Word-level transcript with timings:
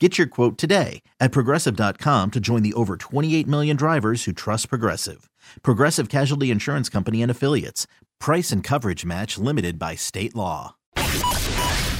Get 0.00 0.18
your 0.18 0.26
quote 0.26 0.58
today 0.58 1.02
at 1.20 1.30
progressive.com 1.30 2.32
to 2.32 2.40
join 2.40 2.62
the 2.64 2.74
over 2.74 2.96
28 2.96 3.46
million 3.46 3.76
drivers 3.76 4.24
who 4.24 4.32
trust 4.32 4.68
Progressive. 4.68 5.30
Progressive 5.62 6.08
Casualty 6.08 6.50
Insurance 6.50 6.88
Company 6.88 7.22
and 7.22 7.30
Affiliates. 7.30 7.86
Price 8.18 8.50
and 8.50 8.64
coverage 8.64 9.04
match 9.04 9.38
limited 9.38 9.78
by 9.78 9.94
state 9.94 10.34
law. 10.34 10.74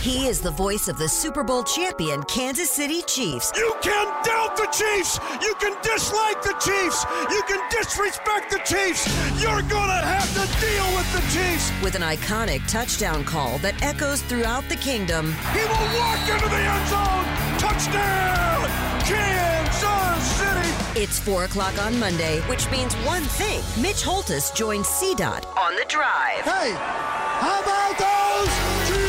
He 0.00 0.26
is 0.26 0.40
the 0.40 0.50
voice 0.50 0.88
of 0.88 0.98
the 0.98 1.08
Super 1.08 1.44
Bowl 1.44 1.62
champion 1.62 2.24
Kansas 2.24 2.68
City 2.68 3.00
Chiefs. 3.02 3.52
You 3.56 3.74
can 3.80 4.06
doubt 4.24 4.56
the 4.56 4.66
Chiefs. 4.72 5.20
You 5.40 5.54
can 5.54 5.80
dislike 5.82 6.42
the 6.42 6.54
Chiefs. 6.60 7.06
You 7.30 7.42
can 7.46 7.62
disrespect 7.70 8.50
the 8.50 8.58
Chiefs. 8.66 9.06
You're 9.40 9.62
going 9.62 9.88
to 9.88 10.02
have 10.04 10.28
to 10.34 10.60
deal 10.60 10.96
with 10.96 11.10
the 11.12 11.20
Chiefs. 11.32 11.70
With 11.82 11.94
an 11.94 12.02
iconic 12.02 12.66
touchdown 12.68 13.24
call 13.24 13.58
that 13.58 13.80
echoes 13.82 14.20
throughout 14.22 14.68
the 14.68 14.76
kingdom. 14.76 15.32
He 15.52 15.60
will 15.60 15.98
walk 15.98 16.28
into 16.28 16.48
the 16.48 16.56
end 16.56 16.88
zone. 16.88 17.43
Touchdown, 17.64 18.68
Kansas 19.06 20.24
City. 20.36 20.68
It's 21.00 21.18
4 21.18 21.44
o'clock 21.44 21.82
on 21.82 21.98
Monday, 21.98 22.42
which 22.42 22.70
means 22.70 22.92
one 22.96 23.22
thing. 23.22 23.62
Mitch 23.82 24.02
Holthus 24.02 24.54
joins 24.54 24.86
CDOT 24.86 25.46
on 25.56 25.74
the 25.74 25.86
drive. 25.88 26.42
Hey, 26.42 26.74
how 26.76 27.62
about 27.62 27.96
those 27.96 28.48
Chiefs? 28.86 29.00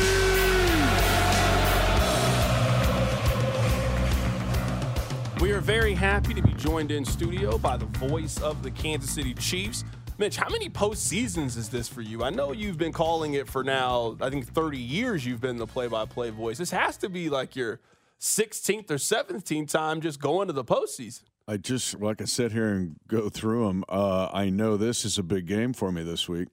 We 5.42 5.52
are 5.52 5.59
very 5.59 5.94
happy 5.94 6.34
to 6.34 6.42
be 6.42 6.53
joined 6.53 6.92
in 6.92 7.03
studio 7.03 7.58
by 7.58 7.75
the 7.75 7.88
voice 7.88 8.42
of 8.42 8.64
the 8.64 8.72
Kansas 8.72 9.12
City 9.12 9.34
Chiefs. 9.34 9.84
Mitch, 10.17 10.38
how 10.38 10.47
many 10.47 10.69
postseasons 10.69 11.58
is 11.58 11.67
this 11.67 11.90
for 11.90 12.02
you? 12.02 12.23
I 12.23 12.30
know 12.30 12.53
you've 12.53 12.78
been 12.78 12.94
calling 12.94 13.34
it 13.34 13.50
for 13.50 13.66
now, 13.66 14.16
I 14.22 14.30
think 14.30 14.47
30 14.47 14.78
years 14.78 15.25
you've 15.25 15.42
been 15.42 15.58
the 15.58 15.67
play 15.67 15.88
by 15.88 16.06
play 16.06 16.30
voice. 16.30 16.58
This 16.58 16.72
has 16.72 16.95
to 17.00 17.09
be 17.09 17.30
like 17.30 17.58
your 17.58 17.81
16th 18.19 18.89
or 18.91 18.95
17th 18.95 19.69
time 19.69 20.02
just 20.02 20.19
going 20.19 20.47
to 20.47 20.53
the 20.53 20.63
postseason. 20.63 21.23
I 21.47 21.58
just 21.58 21.99
like 21.99 22.22
I 22.22 22.25
sit 22.25 22.52
here 22.52 22.69
and 22.69 22.95
go 23.07 23.30
through 23.30 23.67
them. 23.67 23.83
Uh, 23.88 24.30
I 24.33 24.49
know 24.49 24.77
this 24.77 25.05
is 25.05 25.17
a 25.19 25.23
big 25.23 25.45
game 25.45 25.73
for 25.73 25.91
me 25.91 26.03
this 26.03 26.27
week. 26.27 26.47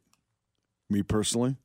Me 0.90 1.02
personally, 1.02 1.56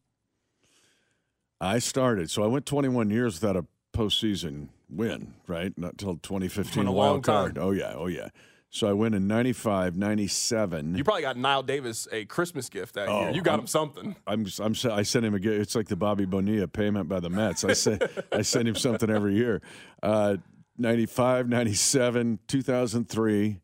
I 1.60 1.80
started 1.80 2.32
so 2.32 2.44
I 2.44 2.48
went 2.48 2.66
21 2.66 3.10
years 3.10 3.42
without 3.42 3.58
a 3.58 3.66
postseason 3.94 4.70
win. 4.90 5.34
Right, 5.46 5.78
not 5.78 5.98
till 5.98 6.16
2015 6.16 6.88
a 6.88 6.92
wild 6.92 7.12
long 7.16 7.22
time. 7.22 7.54
card. 7.54 7.58
Oh 7.58 7.72
yeah, 7.72 7.94
oh 7.96 8.08
yeah. 8.08 8.30
So 8.70 8.88
I 8.88 8.94
went 8.94 9.16
in 9.16 9.28
95, 9.28 9.96
97. 9.96 10.96
You 10.96 11.04
probably 11.04 11.22
got 11.22 11.38
Niall 11.38 11.64
Davis 11.64 12.08
a 12.12 12.26
Christmas 12.26 12.70
gift 12.70 12.96
that 12.96 13.08
year. 13.08 13.30
Oh, 13.30 13.34
You 13.34 13.42
got 13.42 13.52
I'm- 13.54 13.60
him 13.62 13.68
something. 13.68 14.16
I'm, 14.28 14.46
I'm, 14.60 14.76
I 14.92 15.04
sent 15.04 15.26
him 15.26 15.34
a 15.34 15.40
gift. 15.40 15.62
It's 15.62 15.76
like 15.76 15.88
the 15.88 15.96
Bobby 15.96 16.26
Bonilla 16.26 16.68
payment 16.68 17.08
by 17.08 17.20
the 17.20 17.30
Mets. 17.30 17.64
I 17.64 17.74
say, 17.74 17.98
I 18.32 18.42
send 18.42 18.68
him 18.68 18.76
something 18.76 19.10
every 19.10 19.36
year. 19.36 19.62
Uh, 20.04 20.38
95, 20.78 21.48
97, 21.50 22.40
2003, 22.48 23.60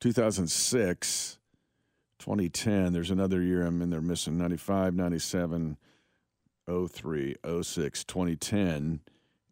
2006, 0.00 1.38
2010. 2.20 2.92
There's 2.92 3.10
another 3.10 3.42
year 3.42 3.66
I'm 3.66 3.82
in 3.82 3.90
there 3.90 4.00
missing 4.00 4.38
95, 4.38 4.94
97, 4.94 5.76
03, 6.66 7.36
06, 7.62 8.04
2010. 8.04 9.00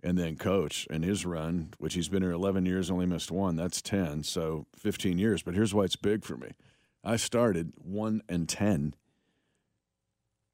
And 0.03 0.17
then 0.17 0.37
coach 0.37 0.87
and 0.91 1.03
his 1.03 1.27
run, 1.27 1.73
which 1.79 1.95
he's 1.95 2.09
been 2.09 2.23
here 2.23 2.33
11 2.33 2.67
years, 2.67 2.91
only 2.91 3.07
missed 3.07 3.31
one. 3.31 3.57
That's 3.57 3.83
10. 3.83 4.23
So 4.23 4.67
15 4.77 5.19
years. 5.19 5.43
But 5.43 5.55
here's 5.55 5.75
why 5.75 5.85
it's 5.85 5.97
big 5.97 6.25
for 6.25 6.37
me. 6.37 6.51
I 7.03 7.17
started 7.17 7.73
1 7.77 8.23
and 8.29 8.49
10 8.49 8.95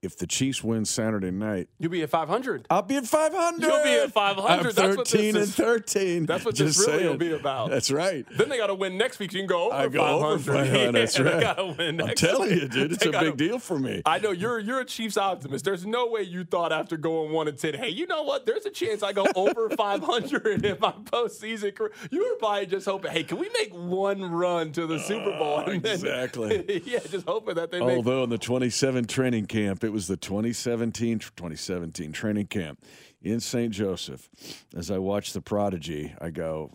if 0.03 0.19
the 0.19 0.27
Chiefs 0.27 0.65
win 0.65 0.85
Saturday 0.85 1.31
night, 1.31 1.69
You'll 1.79 1.93
be 1.93 2.03
at 2.03 2.11
500. 2.11 2.67
I'll 2.71 2.83
be 2.83 2.97
at 2.97 3.07
500. 3.07 3.63
You'll 3.63 3.85
be 3.85 3.91
at 4.01 4.11
500. 4.13 4.49
I'm 4.49 4.63
That's 4.65 4.97
what 4.97 5.05
this 5.09 5.13
13 5.13 5.29
and 5.37 5.37
is- 5.45 5.55
13. 5.55 6.27
That's 6.27 6.45
what 6.45 6.55
Just 6.57 6.79
this 6.79 6.89
really 6.89 7.07
will 7.07 7.17
be 7.17 7.33
about. 7.33 7.71
That's 7.71 7.89
right. 7.91 8.27
Then 8.37 8.49
they 8.49 8.57
got 8.57 8.67
to 8.67 8.75
win 8.75 8.99
next 8.99 9.21
week. 9.21 9.31
So 9.31 9.37
you 9.37 9.43
can 9.43 9.49
go 9.49 9.67
over 9.67 9.77
I 9.77 9.87
go 9.89 10.01
500. 10.01 10.27
over 10.27 10.53
500. 10.65 10.93
That's 10.93 11.19
right. 11.21 11.41
Got 11.41 11.55
to 11.59 11.75
win 11.79 12.01
I'm 12.01 12.15
telling 12.17 12.51
week. 12.51 12.63
you, 12.63 12.69
dude, 12.69 12.93
it's 12.93 13.03
They 13.05 13.11
a 13.11 13.13
gotta- 13.13 13.27
big 13.31 13.37
deal 13.37 13.59
for 13.61 13.79
me. 13.79 14.03
I 14.05 14.19
know 14.19 14.33
you're 14.33 14.59
you're 14.59 14.81
a 14.81 14.85
Chiefs 14.85 15.17
optimist. 15.17 15.65
There's 15.65 15.87
no 15.87 16.09
way 16.09 16.23
you 16.23 16.43
thought 16.45 16.73
after 16.73 16.97
going 16.97 17.33
one 17.33 17.47
and 17.47 17.57
ten, 17.57 17.75
hey, 17.75 17.91
you 17.91 18.09
know 18.09 18.25
what? 18.25 18.45
There's 18.45 18.67
a 18.67 18.71
chance 18.71 19.05
I 19.05 19.13
go 19.13 19.25
over 19.37 19.71
500 19.71 20.65
in 20.65 20.77
my 20.81 20.93
postseason 20.93 21.75
career. 21.77 21.93
You 22.11 22.29
were 22.29 22.37
probably 22.41 22.67
just 22.67 22.87
hoping, 22.87 23.13
hey, 23.13 23.23
can 23.23 23.39
we 23.39 23.49
make 23.51 23.73
one 23.73 24.23
run 24.33 24.73
to 24.73 24.87
the 24.89 24.99
Super 24.99 25.31
Bowl? 25.39 25.59
Ah, 25.65 25.71
and 25.71 25.81
then- 25.83 25.93
exactly. 25.95 26.83
yeah, 26.87 26.99
just 27.09 27.27
hoping 27.27 27.55
that 27.55 27.71
they 27.71 27.79
make. 27.79 27.97
Although 27.97 28.25
in 28.25 28.31
the 28.31 28.39
27 28.39 29.07
training 29.07 29.47
camp, 29.47 29.85
it 29.85 29.92
was 29.93 30.09
the 30.09 30.17
2017 30.17 31.19
2017 31.19 32.13
training 32.13 32.47
camp 32.47 32.85
in 33.21 33.41
St. 33.41 33.73
Joseph. 33.73 34.29
As 34.75 34.91
I 34.91 34.99
watched 34.99 35.35
the 35.35 35.41
prodigy, 35.41 36.15
I 36.21 36.31
go, 36.31 36.73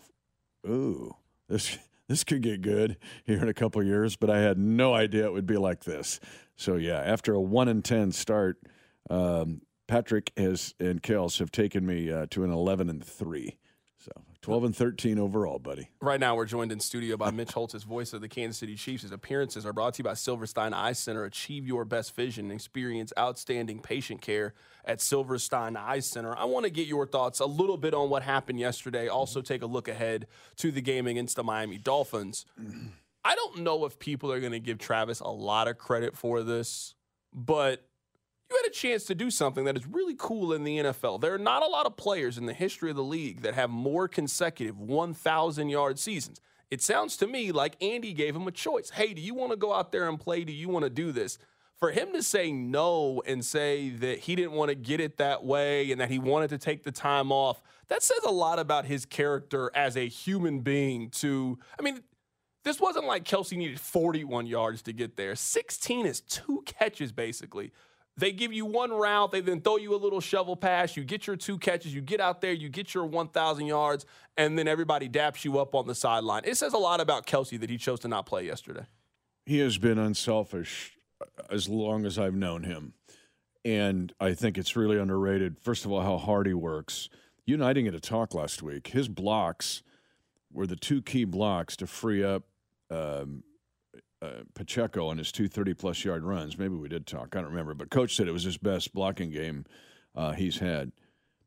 "Ooh, 0.66 1.16
this 1.48 1.78
this 2.08 2.24
could 2.24 2.42
get 2.42 2.62
good 2.62 2.96
here 3.24 3.42
in 3.42 3.48
a 3.48 3.54
couple 3.54 3.82
years." 3.82 4.16
But 4.16 4.30
I 4.30 4.38
had 4.40 4.58
no 4.58 4.94
idea 4.94 5.26
it 5.26 5.32
would 5.32 5.46
be 5.46 5.58
like 5.58 5.84
this. 5.84 6.20
So 6.56 6.76
yeah, 6.76 7.00
after 7.00 7.34
a 7.34 7.40
one 7.40 7.68
and 7.68 7.84
ten 7.84 8.12
start, 8.12 8.58
um, 9.10 9.62
Patrick 9.88 10.32
has 10.36 10.74
and 10.78 11.02
Kels 11.02 11.38
have 11.38 11.50
taken 11.50 11.84
me 11.84 12.12
uh, 12.12 12.26
to 12.30 12.44
an 12.44 12.52
11 12.52 12.88
and 12.88 13.04
three. 13.04 13.56
So 14.48 14.52
12 14.52 14.64
and 14.64 14.76
13 14.76 15.18
overall, 15.18 15.58
buddy. 15.58 15.90
Right 16.00 16.18
now, 16.18 16.34
we're 16.34 16.46
joined 16.46 16.72
in 16.72 16.80
studio 16.80 17.18
by 17.18 17.30
Mitch 17.30 17.50
Holthus, 17.50 17.84
voice 17.84 18.14
of 18.14 18.22
the 18.22 18.30
Kansas 18.30 18.56
City 18.56 18.76
Chiefs. 18.76 19.02
His 19.02 19.12
appearances 19.12 19.66
are 19.66 19.74
brought 19.74 19.92
to 19.94 19.98
you 19.98 20.04
by 20.04 20.14
Silverstein 20.14 20.72
Eye 20.72 20.92
Center. 20.92 21.24
Achieve 21.24 21.66
your 21.66 21.84
best 21.84 22.16
vision 22.16 22.46
and 22.46 22.54
experience 22.54 23.12
outstanding 23.18 23.80
patient 23.80 24.22
care 24.22 24.54
at 24.86 25.02
Silverstein 25.02 25.76
Eye 25.76 26.00
Center. 26.00 26.34
I 26.34 26.46
want 26.46 26.64
to 26.64 26.70
get 26.70 26.86
your 26.86 27.06
thoughts 27.06 27.40
a 27.40 27.44
little 27.44 27.76
bit 27.76 27.92
on 27.92 28.08
what 28.08 28.22
happened 28.22 28.58
yesterday. 28.58 29.06
Also, 29.06 29.42
take 29.42 29.60
a 29.60 29.66
look 29.66 29.86
ahead 29.86 30.26
to 30.56 30.72
the 30.72 30.80
game 30.80 31.06
against 31.06 31.36
the 31.36 31.44
Miami 31.44 31.76
Dolphins. 31.76 32.46
I 33.24 33.34
don't 33.34 33.58
know 33.58 33.84
if 33.84 33.98
people 33.98 34.32
are 34.32 34.40
going 34.40 34.52
to 34.52 34.60
give 34.60 34.78
Travis 34.78 35.20
a 35.20 35.28
lot 35.28 35.68
of 35.68 35.76
credit 35.76 36.16
for 36.16 36.42
this, 36.42 36.94
but 37.34 37.86
you 38.50 38.56
had 38.56 38.70
a 38.70 38.74
chance 38.74 39.04
to 39.04 39.14
do 39.14 39.30
something 39.30 39.64
that 39.64 39.76
is 39.76 39.86
really 39.86 40.14
cool 40.16 40.52
in 40.52 40.64
the 40.64 40.78
NFL. 40.78 41.20
There 41.20 41.34
are 41.34 41.38
not 41.38 41.62
a 41.62 41.66
lot 41.66 41.86
of 41.86 41.96
players 41.96 42.38
in 42.38 42.46
the 42.46 42.54
history 42.54 42.90
of 42.90 42.96
the 42.96 43.02
league 43.02 43.42
that 43.42 43.54
have 43.54 43.70
more 43.70 44.08
consecutive 44.08 44.78
1,000 44.78 45.68
yard 45.68 45.98
seasons. 45.98 46.40
It 46.70 46.82
sounds 46.82 47.16
to 47.18 47.26
me 47.26 47.52
like 47.52 47.82
Andy 47.82 48.12
gave 48.12 48.34
him 48.36 48.46
a 48.46 48.52
choice. 48.52 48.90
Hey, 48.90 49.14
do 49.14 49.20
you 49.20 49.34
want 49.34 49.52
to 49.52 49.56
go 49.56 49.74
out 49.74 49.92
there 49.92 50.08
and 50.08 50.18
play? 50.18 50.44
Do 50.44 50.52
you 50.52 50.68
want 50.68 50.84
to 50.84 50.90
do 50.90 51.12
this? 51.12 51.38
For 51.78 51.92
him 51.92 52.12
to 52.12 52.22
say 52.22 52.50
no 52.50 53.22
and 53.26 53.44
say 53.44 53.90
that 53.90 54.20
he 54.20 54.34
didn't 54.34 54.52
want 54.52 54.70
to 54.70 54.74
get 54.74 55.00
it 55.00 55.18
that 55.18 55.44
way 55.44 55.92
and 55.92 56.00
that 56.00 56.10
he 56.10 56.18
wanted 56.18 56.50
to 56.50 56.58
take 56.58 56.82
the 56.82 56.90
time 56.90 57.30
off, 57.30 57.62
that 57.88 58.02
says 58.02 58.20
a 58.26 58.30
lot 58.30 58.58
about 58.58 58.84
his 58.84 59.06
character 59.06 59.70
as 59.74 59.96
a 59.96 60.08
human 60.08 60.60
being. 60.60 61.10
To, 61.10 61.58
I 61.78 61.82
mean, 61.82 62.00
this 62.64 62.80
wasn't 62.80 63.06
like 63.06 63.24
Kelce 63.24 63.56
needed 63.56 63.80
41 63.80 64.46
yards 64.46 64.82
to 64.82 64.92
get 64.92 65.16
there. 65.16 65.36
16 65.36 66.04
is 66.04 66.20
two 66.20 66.62
catches, 66.66 67.12
basically. 67.12 67.72
They 68.18 68.32
give 68.32 68.52
you 68.52 68.66
one 68.66 68.90
route, 68.90 69.30
they 69.30 69.40
then 69.40 69.60
throw 69.60 69.76
you 69.76 69.94
a 69.94 69.96
little 69.96 70.20
shovel 70.20 70.56
pass, 70.56 70.96
you 70.96 71.04
get 71.04 71.26
your 71.28 71.36
two 71.36 71.56
catches, 71.56 71.94
you 71.94 72.00
get 72.00 72.20
out 72.20 72.40
there, 72.40 72.52
you 72.52 72.68
get 72.68 72.92
your 72.92 73.06
1,000 73.06 73.64
yards, 73.64 74.06
and 74.36 74.58
then 74.58 74.66
everybody 74.66 75.08
daps 75.08 75.44
you 75.44 75.58
up 75.58 75.74
on 75.74 75.86
the 75.86 75.94
sideline. 75.94 76.42
It 76.44 76.56
says 76.56 76.72
a 76.72 76.78
lot 76.78 77.00
about 77.00 77.26
Kelce 77.26 77.58
that 77.60 77.70
he 77.70 77.78
chose 77.78 78.00
to 78.00 78.08
not 78.08 78.26
play 78.26 78.44
yesterday. 78.44 78.86
he 79.46 79.60
has 79.60 79.78
been 79.78 79.98
unselfish 79.98 80.98
as 81.48 81.68
long 81.68 82.04
as 82.04 82.18
I've 82.18 82.34
known 82.34 82.64
him. 82.64 82.92
And 83.64 84.12
I 84.20 84.34
think 84.34 84.58
it's 84.58 84.76
really 84.76 84.98
underrated. 84.98 85.58
First 85.60 85.84
of 85.84 85.92
all, 85.92 86.00
how 86.02 86.16
hard 86.16 86.46
he 86.46 86.54
works. 86.54 87.08
You 87.46 87.54
and 87.54 87.64
I 87.64 87.72
didn't 87.72 87.92
get 87.92 88.02
to 88.02 88.08
talk 88.08 88.34
last 88.34 88.62
week. 88.62 88.88
His 88.88 89.08
blocks 89.08 89.82
were 90.52 90.66
the 90.66 90.76
two 90.76 91.02
key 91.02 91.24
blocks 91.24 91.76
to 91.76 91.86
free 91.86 92.22
up 92.22 92.44
um, 92.90 93.42
uh, 94.20 94.42
Pacheco 94.54 95.08
on 95.08 95.18
his 95.18 95.30
two 95.30 95.48
30 95.48 95.74
plus 95.74 96.04
yard 96.04 96.24
runs. 96.24 96.58
Maybe 96.58 96.74
we 96.74 96.88
did 96.88 97.06
talk. 97.06 97.36
I 97.36 97.40
don't 97.40 97.50
remember. 97.50 97.74
But 97.74 97.90
coach 97.90 98.16
said 98.16 98.28
it 98.28 98.32
was 98.32 98.44
his 98.44 98.58
best 98.58 98.92
blocking 98.92 99.30
game 99.30 99.64
uh, 100.14 100.32
he's 100.32 100.58
had. 100.58 100.92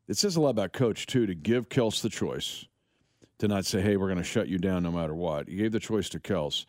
It 0.08 0.16
says 0.16 0.36
a 0.36 0.40
lot 0.40 0.50
about 0.50 0.72
coach, 0.72 1.06
too, 1.06 1.26
to 1.26 1.34
give 1.34 1.68
Kels 1.68 2.02
the 2.02 2.08
choice 2.08 2.66
to 3.38 3.48
not 3.48 3.64
say, 3.64 3.80
hey, 3.80 3.96
we're 3.96 4.08
going 4.08 4.18
to 4.18 4.24
shut 4.24 4.48
you 4.48 4.58
down 4.58 4.82
no 4.82 4.92
matter 4.92 5.14
what. 5.14 5.48
He 5.48 5.56
gave 5.56 5.72
the 5.72 5.80
choice 5.80 6.08
to 6.10 6.20
Kels. 6.20 6.64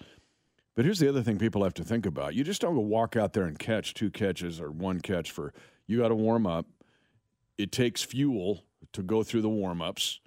But 0.75 0.85
here's 0.85 0.99
the 0.99 1.07
other 1.07 1.21
thing 1.21 1.37
people 1.37 1.63
have 1.63 1.73
to 1.75 1.83
think 1.83 2.05
about. 2.05 2.35
You 2.35 2.43
just 2.43 2.61
don't 2.61 2.73
go 2.73 2.81
walk 2.81 3.15
out 3.15 3.33
there 3.33 3.43
and 3.43 3.57
catch 3.57 3.93
two 3.93 4.09
catches 4.09 4.59
or 4.59 4.71
one 4.71 4.99
catch 4.99 5.31
for 5.31 5.53
you 5.87 5.99
got 5.99 6.07
to 6.09 6.15
warm 6.15 6.47
up. 6.47 6.65
It 7.57 7.71
takes 7.71 8.01
fuel 8.01 8.63
to 8.93 9.03
go 9.03 9.23
through 9.23 9.41
the 9.41 9.49
warm 9.49 9.81
ups. 9.81 10.19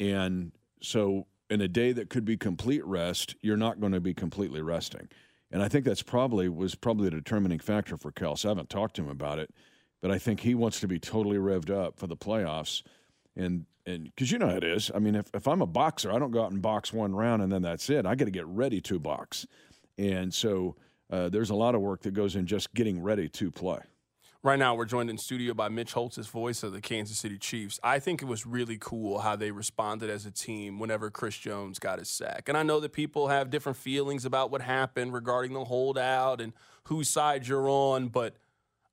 And 0.00 0.52
so 0.82 1.26
in 1.50 1.60
a 1.60 1.68
day 1.68 1.92
that 1.92 2.10
could 2.10 2.24
be 2.24 2.36
complete 2.36 2.84
rest, 2.84 3.36
you're 3.40 3.56
not 3.56 3.80
going 3.80 3.92
to 3.92 4.00
be 4.00 4.14
completely 4.14 4.60
resting. 4.60 5.08
And 5.50 5.62
I 5.62 5.68
think 5.68 5.84
that's 5.84 6.02
probably 6.02 6.48
was 6.48 6.74
probably 6.74 7.08
the 7.08 7.16
determining 7.16 7.58
factor 7.58 7.96
for 7.96 8.10
Kels. 8.10 8.44
I 8.44 8.48
haven't 8.48 8.70
talked 8.70 8.96
to 8.96 9.02
him 9.02 9.08
about 9.08 9.38
it, 9.38 9.54
but 10.02 10.10
I 10.10 10.18
think 10.18 10.40
he 10.40 10.54
wants 10.54 10.80
to 10.80 10.88
be 10.88 10.98
totally 10.98 11.36
revved 11.36 11.70
up 11.70 11.98
for 11.98 12.06
the 12.06 12.16
playoffs. 12.16 12.82
And 13.36 13.66
and 13.86 14.04
because 14.04 14.32
you 14.32 14.38
know 14.38 14.48
how 14.48 14.56
it 14.56 14.64
is. 14.64 14.90
I 14.92 14.98
mean, 14.98 15.14
if, 15.14 15.30
if 15.32 15.46
I'm 15.46 15.62
a 15.62 15.66
boxer, 15.66 16.12
I 16.12 16.18
don't 16.18 16.32
go 16.32 16.42
out 16.42 16.50
and 16.50 16.60
box 16.60 16.92
one 16.92 17.14
round 17.14 17.40
and 17.42 17.52
then 17.52 17.62
that's 17.62 17.88
it. 17.88 18.04
I 18.04 18.16
got 18.16 18.24
to 18.24 18.32
get 18.32 18.46
ready 18.46 18.80
to 18.80 18.98
box. 18.98 19.46
And 19.96 20.34
so 20.34 20.74
uh, 21.10 21.28
there's 21.28 21.50
a 21.50 21.54
lot 21.54 21.76
of 21.76 21.80
work 21.80 22.02
that 22.02 22.12
goes 22.12 22.34
in 22.34 22.46
just 22.46 22.74
getting 22.74 23.00
ready 23.00 23.28
to 23.28 23.50
play. 23.52 23.78
Right 24.46 24.60
now, 24.60 24.76
we're 24.76 24.84
joined 24.84 25.10
in 25.10 25.18
studio 25.18 25.54
by 25.54 25.68
Mitch 25.68 25.92
Holthus 25.92 26.28
voice 26.28 26.62
of 26.62 26.72
the 26.72 26.80
Kansas 26.80 27.18
City 27.18 27.36
Chiefs. 27.36 27.80
I 27.82 27.98
think 27.98 28.22
it 28.22 28.26
was 28.26 28.46
really 28.46 28.78
cool 28.78 29.18
how 29.18 29.34
they 29.34 29.50
responded 29.50 30.08
as 30.08 30.24
a 30.24 30.30
team 30.30 30.78
whenever 30.78 31.10
Chris 31.10 31.36
Jones 31.36 31.80
got 31.80 31.98
his 31.98 32.08
sack. 32.08 32.48
And 32.48 32.56
I 32.56 32.62
know 32.62 32.78
that 32.78 32.92
people 32.92 33.26
have 33.26 33.50
different 33.50 33.76
feelings 33.76 34.24
about 34.24 34.52
what 34.52 34.62
happened 34.62 35.12
regarding 35.12 35.52
the 35.52 35.64
holdout 35.64 36.40
and 36.40 36.52
whose 36.84 37.08
side 37.08 37.48
you're 37.48 37.68
on, 37.68 38.06
but 38.06 38.36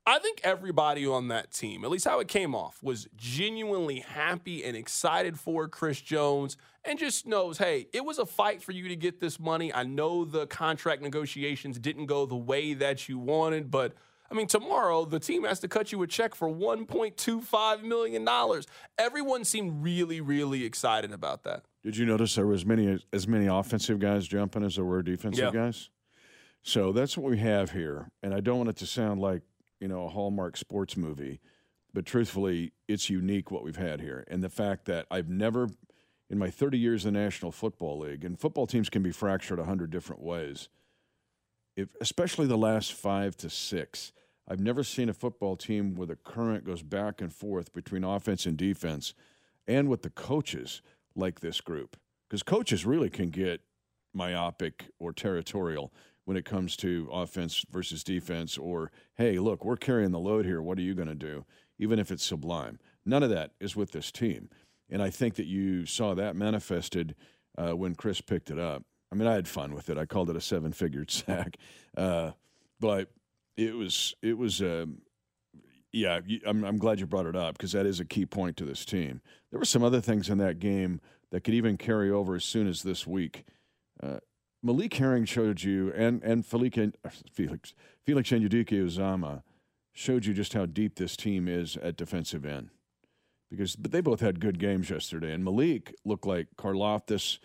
I 0.08 0.18
think 0.18 0.42
everybody 0.44 1.06
on 1.06 1.28
that 1.28 1.52
team, 1.52 1.84
at 1.86 1.92
least 1.92 2.06
how 2.06 2.20
it 2.20 2.28
came 2.28 2.56
off, 2.56 2.82
was 2.82 3.08
genuinely 3.16 4.00
happy 4.00 4.64
and 4.64 4.76
excited 4.76 5.40
for 5.40 5.68
Chris 5.68 6.02
Jones 6.02 6.58
and 6.84 6.98
just 6.98 7.28
knows, 7.28 7.60
hey, 7.60 7.86
it 7.94 8.04
was 8.04 8.18
a 8.18 8.26
fight 8.26 8.64
for 8.64 8.72
you 8.72 8.88
to 8.88 8.96
get 8.96 9.20
this 9.20 9.40
money. 9.40 9.72
I 9.72 9.84
know 9.84 10.26
the 10.26 10.48
contract 10.48 11.04
negotiations 11.04 11.78
didn't 11.78 12.08
go 12.08 12.26
the 12.26 12.36
way 12.36 12.74
that 12.74 13.08
you 13.08 13.20
wanted, 13.20 13.70
but– 13.70 13.94
I 14.34 14.36
mean, 14.36 14.48
tomorrow 14.48 15.06
the 15.06 15.20
team 15.20 15.44
has 15.44 15.60
to 15.60 15.68
cut 15.68 15.92
you 15.92 16.02
a 16.02 16.08
check 16.08 16.34
for 16.34 16.50
$1.25 16.50 17.84
million. 17.84 18.28
Everyone 18.98 19.46
seemed 19.46 19.84
really, 19.84 20.22
really 20.22 20.66
excited 20.66 21.14
about 21.14 21.44
that. 21.44 21.66
Did 21.84 21.98
you 21.98 22.08
notice 22.08 22.34
there 22.34 22.48
was 22.48 22.66
many 22.66 23.00
as 23.14 23.28
many 23.28 23.46
offensive 23.46 24.00
guys 24.00 24.28
jumping 24.28 24.64
as 24.64 24.76
there 24.76 24.86
were 24.86 25.04
defensive 25.04 25.54
yeah. 25.54 25.62
guys? 25.66 25.90
So 26.64 26.92
that's 26.92 27.16
what 27.16 27.30
we 27.30 27.38
have 27.38 27.72
here. 27.72 28.10
And 28.24 28.34
I 28.34 28.40
don't 28.40 28.58
want 28.58 28.70
it 28.70 28.78
to 28.78 28.88
sound 28.88 29.22
like, 29.22 29.44
you 29.80 29.88
know, 29.88 30.06
a 30.06 30.10
Hallmark 30.10 30.58
sports 30.58 30.98
movie, 30.98 31.40
but 31.94 32.08
truthfully, 32.08 32.72
it's 32.88 33.12
unique 33.12 33.52
what 33.52 33.64
we've 33.64 33.76
had 33.76 34.02
here. 34.02 34.24
And 34.30 34.44
the 34.44 34.50
fact 34.50 34.86
that 34.86 35.06
I've 35.12 35.30
never 35.30 35.70
in 36.32 36.40
my 36.40 36.50
30 36.50 36.80
years 36.80 37.06
in 37.06 37.14
the 37.14 37.20
National 37.20 37.52
Football 37.52 38.00
League, 38.00 38.26
and 38.26 38.40
football 38.40 38.66
teams 38.66 38.90
can 38.90 39.04
be 39.04 39.12
fractured 39.12 39.60
a 39.60 39.66
hundred 39.66 39.92
different 39.92 40.24
ways. 40.24 40.70
If, 41.76 41.90
especially 42.02 42.48
the 42.48 42.58
last 42.58 42.94
five 42.94 43.38
to 43.38 43.50
six, 43.52 44.14
I've 44.48 44.60
never 44.60 44.84
seen 44.84 45.10
a 45.10 45.14
football 45.14 45.56
team 45.56 45.96
where 45.96 46.08
the 46.08 46.16
current 46.16 46.66
goes 46.66 46.84
back 46.84 47.22
and 47.22 47.34
forth 47.34 47.74
between 47.74 48.04
offense 48.04 48.46
and 48.46 48.58
defense 48.58 49.14
and 49.68 49.88
with 49.88 50.02
the 50.02 50.10
coaches 50.10 50.82
like 51.16 51.40
this 51.40 51.62
group. 51.62 51.96
Because 52.28 52.44
coaches 52.44 52.86
really 52.86 53.10
can 53.10 53.30
get 53.30 53.62
myopic 54.14 54.86
or 55.00 55.14
territorial 55.14 55.94
when 56.26 56.38
it 56.38 56.46
comes 56.46 56.76
to 56.78 57.10
offense 57.12 57.66
versus 57.70 58.04
defense, 58.04 58.58
or, 58.58 58.92
hey, 59.16 59.40
look, 59.40 59.66
we're 59.66 59.76
carrying 59.76 60.12
the 60.12 60.20
load 60.20 60.46
here. 60.46 60.62
What 60.62 60.78
are 60.78 60.82
you 60.82 60.94
going 60.94 61.10
to 61.10 61.16
do? 61.16 61.46
Even 61.78 62.00
if 62.00 62.12
it's 62.12 62.24
sublime. 62.24 62.80
None 63.06 63.24
of 63.24 63.30
that 63.30 63.52
is 63.60 63.76
with 63.76 63.92
this 63.92 64.12
team. 64.12 64.50
And 64.90 65.02
I 65.02 65.10
think 65.10 65.36
that 65.36 65.48
you 65.48 65.86
saw 65.86 66.14
that 66.14 66.36
manifested 66.36 67.16
uh, 67.58 67.76
when 67.76 67.96
Chris 67.96 68.22
picked 68.22 68.50
it 68.50 68.60
up. 68.60 68.84
I 69.12 69.16
mean, 69.16 69.28
I 69.28 69.34
had 69.34 69.48
fun 69.48 69.74
with 69.74 69.90
it. 69.90 69.98
I 69.98 70.06
called 70.06 70.30
it 70.30 70.36
a 70.36 70.42
seven 70.42 70.72
figured 70.72 71.12
sack. 71.12 71.58
Uh, 71.96 72.32
but 72.80 73.12
it 73.58 73.76
was 73.76 74.16
it 74.22 74.38
was 74.38 74.62
um, 74.62 75.02
yeah. 75.92 76.20
I'm 76.46 76.64
I'm 76.64 76.78
glad 76.78 77.00
you 77.00 77.06
brought 77.06 77.26
it 77.26 77.36
up 77.36 77.58
because 77.58 77.72
that 77.74 77.86
is 77.86 78.00
a 78.00 78.06
key 78.06 78.26
point 78.26 78.58
to 78.58 78.66
this 78.66 78.86
team. 78.86 79.22
There 79.52 79.60
were 79.60 79.66
some 79.66 79.84
other 79.84 80.02
things 80.02 80.30
in 80.30 80.38
that 80.40 80.60
game 80.60 81.00
that 81.32 81.44
could 81.44 81.54
even 81.54 81.78
carry 81.78 82.10
over 82.12 82.36
as 82.36 82.44
soon 82.44 82.68
as 82.68 82.84
this 82.84 83.08
week. 83.08 83.46
Uh, 84.02 84.20
Malik 84.62 84.94
Herring 84.94 85.26
showed 85.26 85.64
you, 85.64 85.92
and 85.96 86.24
and 86.24 86.46
Felix 86.46 86.78
Felix 87.32 87.74
Felix 88.06 88.30
Anudike-Uzomah 88.30 89.44
showed 89.92 90.26
you 90.26 90.34
just 90.34 90.54
how 90.54 90.66
deep 90.66 90.96
this 90.96 91.16
team 91.16 91.48
is 91.48 91.78
at 91.78 91.98
defensive 91.98 92.46
end. 92.46 92.70
Because 93.52 93.76
but 93.76 93.92
they 93.92 94.02
both 94.02 94.22
had 94.22 94.40
good 94.40 94.58
games 94.58 94.90
yesterday, 94.90 95.32
and 95.34 95.44
Malik 95.44 95.94
looked 96.06 96.26
like 96.26 96.48
Karlaftis 96.58 97.40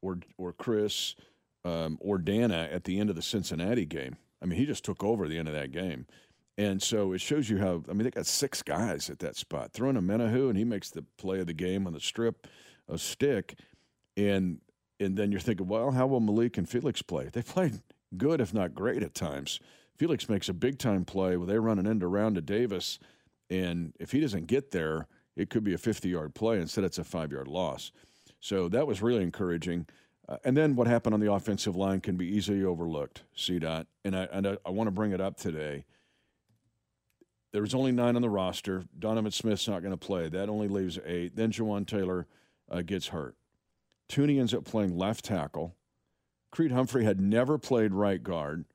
or 0.00 0.18
or 0.38 0.52
Chris 0.52 1.16
um, 1.64 1.98
or 2.00 2.18
Danna 2.18 2.72
at 2.72 2.84
the 2.84 2.98
end 2.98 3.10
of 3.10 3.16
the 3.16 3.22
Cincinnati 3.22 3.84
game. 3.84 4.16
I 4.42 4.46
mean, 4.46 4.58
he 4.58 4.66
just 4.66 4.84
took 4.84 5.04
over 5.04 5.24
at 5.24 5.30
the 5.30 5.38
end 5.38 5.48
of 5.48 5.54
that 5.54 5.72
game. 5.72 6.06
And 6.58 6.82
so 6.82 7.12
it 7.12 7.20
shows 7.20 7.48
you 7.48 7.58
how, 7.58 7.82
I 7.88 7.92
mean, 7.92 8.04
they 8.04 8.10
got 8.10 8.26
six 8.26 8.62
guys 8.62 9.08
at 9.08 9.18
that 9.20 9.36
spot. 9.36 9.72
Throwing 9.72 9.96
Omenihu, 9.96 10.48
and 10.48 10.58
he 10.58 10.64
makes 10.64 10.90
the 10.90 11.04
play 11.16 11.40
of 11.40 11.46
the 11.46 11.54
game 11.54 11.86
on 11.86 11.92
the 11.92 12.00
strip 12.00 12.46
a 12.88 12.98
stick. 12.98 13.58
And 14.16 14.60
and 14.98 15.16
then 15.16 15.32
you're 15.32 15.40
thinking, 15.40 15.66
well, 15.66 15.92
how 15.92 16.06
will 16.06 16.20
Malik 16.20 16.58
and 16.58 16.68
Felix 16.68 17.00
play? 17.00 17.30
They 17.32 17.40
played 17.40 17.80
good, 18.18 18.40
if 18.40 18.52
not 18.52 18.74
great, 18.74 19.02
at 19.02 19.14
times. 19.14 19.58
Felix 19.96 20.28
makes 20.28 20.48
a 20.50 20.52
big 20.52 20.78
time 20.78 21.06
play 21.06 21.38
where 21.38 21.46
they're 21.46 21.62
running 21.62 21.86
into 21.86 22.06
round 22.06 22.34
to 22.34 22.42
Davis. 22.42 22.98
And 23.48 23.94
if 23.98 24.12
he 24.12 24.20
doesn't 24.20 24.46
get 24.46 24.72
there, 24.72 25.06
it 25.36 25.48
could 25.48 25.64
be 25.64 25.72
a 25.72 25.78
50 25.78 26.08
yard 26.08 26.34
play. 26.34 26.60
Instead, 26.60 26.84
it's 26.84 26.98
a 26.98 27.04
five 27.04 27.32
yard 27.32 27.48
loss. 27.48 27.92
So 28.40 28.68
that 28.68 28.86
was 28.86 29.00
really 29.00 29.22
encouraging. 29.22 29.86
Uh, 30.30 30.36
and 30.44 30.56
then 30.56 30.76
what 30.76 30.86
happened 30.86 31.12
on 31.12 31.20
the 31.20 31.32
offensive 31.32 31.74
line 31.74 32.00
can 32.00 32.16
be 32.16 32.26
easily 32.26 32.64
overlooked, 32.64 33.24
CDOT. 33.36 33.86
And 34.04 34.16
I, 34.16 34.28
and 34.32 34.46
I, 34.46 34.56
I 34.64 34.70
want 34.70 34.86
to 34.86 34.92
bring 34.92 35.10
it 35.10 35.20
up 35.20 35.36
today. 35.36 35.84
There 37.52 37.62
was 37.62 37.74
only 37.74 37.90
nine 37.90 38.14
on 38.14 38.22
the 38.22 38.30
roster. 38.30 38.84
Donovan 38.96 39.32
Smith's 39.32 39.66
not 39.66 39.82
going 39.82 39.90
to 39.90 39.96
play. 39.96 40.28
That 40.28 40.48
only 40.48 40.68
leaves 40.68 41.00
eight. 41.04 41.34
Then 41.34 41.50
Jawaan 41.50 41.84
Taylor 41.84 42.28
uh, 42.70 42.82
gets 42.82 43.08
hurt. 43.08 43.34
Thuney 44.08 44.38
ends 44.38 44.54
up 44.54 44.64
playing 44.64 44.96
left 44.96 45.24
tackle. 45.24 45.74
Creed 46.52 46.70
Humphrey 46.70 47.04
had 47.04 47.20
never 47.20 47.58
played 47.58 47.92
right 47.92 48.22
guard. 48.22 48.66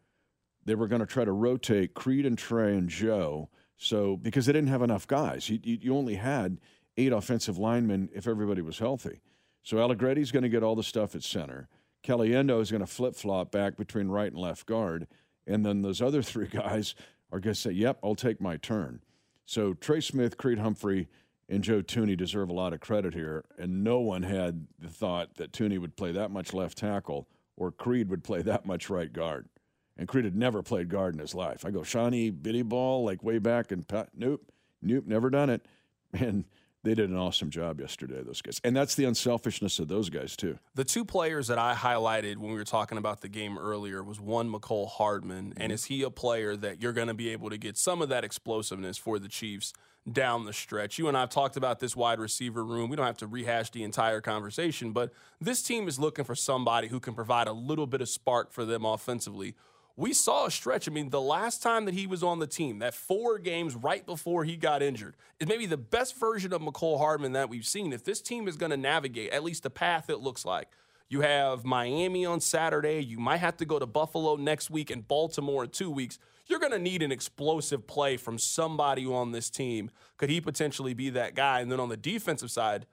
They 0.66 0.76
were 0.76 0.88
going 0.88 1.02
to 1.02 1.06
try 1.06 1.24
to 1.24 1.32
rotate 1.32 1.94
Creed 1.94 2.26
and 2.26 2.38
Trey 2.38 2.76
and 2.76 2.90
Joe. 2.90 3.50
So 3.78 4.18
because 4.18 4.46
they 4.46 4.54
didn't 4.54 4.70
have 4.70 4.82
enough 4.82 5.08
guys, 5.08 5.50
you, 5.50 5.60
you 5.64 5.96
only 5.96 6.16
had 6.16 6.60
eight 6.98 7.14
offensive 7.14 7.58
linemen 7.58 8.10
if 8.14 8.28
everybody 8.28 8.62
was 8.62 8.80
healthy. 8.80 9.22
So 9.66 9.78
Allegretti's 9.78 10.32
going 10.32 10.44
to 10.44 10.50
get 10.50 10.64
all 10.64 10.76
the 10.76 10.84
stuff 10.84 11.16
at 11.16 11.24
center. 11.24 11.68
Caliendo 12.04 12.62
is 12.62 12.70
going 12.70 12.82
to 12.82 12.88
flip 12.88 13.16
flop 13.16 13.52
back 13.52 13.76
between 13.76 14.10
right 14.10 14.32
and 14.32 14.40
left 14.40 14.68
guard. 14.68 15.08
And 15.48 15.66
then 15.66 15.82
those 15.82 16.02
other 16.02 16.22
three 16.22 16.48
guys 16.48 16.94
are 17.32 17.40
going 17.40 17.56
to 17.56 17.60
say, 17.60 17.72
yep, 17.72 17.98
I'll 18.04 18.16
take 18.16 18.40
my 18.40 18.58
turn. 18.58 19.02
So 19.46 19.74
Trey 19.74 20.02
Smith, 20.02 20.38
Creed 20.38 20.60
Humphrey, 20.60 21.08
and 21.50 21.64
Joe 21.64 21.82
Thuney 21.82 22.16
deserve 22.16 22.50
a 22.50 22.54
lot 22.54 22.74
of 22.74 22.80
credit 22.80 23.16
here. 23.16 23.44
And 23.58 23.84
no 23.84 24.00
one 24.00 24.22
had 24.22 24.68
the 24.80 24.88
thought 24.88 25.36
that 25.36 25.52
Thuney 25.52 25.80
would 25.80 25.96
play 25.96 26.12
that 26.12 26.30
much 26.30 26.54
left 26.54 26.78
tackle 26.78 27.28
or 27.58 27.72
Creed 27.72 28.10
would 28.10 28.24
play 28.24 28.44
that 28.44 28.68
much 28.68 28.90
right 28.90 29.12
guard. 29.12 29.50
And 29.98 30.08
Creed 30.08 30.26
had 30.26 30.36
never 30.36 30.62
played 30.62 30.90
guard 30.90 31.16
in 31.16 31.20
his 31.20 31.34
life. 31.34 31.66
I 31.66 31.72
go, 31.72 31.82
Shawnee, 31.82 32.30
bitty 32.30 32.62
ball, 32.62 33.04
like 33.04 33.24
way 33.24 33.40
back, 33.40 33.72
and 33.72 33.86
nope, 34.16 34.52
nope, 34.82 35.06
never 35.08 35.32
done 35.32 35.50
it. 35.50 35.66
And 36.14 36.46
they 36.86 36.94
did 36.94 37.10
an 37.10 37.18
awesome 37.18 37.50
job 37.50 37.82
yesterday, 37.82 38.22
those 38.24 38.42
guys. 38.42 38.62
And 38.64 38.76
that's 38.76 38.96
the 38.96 39.06
unselfishness 39.06 39.80
of 39.80 39.88
those 39.88 40.10
guys, 40.10 40.36
too. 40.36 40.60
The 40.76 40.84
two 40.84 41.04
players 41.04 41.48
that 41.48 41.58
I 41.58 41.74
highlighted 41.74 42.38
when 42.38 42.52
we 42.52 42.58
were 42.58 42.64
talking 42.64 42.98
about 42.98 43.22
the 43.22 43.28
game 43.28 43.58
earlier 43.58 44.04
was 44.04 44.22
one, 44.22 44.50
Mecole 44.50 44.88
Hardman. 44.88 45.50
Mm-hmm. 45.50 45.62
And 45.62 45.72
is 45.72 45.86
he 45.86 46.04
a 46.04 46.12
player 46.12 46.56
that 46.56 46.82
you're 46.82 46.94
going 46.94 47.08
to 47.08 47.14
be 47.14 47.30
able 47.30 47.50
to 47.50 47.58
get 47.58 47.76
some 47.76 48.02
of 48.02 48.10
that 48.10 48.24
explosiveness 48.24 48.98
for 48.98 49.18
the 49.18 49.28
Chiefs 49.28 49.74
down 50.10 50.46
the 50.46 50.54
stretch? 50.54 51.00
You 51.00 51.08
and 51.08 51.18
I 51.18 51.22
have 51.22 51.30
talked 51.30 51.58
about 51.58 51.80
this 51.80 51.96
wide 51.96 52.20
receiver 52.20 52.64
room. 52.64 52.90
We 52.90 52.96
don't 52.96 53.08
have 53.08 53.18
to 53.18 53.28
rehash 53.28 53.72
the 53.72 53.84
entire 53.84 54.22
conversation, 54.22 54.92
but 54.92 55.12
this 55.42 55.64
team 55.64 55.88
is 55.88 55.98
looking 55.98 56.24
for 56.24 56.36
somebody 56.36 56.88
who 56.88 57.00
can 57.00 57.16
provide 57.16 57.48
a 57.48 57.54
little 57.54 57.88
bit 57.88 58.02
of 58.02 58.10
spark 58.10 58.52
for 58.52 58.64
them 58.64 58.86
offensively 58.86 59.56
we 59.98 60.14
saw 60.14 60.46
a 60.46 60.52
stretch. 60.52 60.88
I 60.88 60.92
mean, 60.92 61.10
the 61.10 61.22
last 61.22 61.64
time 61.64 61.86
that 61.86 61.94
he 61.94 62.06
was 62.06 62.22
on 62.22 62.40
the 62.40 62.48
team, 62.48 62.80
that 62.80 62.94
four 62.94 63.40
games 63.40 63.76
right 63.76 64.06
before 64.06 64.44
he 64.44 64.58
got 64.58 64.82
injured, 64.82 65.16
is 65.40 65.48
maybe 65.48 65.66
the 65.66 65.78
best 65.78 66.20
version 66.20 66.52
of 66.52 66.62
Mecole 66.62 66.98
Hardman 66.98 67.32
that 67.34 67.50
we've 67.50 67.66
seen. 67.66 67.94
If 67.94 68.04
this 68.04 68.22
team 68.22 68.48
is 68.48 68.58
going 68.58 68.72
to 68.72 68.78
navigate 68.78 69.32
at 69.32 69.44
least 69.44 69.64
the 69.64 69.70
path 69.70 70.10
it 70.10 70.20
looks 70.20 70.44
like, 70.44 70.68
you 71.08 71.22
have 71.22 71.64
Miami 71.64 72.26
on 72.26 72.42
Saturday. 72.42 73.00
You 73.00 73.20
might 73.20 73.38
have 73.38 73.58
to 73.58 73.66
go 73.66 73.80
to 73.80 73.86
Buffalo 73.86 74.36
next 74.36 74.70
week 74.70 74.90
and 74.90 75.08
Baltimore 75.08 75.64
in 75.64 75.70
two 75.70 75.92
weeks. 75.92 76.18
You're 76.48 76.60
going 76.60 76.72
to 76.72 76.80
need 76.80 77.02
an 77.02 77.12
explosive 77.12 77.88
play 77.88 78.18
from 78.18 78.38
somebody 78.38 79.06
on 79.06 79.32
this 79.32 79.50
team. 79.50 79.92
Could 80.18 80.30
he 80.30 80.42
potentially 80.42 80.94
be 80.94 81.10
that 81.12 81.36
guy? 81.36 81.60
And 81.62 81.72
then 81.72 81.80
on 81.80 81.90
the 81.90 81.98
defensive 81.98 82.52
side, 82.52 82.86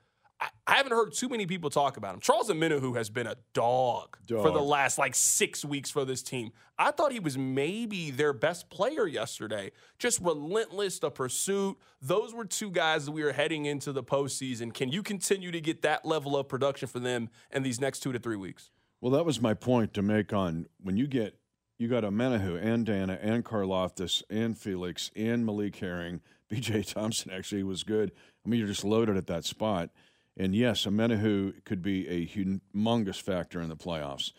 I 0.66 0.74
haven't 0.74 0.92
heard 0.92 1.12
too 1.12 1.28
many 1.28 1.46
people 1.46 1.70
talk 1.70 1.96
about 1.96 2.14
him. 2.14 2.20
Charles 2.20 2.50
Omenihu 2.50 2.96
has 2.96 3.10
been 3.10 3.26
a 3.26 3.36
dog, 3.52 4.16
dog, 4.26 4.42
for 4.42 4.50
the 4.50 4.62
last 4.62 4.98
like 4.98 5.14
six 5.14 5.64
weeks 5.64 5.90
for 5.90 6.04
this 6.04 6.22
team. 6.22 6.52
I 6.78 6.90
thought 6.90 7.12
he 7.12 7.20
was 7.20 7.36
maybe 7.36 8.10
their 8.10 8.32
best 8.32 8.70
player 8.70 9.06
yesterday. 9.06 9.72
Just 9.98 10.20
relentless, 10.20 10.98
the 10.98 11.10
pursuit. 11.10 11.76
Those 12.00 12.34
were 12.34 12.44
two 12.44 12.70
guys 12.70 13.06
that 13.06 13.12
we 13.12 13.22
are 13.22 13.32
heading 13.32 13.66
into 13.66 13.92
the 13.92 14.02
postseason. 14.02 14.72
Can 14.72 14.90
you 14.90 15.02
continue 15.02 15.50
to 15.50 15.60
get 15.60 15.82
that 15.82 16.04
level 16.04 16.36
of 16.36 16.48
production 16.48 16.88
for 16.88 16.98
them 16.98 17.28
in 17.50 17.62
these 17.62 17.80
next 17.80 18.00
two 18.00 18.12
to 18.12 18.18
three 18.18 18.36
weeks? 18.36 18.70
Well, 19.00 19.12
that 19.12 19.24
was 19.24 19.40
my 19.40 19.54
point 19.54 19.94
to 19.94 20.02
make 20.02 20.32
on 20.32 20.66
when 20.80 20.96
you 20.96 21.06
get 21.06 21.38
you 21.78 21.88
got 21.88 22.04
Omenihu 22.04 22.62
and 22.62 22.86
Danna 22.86 23.18
and 23.20 23.44
Karlaftis 23.44 24.22
and 24.30 24.56
Felix 24.56 25.10
and 25.16 25.44
Malik 25.44 25.76
Herring. 25.76 26.20
BJ 26.52 26.86
Thompson 26.92 27.32
actually 27.32 27.62
was 27.62 27.82
good. 27.82 28.12
I 28.44 28.48
mean, 28.48 28.60
you're 28.60 28.68
just 28.68 28.84
loaded 28.84 29.16
at 29.16 29.26
that 29.26 29.44
spot. 29.44 29.90
And 30.36 30.54
yes, 30.54 30.86
Omenihu 30.86 31.64
could 31.64 31.82
be 31.82 32.08
a 32.08 32.26
humongous 32.26 33.20
factor 33.20 33.60
in 33.60 33.68
the 33.68 33.76
playoffs. 33.76 34.32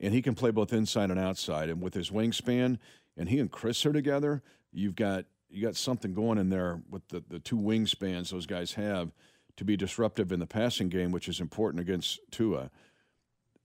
And 0.00 0.14
he 0.14 0.22
can 0.22 0.34
play 0.34 0.50
both 0.50 0.72
inside 0.72 1.10
and 1.10 1.20
outside. 1.20 1.68
And 1.68 1.80
with 1.80 1.94
his 1.94 2.10
wingspan, 2.10 2.78
and 3.16 3.28
he 3.28 3.38
and 3.38 3.50
Chris 3.50 3.84
are 3.86 3.92
together, 3.92 4.42
you've 4.72 4.96
got 4.96 5.26
you 5.48 5.62
got 5.62 5.76
something 5.76 6.12
going 6.12 6.38
in 6.38 6.48
there 6.48 6.80
with 6.90 7.06
the, 7.08 7.22
the 7.28 7.38
two 7.38 7.56
wingspans 7.56 8.30
those 8.30 8.46
guys 8.46 8.72
have 8.72 9.12
to 9.56 9.64
be 9.64 9.76
disruptive 9.76 10.32
in 10.32 10.40
the 10.40 10.46
passing 10.46 10.88
game, 10.88 11.12
which 11.12 11.28
is 11.28 11.40
important 11.40 11.80
against 11.80 12.18
Tua. 12.32 12.72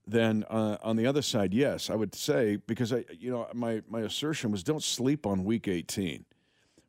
Then 0.06 0.44
uh, 0.48 0.76
on 0.82 0.94
the 0.94 1.06
other 1.06 1.22
side, 1.22 1.52
yes, 1.52 1.90
I 1.90 1.96
would 1.96 2.14
say 2.14 2.56
because 2.56 2.92
I, 2.92 3.04
you 3.18 3.30
know, 3.30 3.48
my 3.54 3.82
my 3.88 4.00
assertion 4.00 4.52
was 4.52 4.62
don't 4.62 4.82
sleep 4.82 5.26
on 5.26 5.44
Week 5.44 5.66
18. 5.66 6.24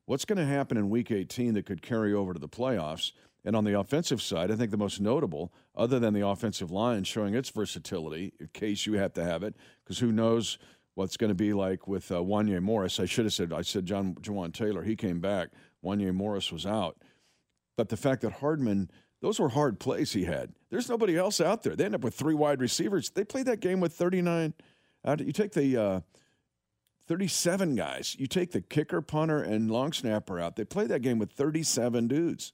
What's 0.05 0.25
going 0.25 0.38
to 0.38 0.45
happen 0.45 0.77
in 0.77 0.89
Week 0.89 1.12
18 1.12 1.53
that 1.53 1.65
could 1.65 1.81
carry 1.81 2.13
over 2.13 2.33
to 2.33 2.39
the 2.39 2.50
playoffs? 2.50 3.12
And 3.43 3.55
on 3.55 3.63
the 3.63 3.79
offensive 3.79 4.21
side, 4.21 4.51
I 4.51 4.55
think 4.55 4.71
the 4.71 4.77
most 4.77 5.01
notable, 5.01 5.51
other 5.75 6.00
than 6.00 6.13
the 6.13 6.25
offensive 6.25 6.69
line 6.69 7.03
showing 7.03 7.33
its 7.33 7.50
versatility, 7.50 8.33
in 8.39 8.50
case 8.53 8.86
you 8.86 8.93
have 8.93 9.13
to 9.13 9.24
have 9.24 9.41
it, 9.43 9.55
because 9.83 10.00
who 10.00 10.12
knows 10.12 10.60
what's 10.95 11.17
going 11.17 11.29
to 11.29 11.36
be 11.36 11.53
like 11.53 11.88
with 11.88 12.12
uh, 12.12 12.15
Wanya 12.15 12.62
Morris. 12.62 13.00
I 13.00 13.05
should 13.05 13.25
have 13.25 13.33
said, 13.33 13.51
I 13.53 13.62
said 13.62 13.86
John 13.86 14.15
Jawaan 14.15 14.53
Taylor. 14.53 14.83
He 14.83 14.95
came 14.95 15.19
back. 15.19 15.50
Wanya 15.83 16.13
Morris 16.13 16.51
was 16.51 16.65
out. 16.65 16.98
But 17.77 17.89
the 17.89 17.98
fact 17.98 18.21
that 18.21 18.33
Hardman, 18.33 18.91
those 19.21 19.39
were 19.39 19.50
hard 19.50 19.79
plays 19.79 20.13
he 20.13 20.25
had. 20.25 20.53
There's 20.69 20.89
nobody 20.89 21.17
else 21.17 21.41
out 21.41 21.63
there. 21.63 21.75
They 21.75 21.86
end 21.86 21.95
up 21.95 22.03
with 22.03 22.13
three 22.13 22.36
wide 22.36 22.62
receivers. 22.62 23.10
They 23.10 23.24
played 23.24 23.48
that 23.48 23.60
game 23.60 23.79
with 23.79 23.93
39. 23.93 24.53
You 25.19 25.31
take 25.31 25.53
the 25.53 25.77
uh, 25.77 26.00
37 27.07 27.75
guys. 27.75 28.15
You 28.19 28.27
take 28.27 28.51
the 28.51 28.62
kicker, 28.62 29.01
punter, 29.01 29.41
and 29.41 29.71
long 29.71 29.93
snapper 29.93 30.39
out. 30.39 30.55
They 30.55 30.65
played 30.65 30.89
that 30.89 31.01
game 31.01 31.17
with 31.17 31.31
37 31.31 32.07
dudes. 32.07 32.53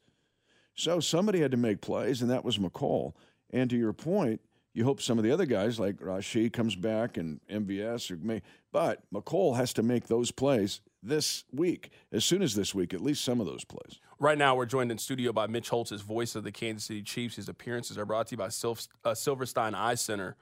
So 0.78 1.00
somebody 1.00 1.42
had 1.42 1.52
to 1.52 1.58
make 1.58 1.82
plays, 1.82 2.22
and 2.22 2.30
that 2.30 2.46
was 2.46 2.58
Mecole. 2.58 3.14
And 3.52 3.70
to 3.70 3.76
your 3.76 3.94
point, 3.94 4.42
you 4.74 4.84
hope 4.84 5.02
some 5.02 5.18
of 5.18 5.24
the 5.24 5.32
other 5.32 5.48
guys 5.48 5.80
like 5.80 5.96
Rashee 5.96 6.54
comes 6.54 6.76
back 6.76 7.18
and 7.18 7.42
MVS 7.50 8.12
or 8.12 8.18
may, 8.18 8.44
but 8.72 9.02
Mecole 9.12 9.56
has 9.56 9.74
to 9.74 9.84
make 9.84 10.06
those 10.08 10.30
plays 10.30 10.82
this 11.02 11.46
week, 11.52 11.90
as 12.12 12.24
soon 12.24 12.44
as 12.44 12.54
this 12.54 12.76
week, 12.76 12.94
at 12.94 13.02
least 13.02 13.24
some 13.24 13.40
of 13.40 13.48
those 13.48 13.64
plays. 13.66 14.00
Right 14.20 14.38
now, 14.38 14.56
we're 14.56 14.68
joined 14.68 14.92
in 14.92 15.00
studio 15.00 15.34
by 15.34 15.48
Mitch 15.48 15.70
Holthus, 15.70 16.02
voice 16.02 16.36
of 16.36 16.44
the 16.44 16.52
Kansas 16.52 16.86
City 16.86 17.02
Chiefs. 17.02 17.38
His 17.38 17.50
appearances 17.50 17.98
are 17.98 18.06
brought 18.06 18.28
to 18.28 18.34
you 18.34 18.38
by 18.38 18.50
Sil- 18.54 18.78
uh, 19.04 19.16
Silverstein 19.16 19.74
Eye 19.74 19.96
Center. 19.96 20.36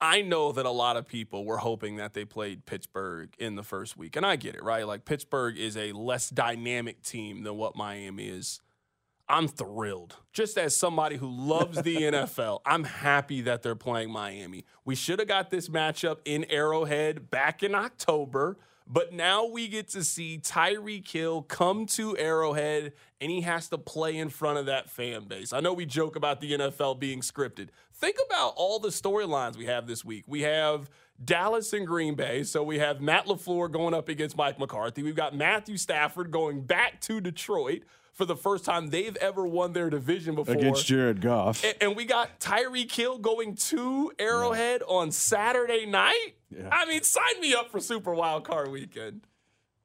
I 0.00 0.22
know 0.22 0.52
that 0.52 0.66
a 0.66 0.70
lot 0.70 0.96
of 0.96 1.08
people 1.08 1.44
were 1.44 1.58
hoping 1.58 1.96
that 1.96 2.14
they 2.14 2.24
played 2.24 2.66
Pittsburgh 2.66 3.30
in 3.38 3.56
the 3.56 3.62
first 3.64 3.96
week, 3.96 4.14
and 4.14 4.26
I 4.26 4.36
get 4.36 4.54
it, 4.54 4.62
right? 4.62 4.86
Like 4.86 5.04
Pittsburgh 5.04 5.56
is 5.58 5.76
a 5.76 5.92
less 5.92 6.30
dynamic 6.30 7.02
team 7.02 7.42
than 7.42 7.56
what 7.56 7.74
Miami 7.74 8.28
is. 8.28 8.60
I'm 9.28 9.48
thrilled. 9.48 10.16
Just 10.32 10.56
as 10.56 10.76
somebody 10.76 11.16
who 11.16 11.28
loves 11.28 11.82
the 11.82 11.96
NFL, 11.96 12.60
I'm 12.64 12.84
happy 12.84 13.40
that 13.42 13.62
they're 13.62 13.74
playing 13.74 14.10
Miami. 14.10 14.64
We 14.84 14.94
should 14.94 15.18
have 15.18 15.28
got 15.28 15.50
this 15.50 15.68
matchup 15.68 16.18
in 16.24 16.44
Arrowhead 16.44 17.30
back 17.30 17.62
in 17.62 17.74
October, 17.74 18.56
but 18.86 19.12
now 19.12 19.44
we 19.46 19.66
get 19.66 19.88
to 19.90 20.04
see 20.04 20.38
Tyreek 20.38 21.08
Hill 21.10 21.42
come 21.42 21.86
to 21.86 22.16
Arrowhead 22.16 22.92
and 23.20 23.30
he 23.30 23.40
has 23.40 23.68
to 23.70 23.78
play 23.78 24.16
in 24.16 24.28
front 24.28 24.58
of 24.58 24.66
that 24.66 24.88
fan 24.88 25.24
base. 25.24 25.52
I 25.52 25.58
know 25.58 25.72
we 25.72 25.86
joke 25.86 26.14
about 26.14 26.40
the 26.40 26.52
NFL 26.52 27.00
being 27.00 27.20
scripted. 27.20 27.68
Think 27.92 28.16
about 28.26 28.52
all 28.56 28.78
the 28.78 28.90
storylines 28.90 29.56
we 29.56 29.66
have 29.66 29.88
this 29.88 30.04
week. 30.04 30.24
We 30.28 30.42
have 30.42 30.88
Dallas 31.24 31.72
and 31.72 31.86
Green 31.86 32.14
Bay. 32.14 32.44
So 32.44 32.62
we 32.62 32.78
have 32.78 33.00
Matt 33.00 33.26
LaFleur 33.26 33.72
going 33.72 33.94
up 33.94 34.08
against 34.08 34.36
Mike 34.36 34.58
McCarthy. 34.58 35.02
We've 35.02 35.16
got 35.16 35.34
Matthew 35.34 35.78
Stafford 35.78 36.30
going 36.30 36.62
back 36.62 37.00
to 37.02 37.20
Detroit 37.20 37.82
for 38.16 38.24
the 38.24 38.34
first 38.34 38.64
time 38.64 38.88
they've 38.88 39.16
ever 39.16 39.46
won 39.46 39.74
their 39.74 39.90
division 39.90 40.34
before 40.34 40.54
against 40.54 40.86
Jared 40.86 41.20
Goff. 41.20 41.62
And, 41.62 41.74
and 41.82 41.96
we 41.96 42.06
got 42.06 42.40
Tyreek 42.40 42.90
Hill 42.90 43.18
going 43.18 43.54
to 43.56 44.10
Arrowhead 44.18 44.80
yeah. 44.80 44.94
on 44.94 45.12
Saturday 45.12 45.84
night. 45.84 46.34
Yeah. 46.50 46.70
I 46.72 46.86
mean, 46.86 47.02
sign 47.02 47.40
me 47.40 47.54
up 47.54 47.70
for 47.70 47.78
Super 47.78 48.14
Wild 48.14 48.44
Card 48.44 48.70
Weekend. 48.70 49.26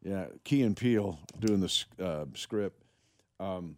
Yeah, 0.01 0.27
Key 0.45 0.63
and 0.63 0.75
Peele 0.75 1.19
doing 1.39 1.59
the 1.59 1.85
uh, 2.03 2.25
script. 2.33 2.81
Um, 3.39 3.75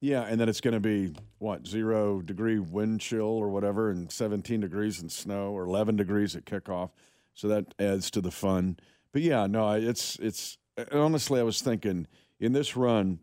yeah, 0.00 0.22
and 0.22 0.40
then 0.40 0.48
it's 0.48 0.60
going 0.60 0.74
to 0.74 0.80
be 0.80 1.12
what 1.38 1.66
zero 1.66 2.22
degree 2.22 2.60
wind 2.60 3.00
chill 3.00 3.26
or 3.26 3.48
whatever, 3.48 3.90
and 3.90 4.10
17 4.10 4.60
degrees 4.60 5.02
in 5.02 5.08
snow 5.08 5.50
or 5.50 5.64
11 5.64 5.96
degrees 5.96 6.36
at 6.36 6.46
kickoff. 6.46 6.90
So 7.34 7.48
that 7.48 7.74
adds 7.78 8.10
to 8.12 8.20
the 8.20 8.30
fun. 8.30 8.78
But 9.12 9.22
yeah, 9.22 9.46
no, 9.46 9.72
it's 9.72 10.16
it's 10.20 10.58
honestly, 10.92 11.40
I 11.40 11.42
was 11.42 11.60
thinking 11.60 12.06
in 12.38 12.52
this 12.52 12.76
run 12.76 13.20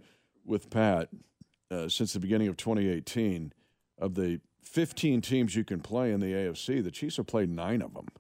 with 0.48 0.70
Pat 0.70 1.10
uh, 1.70 1.90
since 1.90 2.14
the 2.14 2.20
beginning 2.20 2.48
of 2.48 2.58
2018. 2.58 3.54
Of 4.00 4.14
the 4.14 4.40
15 4.62 5.22
teams 5.22 5.56
you 5.56 5.64
can 5.64 5.80
play 5.80 6.12
in 6.12 6.20
the 6.20 6.28
AFC, 6.28 6.84
the 6.84 6.92
Chiefs 6.92 7.18
have 7.18 7.28
played 7.28 7.50
nine 7.50 7.82
of 7.82 7.94
them. 7.94 8.08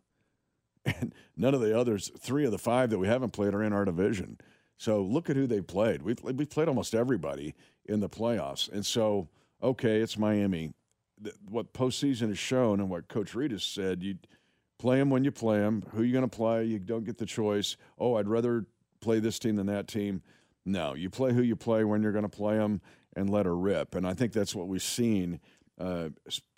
And 0.86 1.14
none 1.36 1.54
of 1.54 1.60
the 1.60 1.78
others, 1.78 2.10
three 2.18 2.46
of 2.46 2.52
the 2.52 2.58
five 2.58 2.92
that 2.92 2.98
we 2.98 3.08
haven't 3.08 3.32
played, 3.32 3.54
are 3.54 3.62
in 3.62 3.74
our 3.74 3.84
division. 3.84 4.38
So 4.78 5.02
look 5.02 5.30
at 5.30 5.36
who 5.36 5.46
they 5.46 5.60
played. 5.60 6.02
We've, 6.02 6.18
we've 6.24 6.50
played 6.50 6.70
almost 6.70 6.96
everybody 6.96 7.56
in 7.86 8.00
the 8.00 8.08
playoffs. 8.08 8.72
And 8.72 8.86
so, 8.86 9.28
okay, 9.62 10.00
it's 10.00 10.18
Miami. 10.18 10.74
What 11.50 11.74
postseason 11.74 12.30
has 12.30 12.40
shown 12.40 12.80
and 12.80 12.90
what 12.90 13.10
Coach 13.10 13.36
Reid 13.36 13.52
has 13.52 13.64
said, 13.64 14.02
you 14.02 14.16
play 14.80 14.98
them 14.98 15.10
when 15.10 15.26
you 15.26 15.32
play 15.32 15.60
them. 15.60 15.84
Who 15.92 16.04
you 16.04 16.14
going 16.14 16.30
to 16.30 16.36
play? 16.36 16.64
You 16.64 16.80
don't 16.80 17.04
get 17.04 17.18
the 17.18 17.26
choice. 17.26 17.76
Oh, 17.98 18.16
I'd 18.16 18.30
rather 18.30 18.66
play 19.02 19.20
this 19.20 19.40
team 19.40 19.56
than 19.56 19.68
that 19.68 19.88
team. 19.88 20.22
No, 20.68 20.96
you 20.96 21.10
play 21.10 21.32
who 21.32 21.42
you 21.42 21.56
play 21.56 21.86
when 21.86 22.04
you're 22.04 22.12
going 22.12 22.24
to 22.24 22.30
play 22.30 22.58
them 22.58 22.82
and 23.16 23.30
let 23.30 23.46
her 23.46 23.56
rip. 23.56 23.96
And 23.96 24.06
I 24.06 24.14
think 24.14 24.34
that's 24.34 24.54
what 24.54 24.68
we've 24.68 24.84
seen 24.84 25.40
uh, 25.80 26.10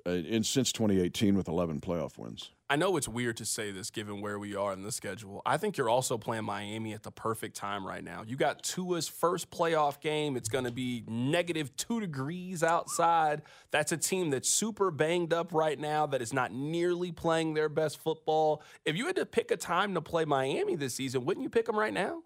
uh 0.05 0.09
in 0.09 0.43
since 0.43 0.71
2018 0.71 1.35
with 1.35 1.47
11 1.47 1.79
playoff 1.79 2.17
wins. 2.17 2.51
I 2.71 2.75
know 2.75 2.97
it's 2.97 3.07
weird 3.07 3.37
to 3.37 3.45
say 3.45 3.71
this 3.71 3.91
given 3.91 4.19
where 4.21 4.39
we 4.39 4.55
are 4.55 4.73
in 4.73 4.81
the 4.81 4.91
schedule. 4.91 5.43
I 5.45 5.57
think 5.57 5.77
you're 5.77 5.89
also 5.89 6.17
playing 6.17 6.45
Miami 6.45 6.93
at 6.93 7.03
the 7.03 7.11
perfect 7.11 7.55
time 7.55 7.85
right 7.85 8.03
now. 8.03 8.23
You 8.25 8.35
got 8.35 8.63
Tua's 8.63 9.07
first 9.07 9.51
playoff 9.51 10.01
game. 10.01 10.35
It's 10.35 10.49
going 10.49 10.65
to 10.65 10.71
be 10.71 11.03
negative 11.07 11.75
two 11.77 11.99
degrees 11.99 12.63
outside. 12.63 13.43
That's 13.69 13.91
a 13.91 13.97
team 13.97 14.31
that's 14.31 14.49
super 14.49 14.89
banged 14.89 15.33
up 15.33 15.53
right 15.53 15.79
now, 15.79 16.07
that 16.07 16.21
is 16.21 16.33
not 16.33 16.51
nearly 16.51 17.11
playing 17.11 17.53
their 17.53 17.69
best 17.69 17.99
football. 17.99 18.63
If 18.85 18.95
you 18.95 19.05
had 19.05 19.17
to 19.17 19.25
pick 19.25 19.51
a 19.51 19.57
time 19.57 19.93
to 19.93 20.01
play 20.01 20.25
Miami 20.25 20.75
this 20.75 20.95
season, 20.95 21.25
wouldn't 21.25 21.43
you 21.43 21.49
pick 21.49 21.65
them 21.65 21.77
right 21.77 21.93
now? 21.93 22.23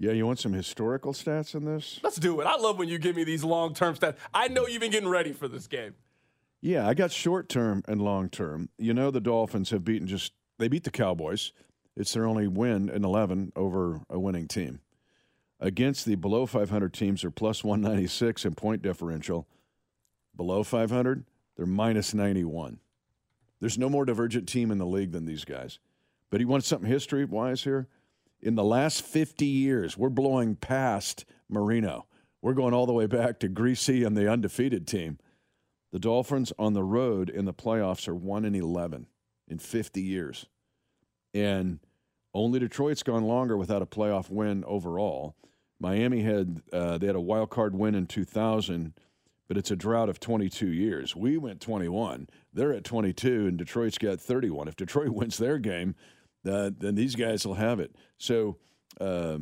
Yeah, 0.00 0.12
you 0.12 0.26
want 0.26 0.38
some 0.38 0.52
historical 0.52 1.12
stats 1.12 1.54
in 1.54 1.64
this? 1.64 1.98
Let's 2.02 2.18
do 2.18 2.40
it. 2.40 2.46
I 2.46 2.56
love 2.56 2.78
when 2.78 2.88
you 2.88 2.98
give 2.98 3.16
me 3.16 3.24
these 3.24 3.42
long 3.42 3.74
term 3.74 3.96
stats. 3.96 4.16
I 4.32 4.48
know 4.48 4.66
you've 4.66 4.80
been 4.80 4.92
getting 4.92 5.08
ready 5.08 5.32
for 5.32 5.48
this 5.48 5.66
game. 5.66 5.94
Yeah, 6.60 6.86
I 6.86 6.94
got 6.94 7.10
short 7.10 7.48
term 7.48 7.82
and 7.88 8.00
long 8.00 8.28
term. 8.28 8.68
You 8.78 8.94
know, 8.94 9.10
the 9.10 9.20
Dolphins 9.20 9.70
have 9.70 9.84
beaten 9.84 10.06
just, 10.06 10.32
they 10.58 10.68
beat 10.68 10.84
the 10.84 10.90
Cowboys. 10.90 11.52
It's 11.96 12.12
their 12.12 12.26
only 12.26 12.46
win 12.46 12.88
in 12.88 13.04
11 13.04 13.52
over 13.56 14.00
a 14.08 14.20
winning 14.20 14.46
team. 14.46 14.80
Against 15.60 16.04
the 16.04 16.14
below 16.14 16.46
500 16.46 16.94
teams, 16.94 17.22
they're 17.22 17.32
plus 17.32 17.64
196 17.64 18.44
in 18.44 18.54
point 18.54 18.82
differential. 18.82 19.48
Below 20.36 20.62
500, 20.62 21.24
they're 21.56 21.66
minus 21.66 22.14
91. 22.14 22.78
There's 23.58 23.78
no 23.78 23.88
more 23.88 24.04
divergent 24.04 24.48
team 24.48 24.70
in 24.70 24.78
the 24.78 24.86
league 24.86 25.10
than 25.10 25.24
these 25.24 25.44
guys. 25.44 25.80
But 26.30 26.40
he 26.40 26.44
wants 26.44 26.68
something 26.68 26.88
history 26.88 27.24
wise 27.24 27.64
here 27.64 27.88
in 28.40 28.54
the 28.54 28.64
last 28.64 29.02
50 29.02 29.44
years, 29.44 29.96
we're 29.96 30.08
blowing 30.08 30.56
past 30.56 31.24
Marino. 31.48 32.06
We're 32.40 32.54
going 32.54 32.74
all 32.74 32.86
the 32.86 32.92
way 32.92 33.06
back 33.06 33.40
to 33.40 33.48
Griese 33.48 34.06
and 34.06 34.16
the 34.16 34.30
undefeated 34.30 34.86
team. 34.86 35.18
The 35.90 35.98
Dolphins 35.98 36.52
on 36.58 36.74
the 36.74 36.84
road 36.84 37.30
in 37.30 37.46
the 37.46 37.54
playoffs 37.54 38.06
are 38.06 38.14
1 38.14 38.44
in 38.44 38.54
11 38.54 39.06
in 39.48 39.58
50 39.58 40.02
years. 40.02 40.46
And 41.34 41.80
only 42.34 42.60
Detroit's 42.60 43.02
gone 43.02 43.24
longer 43.24 43.56
without 43.56 43.82
a 43.82 43.86
playoff 43.86 44.30
win 44.30 44.64
overall. 44.66 45.34
Miami 45.80 46.22
had 46.22 46.62
uh, 46.72 46.98
they 46.98 47.06
had 47.06 47.16
a 47.16 47.20
wild 47.20 47.50
card 47.50 47.74
win 47.74 47.94
in 47.94 48.06
2000, 48.06 48.94
but 49.46 49.56
it's 49.56 49.70
a 49.70 49.76
drought 49.76 50.08
of 50.08 50.20
22 50.20 50.68
years. 50.68 51.16
We 51.16 51.38
went 51.38 51.60
21. 51.60 52.28
They're 52.52 52.72
at 52.72 52.84
22, 52.84 53.46
and 53.46 53.56
Detroit's 53.56 53.98
got 53.98 54.20
31. 54.20 54.68
If 54.68 54.76
Detroit 54.76 55.08
wins 55.14 55.38
their 55.38 55.58
game, 55.58 55.94
uh, 56.46 56.70
then 56.76 56.94
these 56.94 57.14
guys 57.14 57.46
will 57.46 57.54
have 57.54 57.80
it. 57.80 57.94
So 58.18 58.58
uh, 59.00 59.38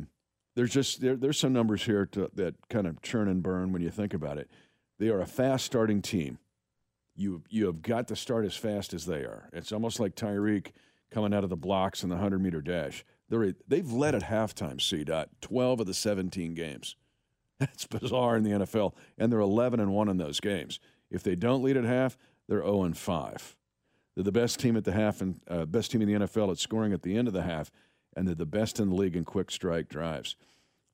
there's 0.55 0.71
just 0.71 1.01
there, 1.01 1.15
there's 1.15 1.39
some 1.39 1.53
numbers 1.53 1.83
here 1.83 2.05
to, 2.07 2.31
that 2.33 2.55
kind 2.69 2.87
of 2.87 3.01
churn 3.01 3.27
and 3.27 3.43
burn 3.43 3.71
when 3.71 3.81
you 3.81 3.89
think 3.89 4.13
about 4.13 4.37
it. 4.37 4.49
They 4.99 5.09
are 5.09 5.21
a 5.21 5.27
fast 5.27 5.65
starting 5.65 6.01
team. 6.01 6.39
You 7.15 7.43
you 7.49 7.65
have 7.67 7.81
got 7.81 8.07
to 8.09 8.15
start 8.15 8.45
as 8.45 8.55
fast 8.55 8.93
as 8.93 9.05
they 9.05 9.19
are. 9.19 9.49
It's 9.53 9.71
almost 9.71 9.99
like 9.99 10.15
Tyreek 10.15 10.71
coming 11.11 11.33
out 11.33 11.43
of 11.43 11.49
the 11.49 11.55
blocks 11.55 12.03
in 12.03 12.09
the 12.09 12.17
hundred 12.17 12.41
meter 12.41 12.61
dash. 12.61 13.05
They're 13.29 13.53
they've 13.67 13.91
led 13.91 14.15
at 14.15 14.23
halftime. 14.23 14.81
C 14.81 15.03
dot 15.03 15.29
twelve 15.41 15.79
of 15.79 15.87
the 15.87 15.93
seventeen 15.93 16.53
games. 16.53 16.95
That's 17.59 17.87
bizarre 17.87 18.35
in 18.37 18.43
the 18.43 18.51
NFL, 18.51 18.93
and 19.17 19.31
they're 19.31 19.39
eleven 19.39 19.79
and 19.79 19.91
one 19.91 20.09
in 20.09 20.17
those 20.17 20.39
games. 20.39 20.79
If 21.09 21.23
they 21.23 21.35
don't 21.35 21.63
lead 21.63 21.77
at 21.77 21.85
half, 21.85 22.17
they're 22.47 22.61
zero 22.61 22.83
and 22.83 22.97
five. 22.97 23.55
They're 24.17 24.23
the 24.23 24.31
best 24.31 24.59
team 24.59 24.75
at 24.75 24.83
the 24.83 24.93
half 24.93 25.21
and 25.21 25.39
uh, 25.47 25.65
best 25.65 25.91
team 25.91 26.01
in 26.01 26.07
the 26.07 26.25
NFL 26.25 26.49
at 26.49 26.57
scoring 26.57 26.91
at 26.91 27.03
the 27.03 27.15
end 27.15 27.27
of 27.27 27.35
the 27.35 27.43
half, 27.43 27.69
and 28.15 28.27
they're 28.27 28.33
the 28.33 28.47
best 28.47 28.79
in 28.79 28.89
the 28.89 28.95
league 28.95 29.15
in 29.15 29.23
quick 29.23 29.51
strike 29.51 29.89
drives. 29.89 30.35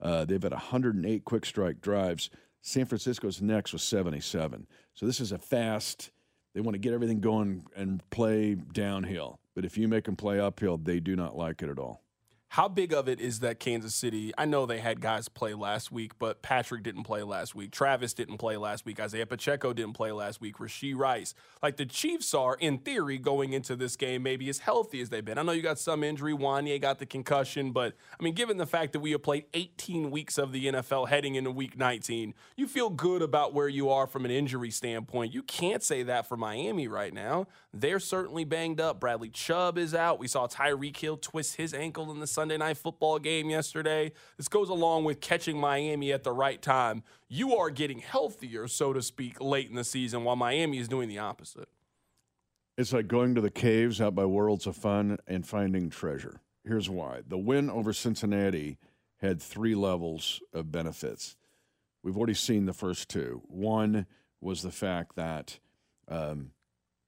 Uh, 0.01 0.25
they've 0.25 0.43
had 0.43 0.51
108 0.51 1.23
quick 1.23 1.45
strike 1.45 1.79
drives. 1.79 2.29
San 2.61 2.83
Francisco's 2.83 3.41
next 3.41 3.71
was 3.71 3.81
77. 3.81 4.67
So 4.93 5.05
this 5.05 5.21
is 5.21 5.31
a 5.31 5.37
fast. 5.37 6.11
They 6.53 6.59
want 6.59 6.75
to 6.75 6.79
get 6.79 6.91
everything 6.91 7.21
going 7.21 7.65
and 7.77 8.03
play 8.09 8.55
downhill. 8.55 9.39
But 9.55 9.63
if 9.63 9.77
you 9.77 9.87
make 9.87 10.03
them 10.03 10.17
play 10.17 10.41
uphill, 10.41 10.77
they 10.77 10.99
do 10.99 11.15
not 11.15 11.37
like 11.37 11.61
it 11.61 11.69
at 11.69 11.79
all. 11.79 12.03
How 12.53 12.67
big 12.67 12.93
of 12.93 13.09
it 13.09 13.19
is 13.19 13.39
that 13.39 13.59
Kansas 13.59 13.95
City? 13.95 14.31
I 14.37 14.45
know 14.45 14.67
they 14.67 14.77
had 14.77 15.01
guys 15.01 15.27
play 15.27 15.55
last 15.55 15.91
week, 15.91 16.19
but 16.19 16.43
Patrick 16.43 16.83
didn't 16.83 17.01
play 17.01 17.23
last 17.23 17.55
week. 17.55 17.71
Travis 17.71 18.13
didn't 18.13 18.37
play 18.37 18.57
last 18.57 18.85
week. 18.85 18.99
Isaiah 18.99 19.25
Pacheco 19.25 19.73
didn't 19.73 19.93
play 19.93 20.11
last 20.11 20.39
week. 20.39 20.57
Rashee 20.59 20.95
Rice. 20.95 21.33
Like 21.63 21.77
the 21.77 21.85
Chiefs 21.87 22.35
are, 22.35 22.55
in 22.59 22.77
theory, 22.77 23.17
going 23.17 23.53
into 23.53 23.75
this 23.75 23.95
game 23.95 24.21
maybe 24.21 24.49
as 24.49 24.59
healthy 24.59 25.01
as 25.01 25.09
they've 25.09 25.25
been. 25.25 25.39
I 25.39 25.41
know 25.41 25.51
you 25.51 25.63
got 25.63 25.79
some 25.79 26.03
injury. 26.03 26.31
Wanya 26.31 26.79
got 26.79 26.99
the 26.99 27.07
concussion, 27.07 27.71
but 27.71 27.95
I 28.19 28.23
mean, 28.23 28.35
given 28.35 28.57
the 28.57 28.67
fact 28.67 28.93
that 28.93 28.99
we 28.99 29.13
have 29.13 29.23
played 29.23 29.45
18 29.55 30.11
weeks 30.11 30.37
of 30.37 30.51
the 30.51 30.67
NFL 30.67 31.07
heading 31.07 31.33
into 31.33 31.49
week 31.49 31.75
19, 31.75 32.35
you 32.55 32.67
feel 32.67 32.91
good 32.91 33.23
about 33.23 33.55
where 33.55 33.67
you 33.67 33.89
are 33.89 34.05
from 34.05 34.25
an 34.25 34.31
injury 34.31 34.69
standpoint. 34.69 35.33
You 35.33 35.41
can't 35.41 35.81
say 35.81 36.03
that 36.03 36.27
for 36.27 36.37
Miami 36.37 36.87
right 36.87 37.15
now. 37.15 37.47
They're 37.73 37.99
certainly 37.99 38.43
banged 38.43 38.79
up. 38.79 38.99
Bradley 38.99 39.29
Chubb 39.29 39.79
is 39.79 39.95
out. 39.95 40.19
We 40.19 40.27
saw 40.27 40.45
Tyreek 40.45 40.97
Hill 40.97 41.17
twist 41.17 41.55
his 41.55 41.73
ankle 41.73 42.11
in 42.11 42.19
the 42.19 42.27
Sunday 42.43 42.57
night 42.57 42.75
football 42.75 43.19
game 43.19 43.49
yesterday. 43.49 44.11
This 44.35 44.49
goes 44.49 44.67
along 44.67 45.05
with 45.05 45.21
catching 45.21 45.57
Miami 45.57 46.11
at 46.11 46.25
the 46.25 46.33
right 46.33 46.61
time. 46.61 47.01
You 47.29 47.55
are 47.55 47.69
getting 47.69 47.99
healthier, 47.99 48.67
so 48.67 48.91
to 48.91 49.01
speak, 49.01 49.39
late 49.39 49.69
in 49.69 49.77
the 49.77 49.85
season, 49.85 50.25
while 50.25 50.35
Miami 50.35 50.79
is 50.79 50.89
doing 50.89 51.07
the 51.07 51.19
opposite. 51.19 51.69
It's 52.77 52.91
like 52.91 53.07
going 53.07 53.33
to 53.35 53.39
the 53.39 53.49
caves 53.49 54.01
out 54.01 54.13
by 54.13 54.25
Worlds 54.25 54.67
of 54.67 54.75
Fun 54.75 55.19
and 55.25 55.47
finding 55.47 55.89
treasure. 55.89 56.41
Here's 56.65 56.89
why 56.89 57.21
the 57.25 57.37
win 57.37 57.69
over 57.69 57.93
Cincinnati 57.93 58.77
had 59.21 59.41
three 59.41 59.73
levels 59.73 60.41
of 60.51 60.69
benefits. 60.69 61.37
We've 62.03 62.17
already 62.17 62.33
seen 62.33 62.65
the 62.65 62.73
first 62.73 63.07
two. 63.07 63.41
One 63.47 64.05
was 64.41 64.63
the 64.63 64.71
fact 64.71 65.15
that 65.15 65.59
um, 66.09 66.51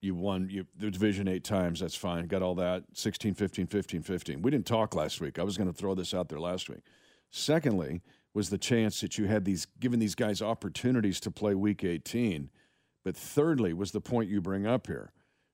you 0.05 0.15
won 0.15 0.49
you, 0.49 0.65
the 0.77 0.91
division 0.91 1.27
eight 1.27 1.43
times. 1.43 1.79
That's 1.79 1.95
fine. 1.95 2.27
Got 2.27 2.41
all 2.41 2.55
that. 2.55 2.83
16, 2.93 3.33
15, 3.33 3.67
15, 3.67 4.01
15. 4.01 4.41
We 4.41 4.51
didn't 4.51 4.67
talk 4.67 4.95
last 4.95 5.19
week. 5.19 5.39
I 5.39 5.43
was 5.43 5.57
going 5.57 5.71
to 5.71 5.77
throw 5.77 5.95
this 5.95 6.13
out 6.13 6.29
there 6.29 6.39
last 6.39 6.69
week. 6.69 6.81
Secondly, 7.31 8.01
was 8.33 8.49
the 8.49 8.57
chance 8.57 9.01
that 9.01 9.17
you 9.17 9.25
had 9.25 9.45
these 9.45 9.65
given 9.79 9.99
these 9.99 10.15
guys 10.15 10.41
opportunities 10.41 11.19
to 11.21 11.31
play 11.31 11.55
week 11.55 11.83
18. 11.83 12.49
But 13.03 13.17
thirdly, 13.17 13.73
was 13.73 13.91
the 13.91 14.01
point 14.01 14.29
you 14.29 14.41
bring 14.41 14.65
up 14.65 14.87
here. 14.87 15.11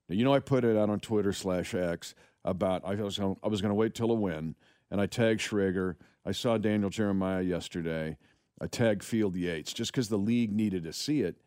Now, 0.10 0.16
you 0.16 0.24
know, 0.24 0.34
I 0.34 0.40
put 0.40 0.66
it 0.66 0.78
out 0.78 0.90
on 0.90 1.00
Twitter 1.00 1.32
slash 1.32 1.74
X 1.74 2.14
about 2.44 2.84
I 2.86 2.96
was 2.96 3.18
gonna, 3.18 3.36
I 3.44 3.48
was 3.48 3.62
going 3.62 3.70
to 3.70 3.76
wait 3.76 3.94
till 3.94 4.12
a 4.12 4.16
win, 4.16 4.56
and 4.90 5.00
I 5.00 5.06
tagged 5.06 5.42
Schrager. 5.42 5.96
I 6.26 6.32
saw 6.32 6.58
Daniel 6.58 6.90
Jeremiah 6.90 7.42
yesterday. 7.42 8.18
I 8.60 8.68
tagged 8.68 9.04
Field 9.04 9.36
Yates 9.36 9.74
just 9.74 9.92
because 9.92 10.10
the 10.10 10.18
league 10.18 10.52
needed 10.52 10.84
to 10.84 10.94
see 10.94 11.22
it 11.22 11.38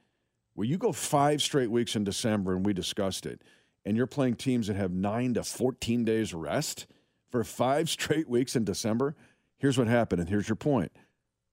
where 0.54 0.66
you 0.66 0.78
go 0.78 0.92
five 0.92 1.42
straight 1.42 1.70
weeks 1.70 1.96
in 1.96 2.04
December, 2.04 2.54
and 2.54 2.64
we 2.64 2.73
discussed 2.73 3.26
it, 3.26 3.42
and 3.84 3.96
you're 3.96 4.06
playing 4.06 4.37
teams 4.37 4.68
that 4.68 4.76
have 4.76 4.92
nine 4.92 5.34
to 5.34 5.44
14 5.44 6.04
days 6.04 6.32
rest 6.32 6.87
for 7.30 7.44
five 7.44 7.90
straight 7.90 8.28
weeks 8.28 8.56
in 8.56 8.64
December, 8.64 9.14
here's 9.58 9.78
what 9.78 9.88
happened, 9.88 10.21
and 10.21 10.30
here's 10.30 10.49
your 10.49 10.56
point. 10.56 10.93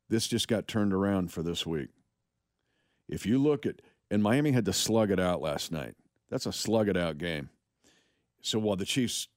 This 0.09 0.27
just 0.27 0.47
got 0.47 0.67
turned 0.67 0.93
around 0.93 1.31
for 1.31 1.41
this 1.41 1.65
week. 1.65 1.89
If 3.07 3.25
you 3.25 3.37
look 3.37 3.65
at, 3.65 3.81
and 4.09 4.21
Miami 4.21 4.51
had 4.51 4.65
to 4.65 4.73
slug 4.73 5.09
it 5.09 5.19
out 5.19 5.41
last 5.41 5.71
night. 5.71 5.95
That's 6.29 6.45
a 6.45 6.53
slug 6.53 6.89
it 6.89 6.97
out 6.97 7.17
game. 7.17 7.49
So 8.41 8.59
while 8.59 8.75
the 8.75 8.85
Chiefs, 8.85 9.27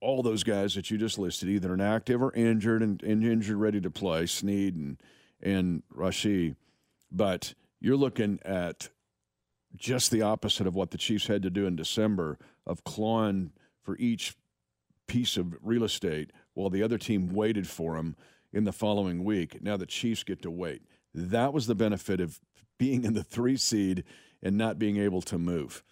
all 0.00 0.22
those 0.22 0.44
guys 0.44 0.74
that 0.74 0.90
you 0.90 0.98
just 0.98 1.18
listed, 1.18 1.48
either 1.48 1.74
inactive 1.74 2.22
or 2.22 2.32
injured 2.32 2.82
and, 2.82 3.02
and 3.02 3.24
injured, 3.24 3.56
ready 3.56 3.80
to 3.80 3.90
play, 3.90 4.26
Sneed 4.26 4.76
and 4.76 5.00
and 5.40 5.82
Rashee, 5.94 6.56
but 7.12 7.54
you're 7.80 7.96
looking 7.96 8.38
at 8.44 8.88
just 9.76 10.10
the 10.10 10.22
opposite 10.22 10.66
of 10.66 10.74
what 10.74 10.90
the 10.90 10.98
Chiefs 10.98 11.26
had 11.26 11.42
to 11.42 11.50
do 11.50 11.66
in 11.66 11.76
December 11.76 12.38
of 12.66 12.84
clawing 12.84 13.52
for 13.82 13.96
each 13.98 14.34
piece 15.06 15.36
of 15.36 15.54
real 15.62 15.84
estate 15.84 16.32
while 16.54 16.70
the 16.70 16.82
other 16.82 16.98
team 16.98 17.32
waited 17.32 17.66
for 17.66 17.96
them 17.96 18.16
in 18.52 18.64
the 18.64 18.72
following 18.72 19.24
week. 19.24 19.62
Now 19.62 19.76
the 19.76 19.86
Chiefs 19.86 20.22
get 20.22 20.42
to 20.42 20.50
wait. 20.50 20.82
That 21.14 21.52
was 21.52 21.66
the 21.66 21.74
benefit 21.74 22.20
of 22.20 22.40
being 22.78 23.04
in 23.04 23.14
the 23.14 23.24
three 23.24 23.56
seed 23.56 24.04
and 24.42 24.56
not 24.56 24.78
being 24.78 24.96
able 24.98 25.22
to 25.22 25.38
move. 25.38 25.82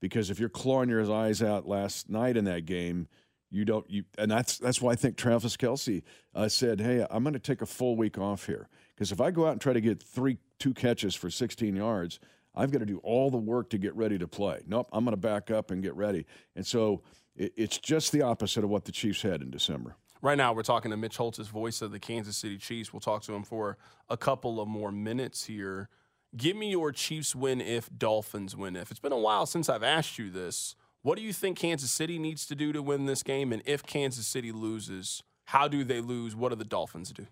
Because 0.00 0.30
if 0.30 0.38
you're 0.38 0.48
clawing 0.48 0.90
your 0.90 1.10
eyes 1.10 1.42
out 1.42 1.66
last 1.66 2.10
night 2.10 2.36
in 2.36 2.44
that 2.44 2.66
game, 2.66 3.08
you 3.50 3.64
don't 3.64 3.88
you 3.88 4.04
and 4.18 4.30
that's 4.30 4.58
that's 4.58 4.82
why 4.82 4.92
I 4.92 4.96
think 4.96 5.16
Travis 5.16 5.56
Kelce 5.56 6.02
uh, 6.34 6.48
said, 6.48 6.80
"Hey, 6.80 7.06
I'm 7.08 7.22
going 7.22 7.34
to 7.34 7.38
take 7.38 7.62
a 7.62 7.66
full 7.66 7.96
week 7.96 8.18
off 8.18 8.46
here 8.46 8.68
because 8.94 9.12
if 9.12 9.20
I 9.20 9.30
go 9.30 9.46
out 9.46 9.52
and 9.52 9.60
try 9.60 9.72
to 9.72 9.80
get 9.80 10.02
three 10.02 10.38
two 10.58 10.74
catches 10.74 11.14
for 11.14 11.30
16 11.30 11.74
yards, 11.74 12.20
I've 12.54 12.70
got 12.70 12.78
to 12.78 12.86
do 12.86 12.98
all 12.98 13.30
the 13.30 13.38
work 13.38 13.70
to 13.70 13.78
get 13.78 13.94
ready 13.96 14.18
to 14.18 14.28
play. 14.28 14.60
Nope, 14.66 14.88
I'm 14.92 15.04
going 15.04 15.12
to 15.12 15.20
back 15.20 15.50
up 15.50 15.70
and 15.70 15.82
get 15.82 15.94
ready. 15.94 16.26
And 16.54 16.66
so 16.66 17.02
it, 17.36 17.52
it's 17.56 17.78
just 17.78 18.12
the 18.12 18.22
opposite 18.22 18.64
of 18.64 18.70
what 18.70 18.84
the 18.84 18.92
Chiefs 18.92 19.22
had 19.22 19.42
in 19.42 19.50
December. 19.50 19.96
Right 20.22 20.38
now, 20.38 20.54
we're 20.54 20.62
talking 20.62 20.90
to 20.90 20.96
Mitch 20.96 21.18
Holthus, 21.18 21.48
voice 21.48 21.82
of 21.82 21.92
the 21.92 21.98
Kansas 21.98 22.36
City 22.36 22.56
Chiefs. 22.56 22.92
We'll 22.92 23.00
talk 23.00 23.22
to 23.24 23.34
him 23.34 23.42
for 23.42 23.76
a 24.08 24.16
couple 24.16 24.60
of 24.60 24.68
more 24.68 24.90
minutes 24.90 25.44
here. 25.44 25.90
Give 26.36 26.56
me 26.56 26.70
your 26.70 26.92
Chiefs 26.92 27.34
win 27.34 27.60
if, 27.60 27.90
Dolphins 27.96 28.56
win 28.56 28.74
if. 28.74 28.90
It's 28.90 29.00
been 29.00 29.12
a 29.12 29.18
while 29.18 29.44
since 29.44 29.68
I've 29.68 29.82
asked 29.82 30.18
you 30.18 30.30
this. 30.30 30.76
What 31.02 31.18
do 31.18 31.22
you 31.22 31.34
think 31.34 31.58
Kansas 31.58 31.90
City 31.90 32.18
needs 32.18 32.46
to 32.46 32.54
do 32.54 32.72
to 32.72 32.80
win 32.80 33.04
this 33.04 33.22
game? 33.22 33.52
And 33.52 33.62
if 33.66 33.82
Kansas 33.82 34.26
City 34.26 34.50
loses, 34.50 35.22
how 35.44 35.68
do 35.68 35.84
they 35.84 36.00
lose? 36.00 36.34
What 36.34 36.48
do 36.48 36.56
the 36.56 36.64
Dolphins 36.64 37.12
do? 37.12 37.26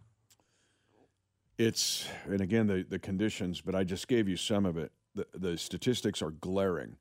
It's 1.63 2.09
and 2.25 2.41
again 2.41 2.67
the 2.67 2.85
the 2.89 2.99
conditions, 2.99 3.61
but 3.61 3.77
I 3.77 3.85
just 3.85 4.09
gave 4.09 4.29
you 4.29 4.37
some 4.37 4.67
of 4.67 4.77
it. 4.77 4.91
The 5.15 5.27
the 5.33 5.57
statistics 5.57 6.21
are 6.21 6.33
glaring. 6.33 6.97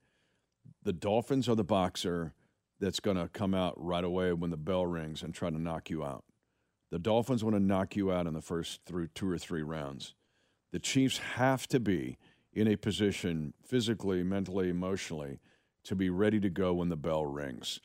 The 0.83 0.93
Dolphins 0.93 1.49
are 1.49 1.55
the 1.55 1.63
boxer 1.63 2.33
that's 2.79 2.99
going 2.99 3.17
to 3.17 3.27
come 3.27 3.53
out 3.55 3.73
right 3.77 4.03
away 4.03 4.33
when 4.33 4.51
the 4.51 4.57
bell 4.57 4.85
rings 4.85 5.23
and 5.23 5.33
try 5.33 5.49
to 5.49 5.59
knock 5.59 5.89
you 5.89 6.03
out. 6.03 6.23
The 6.91 6.99
Dolphins 6.99 7.43
want 7.43 7.55
to 7.55 7.59
knock 7.59 7.95
you 7.95 8.11
out 8.11 8.27
in 8.27 8.33
the 8.33 8.41
first 8.41 8.81
through 8.85 9.07
two 9.07 9.29
or 9.29 9.37
three 9.37 9.63
rounds. 9.63 10.13
The 10.71 10.79
Chiefs 10.79 11.17
have 11.35 11.67
to 11.67 11.79
be 11.79 12.17
in 12.53 12.67
a 12.67 12.75
position 12.75 13.53
physically, 13.63 14.23
mentally, 14.23 14.69
emotionally 14.69 15.39
to 15.85 15.95
be 15.95 16.09
ready 16.09 16.39
to 16.39 16.49
go 16.49 16.73
when 16.73 16.89
the 16.89 16.95
bell 16.95 17.25
rings. 17.25 17.79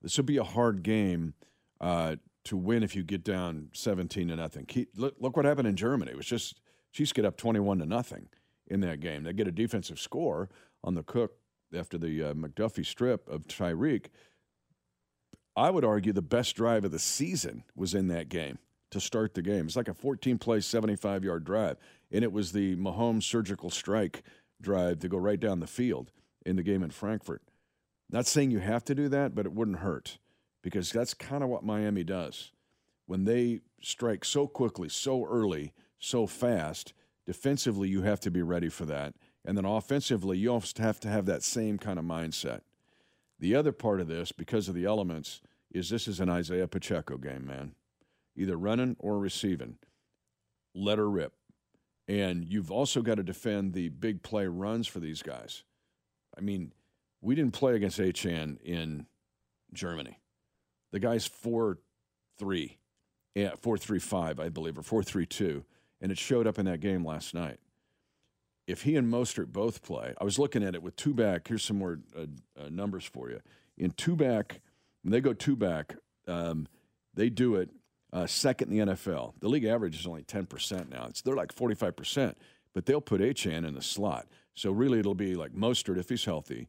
This 0.00 0.16
will 0.16 0.24
be 0.24 0.38
a 0.38 0.44
hard 0.44 0.82
game 0.82 1.34
uh, 1.80 2.16
to 2.44 2.56
win 2.56 2.82
if 2.82 2.96
you 2.96 3.02
get 3.02 3.24
down 3.24 3.68
17 3.72 4.28
to 4.28 4.36
nothing. 4.36 4.66
Look, 4.96 5.14
look 5.18 5.36
what 5.36 5.44
happened 5.44 5.68
in 5.68 5.76
Germany. 5.76 6.10
It 6.10 6.16
was 6.16 6.26
just 6.26 6.60
Chiefs 6.92 7.12
get 7.12 7.24
up 7.24 7.36
21 7.36 7.78
to 7.78 7.86
nothing 7.86 8.28
in 8.66 8.80
that 8.80 9.00
game. 9.00 9.22
They 9.22 9.32
get 9.32 9.48
a 9.48 9.52
defensive 9.52 9.98
score 9.98 10.48
on 10.82 10.94
the 10.94 11.02
Cook 11.02 11.36
after 11.74 11.98
the 11.98 12.22
uh, 12.22 12.34
McDuffie 12.34 12.84
strip 12.84 13.28
of 13.28 13.46
Tyreek. 13.46 14.06
I 15.56 15.70
would 15.70 15.84
argue 15.84 16.12
the 16.12 16.22
best 16.22 16.56
drive 16.56 16.84
of 16.84 16.90
the 16.90 16.98
season 16.98 17.64
was 17.76 17.94
in 17.94 18.08
that 18.08 18.28
game 18.28 18.58
to 18.90 19.00
start 19.00 19.34
the 19.34 19.42
game. 19.42 19.66
It's 19.66 19.76
like 19.76 19.88
a 19.88 19.94
14 19.94 20.38
play, 20.38 20.60
75 20.60 21.24
yard 21.24 21.44
drive. 21.44 21.76
And 22.10 22.24
it 22.24 22.32
was 22.32 22.52
the 22.52 22.76
Mahomes 22.76 23.24
surgical 23.24 23.70
strike 23.70 24.22
drive 24.60 25.00
to 25.00 25.08
go 25.08 25.18
right 25.18 25.40
down 25.40 25.60
the 25.60 25.66
field 25.66 26.10
in 26.44 26.56
the 26.56 26.62
game 26.62 26.82
in 26.82 26.90
Frankfurt. 26.90 27.42
Not 28.10 28.26
saying 28.26 28.50
you 28.50 28.58
have 28.58 28.84
to 28.84 28.94
do 28.94 29.08
that, 29.08 29.34
but 29.34 29.46
it 29.46 29.52
wouldn't 29.52 29.78
hurt 29.78 30.18
because 30.62 30.92
that's 30.92 31.14
kind 31.14 31.42
of 31.42 31.50
what 31.50 31.64
Miami 31.64 32.04
does. 32.04 32.52
When 33.06 33.24
they 33.24 33.60
strike 33.80 34.24
so 34.24 34.46
quickly, 34.46 34.88
so 34.88 35.24
early, 35.24 35.72
so 35.98 36.26
fast, 36.26 36.94
defensively, 37.26 37.88
you 37.88 38.02
have 38.02 38.20
to 38.20 38.30
be 38.30 38.42
ready 38.42 38.68
for 38.68 38.84
that. 38.86 39.14
And 39.44 39.56
then 39.56 39.64
offensively, 39.64 40.38
you 40.38 40.52
also 40.52 40.82
have 40.82 41.00
to 41.00 41.08
have 41.08 41.26
that 41.26 41.42
same 41.42 41.78
kind 41.78 41.98
of 41.98 42.04
mindset. 42.04 42.60
The 43.40 43.56
other 43.56 43.72
part 43.72 44.00
of 44.00 44.06
this, 44.06 44.30
because 44.30 44.68
of 44.68 44.74
the 44.74 44.84
elements, 44.84 45.40
is 45.70 45.88
this 45.88 46.06
is 46.06 46.20
an 46.20 46.28
Isaiah 46.28 46.68
Pacheco 46.68 47.16
game, 47.16 47.46
man. 47.46 47.74
Either 48.36 48.56
running 48.56 48.96
or 49.00 49.18
receiving. 49.18 49.78
Let 50.74 50.98
her 50.98 51.10
rip. 51.10 51.32
And 52.06 52.44
you've 52.44 52.70
also 52.70 53.02
got 53.02 53.16
to 53.16 53.22
defend 53.22 53.72
the 53.72 53.88
big 53.88 54.22
play 54.22 54.46
runs 54.46 54.86
for 54.86 55.00
these 55.00 55.22
guys. 55.22 55.64
I 56.36 56.40
mean, 56.40 56.72
we 57.20 57.34
didn't 57.34 57.52
play 57.52 57.74
against 57.74 57.98
Achane 57.98 58.60
in 58.62 59.06
Germany. 59.72 60.18
The 60.92 61.00
guy's 61.00 61.26
four 61.26 61.78
three, 62.38 62.78
yeah, 63.34 63.52
four 63.60 63.76
three 63.76 63.98
five, 63.98 64.38
I 64.38 64.48
believe, 64.48 64.78
or 64.78 64.82
four 64.82 65.02
three 65.02 65.26
two, 65.26 65.64
and 66.00 66.12
it 66.12 66.18
showed 66.18 66.46
up 66.46 66.58
in 66.58 66.66
that 66.66 66.80
game 66.80 67.04
last 67.04 67.34
night. 67.34 67.58
if 68.66 68.82
he 68.82 68.96
and 68.96 69.12
Mostert 69.12 69.48
both 69.52 69.82
play, 69.82 70.14
I 70.20 70.24
was 70.24 70.38
looking 70.38 70.62
at 70.62 70.74
it 70.74 70.82
with 70.82 70.94
two 70.96 71.14
back. 71.14 71.48
Here's 71.48 71.64
some 71.64 71.78
more 71.78 71.98
uh, 72.16 72.26
uh, 72.58 72.68
numbers 72.70 73.04
for 73.04 73.28
you. 73.30 73.40
In 73.76 73.90
two 73.90 74.14
back, 74.16 74.60
when 75.02 75.10
they 75.10 75.20
go 75.20 75.32
two 75.32 75.56
back, 75.56 75.96
um, 76.28 76.68
they 77.14 77.28
do 77.28 77.56
it 77.56 77.70
uh, 78.12 78.26
second 78.26 78.70
in 78.72 78.86
the 78.86 78.92
NFL. 78.94 79.34
The 79.40 79.48
league 79.48 79.64
average 79.64 79.98
is 79.98 80.06
only 80.06 80.22
10% 80.22 80.88
now. 80.90 81.06
It's 81.08 81.22
they're 81.22 81.34
like 81.34 81.54
45%, 81.54 82.34
but 82.72 82.86
they'll 82.86 83.00
put 83.00 83.20
Achane 83.20 83.66
in 83.66 83.74
the 83.74 83.82
slot. 83.82 84.28
So 84.54 84.70
really, 84.70 85.00
it'll 85.00 85.14
be 85.14 85.34
like 85.34 85.52
Mostert 85.52 85.98
if 85.98 86.08
he's 86.08 86.24
healthy, 86.24 86.68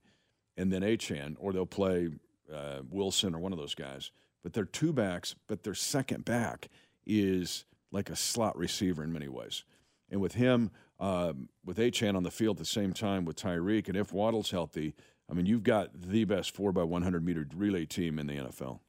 and 0.57 0.71
then 0.71 0.81
Achane, 0.81 1.35
or 1.39 1.53
they'll 1.53 1.65
play 1.65 2.09
uh, 2.53 2.81
Wilson 2.89 3.35
or 3.35 3.39
one 3.39 3.53
of 3.53 3.59
those 3.59 3.75
guys. 3.75 4.11
But 4.43 4.53
they're 4.53 4.65
two 4.65 4.93
backs, 4.93 5.35
but 5.47 5.63
their 5.63 5.73
second 5.73 6.25
back 6.25 6.69
is 7.05 7.65
like 7.91 8.09
a 8.09 8.15
slot 8.15 8.57
receiver 8.57 9.03
in 9.03 9.13
many 9.13 9.27
ways. 9.27 9.63
And 10.09 10.21
with 10.21 10.35
him, 10.35 10.71
um, 10.99 11.49
with 11.65 11.77
Achane 11.77 12.15
on 12.15 12.23
the 12.23 12.31
field 12.31 12.57
at 12.57 12.59
the 12.59 12.65
same 12.65 12.93
time 12.93 13.25
with 13.25 13.37
Tyreek, 13.37 13.87
and 13.87 13.97
if 13.97 14.13
Waddle's 14.13 14.51
healthy, 14.51 14.93
I 15.29 15.33
mean, 15.33 15.45
you've 15.45 15.63
got 15.63 15.89
the 15.93 16.25
best 16.25 16.55
4 16.55 16.71
by 16.71 16.83
100 16.83 17.25
meter 17.25 17.47
relay 17.55 17.85
team 17.85 18.19
in 18.19 18.27
the 18.27 18.35
NFL. 18.35 18.79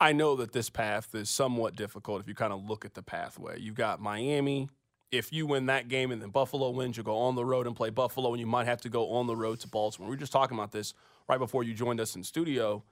I 0.00 0.12
know 0.12 0.34
that 0.36 0.52
this 0.52 0.68
path 0.68 1.14
is 1.14 1.30
somewhat 1.30 1.76
difficult 1.76 2.20
if 2.20 2.28
you 2.28 2.34
kind 2.34 2.52
of 2.52 2.64
look 2.64 2.84
at 2.84 2.94
the 2.94 3.02
pathway. 3.02 3.60
You've 3.60 3.76
got 3.76 4.00
Miami. 4.00 4.68
If 5.12 5.32
you 5.32 5.46
win 5.46 5.66
that 5.66 5.88
game 5.88 6.10
and 6.10 6.20
then 6.20 6.30
Buffalo 6.30 6.70
wins, 6.70 6.96
you'll 6.96 7.04
go 7.04 7.16
on 7.18 7.36
the 7.36 7.44
road 7.44 7.66
and 7.66 7.76
play 7.76 7.90
Buffalo, 7.90 8.32
and 8.32 8.40
you 8.40 8.46
might 8.46 8.66
have 8.66 8.80
to 8.80 8.88
go 8.88 9.10
on 9.10 9.26
the 9.26 9.36
road 9.36 9.60
to 9.60 9.68
Baltimore. 9.68 10.08
We 10.08 10.16
were 10.16 10.20
just 10.20 10.32
talking 10.32 10.56
about 10.56 10.72
this 10.72 10.94
right 11.28 11.38
before 11.38 11.62
you 11.62 11.74
joined 11.74 12.00
us 12.00 12.16
in 12.16 12.24
studio. 12.24 12.82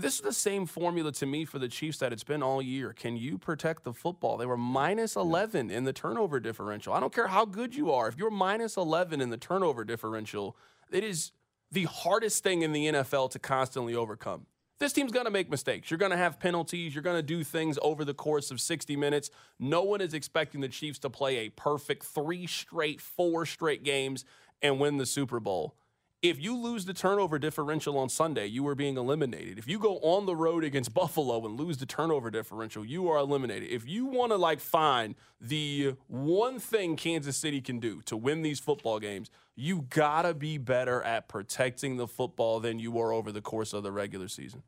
This 0.00 0.14
is 0.14 0.20
the 0.20 0.32
same 0.32 0.66
formula 0.66 1.10
to 1.10 1.26
me 1.26 1.44
for 1.44 1.58
the 1.58 1.66
Chiefs 1.66 1.98
that 1.98 2.12
it's 2.12 2.22
been 2.22 2.40
all 2.40 2.62
year. 2.62 2.92
Can 2.92 3.16
you 3.16 3.36
protect 3.36 3.82
the 3.82 3.92
football? 3.92 4.36
They 4.36 4.46
were 4.46 4.56
minus 4.56 5.16
11 5.16 5.72
in 5.72 5.82
the 5.82 5.92
turnover 5.92 6.38
differential. 6.38 6.92
I 6.92 7.00
don't 7.00 7.12
care 7.12 7.26
how 7.26 7.44
good 7.44 7.74
you 7.74 7.90
are. 7.90 8.06
If 8.06 8.16
you're 8.16 8.30
minus 8.30 8.76
11 8.76 9.20
in 9.20 9.30
the 9.30 9.36
turnover 9.36 9.82
differential, 9.82 10.56
it 10.92 11.02
is 11.02 11.32
the 11.72 11.84
hardest 11.84 12.44
thing 12.44 12.62
in 12.62 12.70
the 12.70 12.86
NFL 12.86 13.32
to 13.32 13.40
constantly 13.40 13.96
overcome. 13.96 14.46
This 14.78 14.92
team's 14.92 15.10
going 15.10 15.24
to 15.24 15.32
make 15.32 15.50
mistakes. 15.50 15.90
You're 15.90 15.98
going 15.98 16.12
to 16.12 16.16
have 16.16 16.38
penalties. 16.38 16.94
You're 16.94 17.02
going 17.02 17.16
to 17.16 17.22
do 17.22 17.42
things 17.42 17.76
over 17.82 18.04
the 18.04 18.14
course 18.14 18.52
of 18.52 18.60
60 18.60 18.94
minutes. 18.94 19.30
No 19.58 19.82
one 19.82 20.00
is 20.00 20.14
expecting 20.14 20.60
the 20.60 20.68
Chiefs 20.68 21.00
to 21.00 21.10
play 21.10 21.38
a 21.38 21.48
perfect 21.48 22.04
three 22.04 22.46
straight, 22.46 23.00
four 23.00 23.44
straight 23.46 23.82
games 23.82 24.24
and 24.62 24.78
win 24.78 24.98
the 24.98 25.06
Super 25.06 25.40
Bowl 25.40 25.74
if 26.20 26.40
you 26.40 26.56
lose 26.56 26.84
the 26.84 26.94
turnover 26.94 27.38
differential 27.38 27.96
on 27.96 28.08
Sunday, 28.08 28.46
you 28.46 28.66
are 28.66 28.74
being 28.74 28.96
eliminated. 28.96 29.58
If 29.58 29.68
you 29.68 29.78
go 29.78 29.98
on 29.98 30.26
the 30.26 30.34
road 30.34 30.64
against 30.64 30.92
Buffalo 30.94 31.44
and 31.46 31.58
lose 31.58 31.78
the 31.78 31.86
turnover 31.86 32.30
differential, 32.30 32.84
you 32.84 33.08
are 33.08 33.18
eliminated. 33.18 33.70
If 33.70 33.86
you 33.88 34.06
want 34.06 34.32
to 34.32 34.36
like 34.36 34.60
find 34.60 35.14
the 35.40 35.94
one 36.08 36.58
thing 36.58 36.96
Kansas 36.96 37.36
City 37.36 37.60
can 37.60 37.78
do 37.78 38.02
to 38.02 38.16
win 38.16 38.42
these 38.42 38.58
football 38.58 38.98
games, 38.98 39.30
you 39.54 39.86
got 39.90 40.22
to 40.22 40.34
be 40.34 40.58
better 40.58 41.02
at 41.02 41.28
protecting 41.28 41.96
the 41.96 42.08
football 42.08 42.60
than 42.60 42.78
you 42.78 42.90
were 42.90 43.12
over 43.12 43.30
the 43.30 43.42
course 43.42 43.72
of 43.72 43.82
the 43.82 43.92
regular 43.92 44.28
season. 44.28 44.62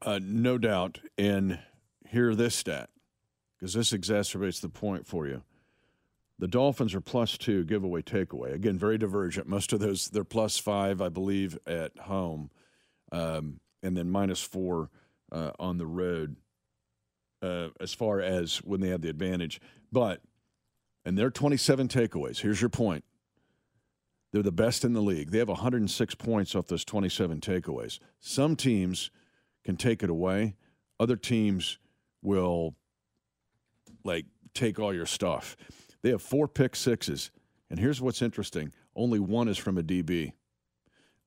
Uh, 0.00 0.20
no 0.22 0.58
doubt. 0.58 1.00
And 1.16 1.60
hear 2.08 2.34
this 2.34 2.54
stat 2.54 2.90
because 3.58 3.74
this 3.74 3.92
exacerbates 3.92 4.60
the 4.60 4.68
point 4.68 5.06
for 5.06 5.26
you. 5.26 5.42
The 6.42 6.48
Dolphins 6.48 6.92
are 6.96 7.00
plus 7.00 7.38
two 7.38 7.62
giveaway 7.62 8.02
takeaway. 8.02 8.52
Again, 8.52 8.76
very 8.76 8.98
divergent. 8.98 9.46
Most 9.46 9.72
of 9.72 9.78
those 9.78 10.08
they're 10.08 10.24
plus 10.24 10.58
five, 10.58 11.00
I 11.00 11.08
believe, 11.08 11.56
at 11.68 11.96
home, 11.96 12.50
um, 13.12 13.60
and 13.80 13.96
then 13.96 14.10
minus 14.10 14.42
four 14.42 14.90
uh, 15.30 15.52
on 15.60 15.78
the 15.78 15.86
road. 15.86 16.34
Uh, 17.40 17.68
as 17.78 17.94
far 17.94 18.20
as 18.20 18.56
when 18.56 18.80
they 18.80 18.88
have 18.88 19.02
the 19.02 19.08
advantage, 19.08 19.60
but 19.92 20.20
and 21.04 21.16
they're 21.16 21.30
27 21.30 21.86
takeaways. 21.86 22.40
Here's 22.40 22.60
your 22.60 22.70
point. 22.70 23.04
They're 24.32 24.42
the 24.42 24.50
best 24.50 24.84
in 24.84 24.94
the 24.94 25.00
league. 25.00 25.30
They 25.30 25.38
have 25.38 25.48
106 25.48 26.14
points 26.16 26.56
off 26.56 26.66
those 26.66 26.84
27 26.84 27.38
takeaways. 27.38 28.00
Some 28.18 28.56
teams 28.56 29.12
can 29.64 29.76
take 29.76 30.02
it 30.02 30.10
away. 30.10 30.56
Other 30.98 31.14
teams 31.14 31.78
will 32.20 32.74
like 34.02 34.26
take 34.54 34.80
all 34.80 34.92
your 34.92 35.06
stuff. 35.06 35.56
They 36.02 36.10
have 36.10 36.22
four 36.22 36.48
pick 36.48 36.76
sixes. 36.76 37.30
And 37.70 37.80
here's 37.80 38.00
what's 38.00 38.22
interesting 38.22 38.72
only 38.94 39.18
one 39.18 39.48
is 39.48 39.58
from 39.58 39.78
a 39.78 39.82
DB. 39.82 40.32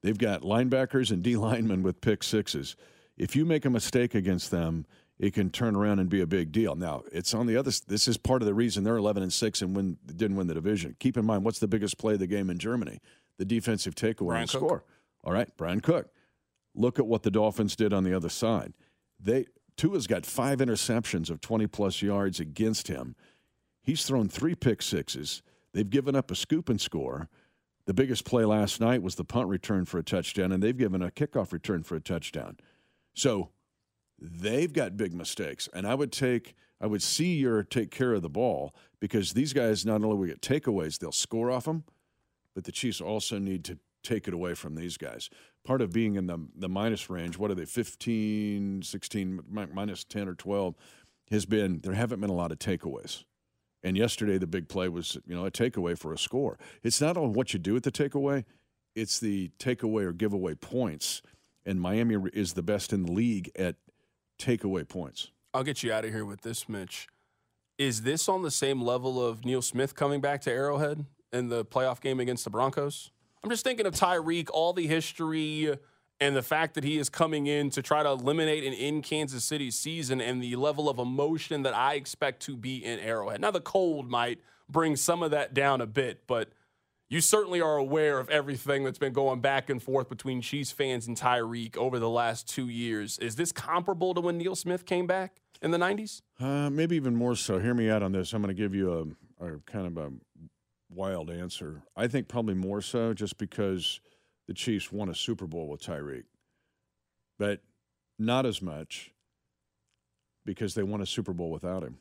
They've 0.04 0.18
got 0.18 0.42
linebackers 0.42 1.12
and 1.12 1.24
D 1.24 1.36
linemen 1.36 1.82
with 1.82 2.02
pick 2.02 2.24
sixes. 2.24 2.76
If 3.18 3.36
you 3.36 3.46
make 3.46 3.66
a 3.66 3.70
mistake 3.70 4.14
against 4.14 4.52
them, 4.52 4.86
it 5.18 5.34
can 5.34 5.50
turn 5.50 5.76
around 5.76 6.00
and 6.00 6.10
be 6.10 6.22
a 6.22 6.28
big 6.28 6.52
deal. 6.52 6.76
Now, 6.76 7.04
it's 7.12 7.34
on 7.34 7.48
the 7.48 7.56
other. 7.56 7.72
This 7.88 8.08
is 8.08 8.18
part 8.18 8.42
of 8.42 8.46
the 8.46 8.54
reason 8.54 8.84
they're 8.84 8.98
11 8.98 9.24
and 9.24 9.32
six 9.32 9.62
and 9.62 9.76
win, 9.76 9.98
didn't 10.06 10.36
win 10.36 10.48
the 10.48 10.54
division. 10.54 10.96
Keep 11.00 11.18
in 11.18 11.26
mind, 11.26 11.46
what's 11.46 11.60
the 11.60 11.68
biggest 11.68 11.98
play 11.98 12.14
of 12.14 12.20
the 12.20 12.28
game 12.28 12.50
in 12.50 12.58
Germany? 12.58 13.00
The 13.38 13.46
defensive 13.46 13.96
takeaway 13.96 14.28
Bryan 14.28 14.42
and 14.42 14.50
Cook. 14.52 14.60
score. 14.60 14.84
All 15.24 15.34
right, 15.34 15.50
Brian 15.58 15.80
Cook. 15.80 16.10
Look 16.76 17.00
at 17.00 17.08
what 17.08 17.24
the 17.24 17.32
Dolphins 17.32 17.76
did 17.76 17.94
on 17.94 18.04
the 18.04 18.14
other 18.14 18.30
side. 18.30 18.74
They 19.20 19.46
Tua's 19.78 20.08
got 20.08 20.26
five 20.26 20.60
interceptions 20.60 21.30
of 21.30 21.42
20 21.42 21.68
plus 21.68 22.02
yards 22.02 22.40
against 22.40 22.88
him. 22.88 23.16
He's 23.86 24.04
thrown 24.04 24.28
three 24.28 24.56
pick 24.56 24.82
sixes. 24.82 25.44
They've 25.74 25.90
given 25.90 26.16
up 26.16 26.32
a 26.32 26.36
scoop 26.36 26.70
and 26.70 26.82
score. 26.82 27.30
The 27.86 27.94
biggest 27.94 28.26
play 28.26 28.44
last 28.44 28.82
night 28.82 29.04
was 29.04 29.16
the 29.16 29.24
punt 29.24 29.48
return 29.48 29.86
for 29.86 30.00
a 30.00 30.04
touchdown, 30.04 30.52
and 30.52 30.64
they've 30.64 30.76
given 30.76 31.04
a 31.04 31.12
kickoff 31.12 31.54
return 31.54 31.84
for 31.84 31.96
a 31.96 32.02
touchdown. 32.02 32.58
So 33.14 33.50
they've 34.20 34.74
got 34.74 34.98
big 34.98 35.14
mistakes. 35.14 35.70
And 35.72 35.86
I 35.86 35.94
would 35.94 36.12
take, 36.12 36.56
I 36.82 36.88
would 36.88 37.04
see 37.04 37.36
your 37.36 37.64
take 37.64 37.92
care 37.92 38.14
of 38.14 38.24
the 38.24 38.30
ball 38.30 38.74
because 39.00 39.34
these 39.34 39.54
guys 39.54 39.86
not 39.86 40.04
only 40.04 40.18
will 40.18 40.26
get 40.26 40.42
takeaways, 40.42 40.98
they'll 40.98 41.12
score 41.12 41.52
off 41.52 41.66
them, 41.66 41.84
but 42.56 42.64
the 42.64 42.72
Chiefs 42.72 43.02
also 43.02 43.38
need 43.38 43.64
to 43.66 43.78
take 44.02 44.28
it 44.28 44.34
away 44.34 44.56
from 44.56 44.76
these 44.76 44.98
guys. 44.98 45.30
Part 45.64 45.82
of 45.82 45.92
being 45.92 46.16
in 46.16 46.26
the, 46.26 46.40
the 46.56 46.70
minus 46.70 47.10
range, 47.10 47.38
what 47.38 47.52
are 47.52 47.56
they, 47.56 47.66
15, 47.66 48.82
16, 48.82 49.40
minus 49.74 50.04
10 50.04 50.28
or 50.28 50.36
12, 50.36 50.76
has 51.32 51.46
been 51.46 51.80
there 51.80 51.94
haven't 51.94 52.22
been 52.22 52.30
a 52.30 52.34
lot 52.36 52.52
of 52.52 52.60
takeaways. 52.60 53.24
And 53.86 53.96
yesterday, 53.96 54.40
the 54.40 54.48
big 54.48 54.68
play 54.68 54.90
was, 54.90 55.16
you 55.28 55.36
know, 55.36 55.46
a 55.46 55.52
takeaway 55.52 55.96
for 55.96 56.12
a 56.12 56.18
score. 56.18 56.58
It's 56.82 57.00
not 57.00 57.18
on 57.18 57.34
what 57.34 57.54
you 57.54 57.60
do 57.60 57.76
at 57.76 57.84
the 57.84 57.92
takeaway; 57.92 58.44
it's 58.96 59.20
the 59.20 59.52
takeaway 59.60 60.06
or 60.06 60.12
giveaway 60.12 60.56
points. 60.56 61.22
And 61.68 61.80
Miami 61.80 62.18
is 62.34 62.54
the 62.54 62.64
best 62.64 62.92
in 62.92 63.04
the 63.04 63.12
league 63.12 63.52
at 63.56 63.76
takeaway 64.40 64.88
points. 64.88 65.30
I'll 65.54 65.64
get 65.64 65.84
you 65.84 65.94
out 65.94 66.04
of 66.04 66.12
here 66.12 66.26
with 66.26 66.42
this, 66.42 66.68
Mitch. 66.68 67.08
Is 67.78 68.02
this 68.02 68.28
on 68.28 68.42
the 68.42 68.50
same 68.50 68.82
level 68.82 69.24
of 69.24 69.46
Neil 69.46 69.62
Smith 69.62 69.94
coming 69.94 70.20
back 70.20 70.42
to 70.42 70.52
Arrowhead 70.52 71.06
in 71.32 71.50
the 71.50 71.64
playoff 71.64 72.02
game 72.02 72.20
against 72.20 72.44
the 72.44 72.50
Broncos? 72.50 73.12
I'm 73.44 73.52
just 73.52 73.64
thinking 73.64 73.86
of 73.86 73.94
Tyreek, 73.94 74.50
all 74.52 74.74
the 74.74 74.88
history 74.88 75.78
and 76.20 76.36
the 76.36 76.42
fact 76.42 76.76
that 76.76 76.84
he 76.84 76.98
is 76.98 77.10
coming 77.10 77.48
in 77.48 77.70
to 77.72 77.82
try 77.82 78.04
to 78.04 78.10
eliminate 78.10 78.64
an 78.64 78.74
in 78.74 79.02
Kansas 79.02 79.44
City 79.44 79.70
season 79.72 80.22
and 80.22 80.42
the 80.42 80.56
level 80.56 80.90
of 80.90 80.98
emotion 80.98 81.64
that 81.64 81.76
I 81.76 81.96
expect 81.96 82.42
to 82.44 82.56
be 82.56 82.84
in 82.84 83.00
Arrowhead. 83.00 83.42
Now, 83.42 83.52
the 83.52 83.62
cold 83.62 84.10
might 84.10 84.40
bring 84.70 84.96
some 84.96 85.22
of 85.22 85.32
that 85.32 85.54
down 85.54 85.82
a 85.82 85.86
bit, 85.86 86.24
but 86.28 86.50
you 87.10 87.22
certainly 87.22 87.62
are 87.62 87.78
aware 87.78 88.18
of 88.20 88.30
everything 88.30 88.84
that's 88.84 88.98
been 88.98 89.14
going 89.14 89.42
back 89.42 89.70
and 89.70 89.82
forth 89.82 90.10
between 90.10 90.42
Chiefs 90.42 90.72
fans 90.72 91.08
and 91.08 91.16
Tyreek 91.16 91.78
over 91.78 92.00
the 92.00 92.10
last 92.10 92.48
two 92.50 92.68
years. 92.68 93.20
Is 93.20 93.36
this 93.36 93.52
comparable 93.52 94.14
to 94.14 94.22
when 94.22 94.38
Neil 94.38 94.56
Smith 94.56 94.86
came 94.86 95.06
back 95.06 95.42
in 95.62 95.72
the 95.72 95.78
90s? 95.78 96.22
Uh, 96.40 96.70
maybe 96.70 96.96
even 96.96 97.16
more 97.16 97.36
so. 97.36 97.60
Hear 97.60 97.74
me 97.74 97.90
out 97.90 98.02
on 98.02 98.12
this. 98.12 98.34
I'm 98.34 98.42
going 98.42 98.56
to 98.56 98.60
give 98.60 98.74
you 98.74 99.16
a, 99.40 99.46
a 99.46 99.60
kind 99.68 99.86
of 99.86 99.98
a 99.98 100.12
wild 100.90 101.30
answer. 101.30 101.84
I 101.96 102.08
think 102.08 102.28
probably 102.28 102.56
more 102.56 102.82
so 102.82 103.14
just 103.14 103.38
because 103.38 104.00
the 104.48 104.54
Chiefs 104.54 104.92
won 104.92 105.10
a 105.10 105.16
Super 105.16 105.48
Bowl 105.48 105.68
with 105.68 105.82
Tyreek, 105.82 106.26
but 107.38 107.62
not 108.18 108.46
as 108.46 108.62
much 108.62 109.12
because 110.46 110.76
they 110.76 110.84
won 110.84 111.02
a 111.02 111.06
Super 111.06 111.34
Bowl 111.34 111.50
without 111.50 111.84
him. 111.84 111.98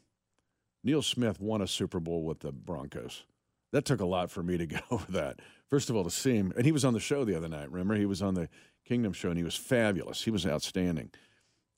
Neil 0.83 1.03
Smith 1.03 1.41
won 1.41 1.63
a 1.63 1.67
Super 1.67 1.99
Bowl 1.99 2.25
with 2.25 2.41
the 2.41 2.53
Broncos. 2.53 3.25
That 3.73 3.87
took 3.87 4.01
a 4.01 4.07
lot 4.07 4.31
for 4.31 4.43
me 4.43 4.59
to 4.59 4.67
get 4.67 4.85
over 4.91 5.11
that. 5.13 5.41
First 5.69 5.91
of 5.91 5.97
all, 5.97 6.05
to 6.05 6.11
see 6.11 6.37
him, 6.37 6.53
and 6.57 6.65
he 6.65 6.73
was 6.73 6.85
on 6.85 6.93
the 6.93 7.01
show 7.01 7.25
the 7.25 7.37
other 7.37 7.49
night. 7.49 7.71
Remember, 7.71 7.97
he 7.97 8.07
was 8.07 8.23
on 8.23 8.35
the 8.35 8.49
Kingdom 8.85 9.13
show, 9.13 9.31
and 9.31 9.39
he 9.39 9.45
was 9.45 9.57
fabulous. 9.57 10.23
He 10.23 10.31
was 10.31 10.47
outstanding. 10.47 11.11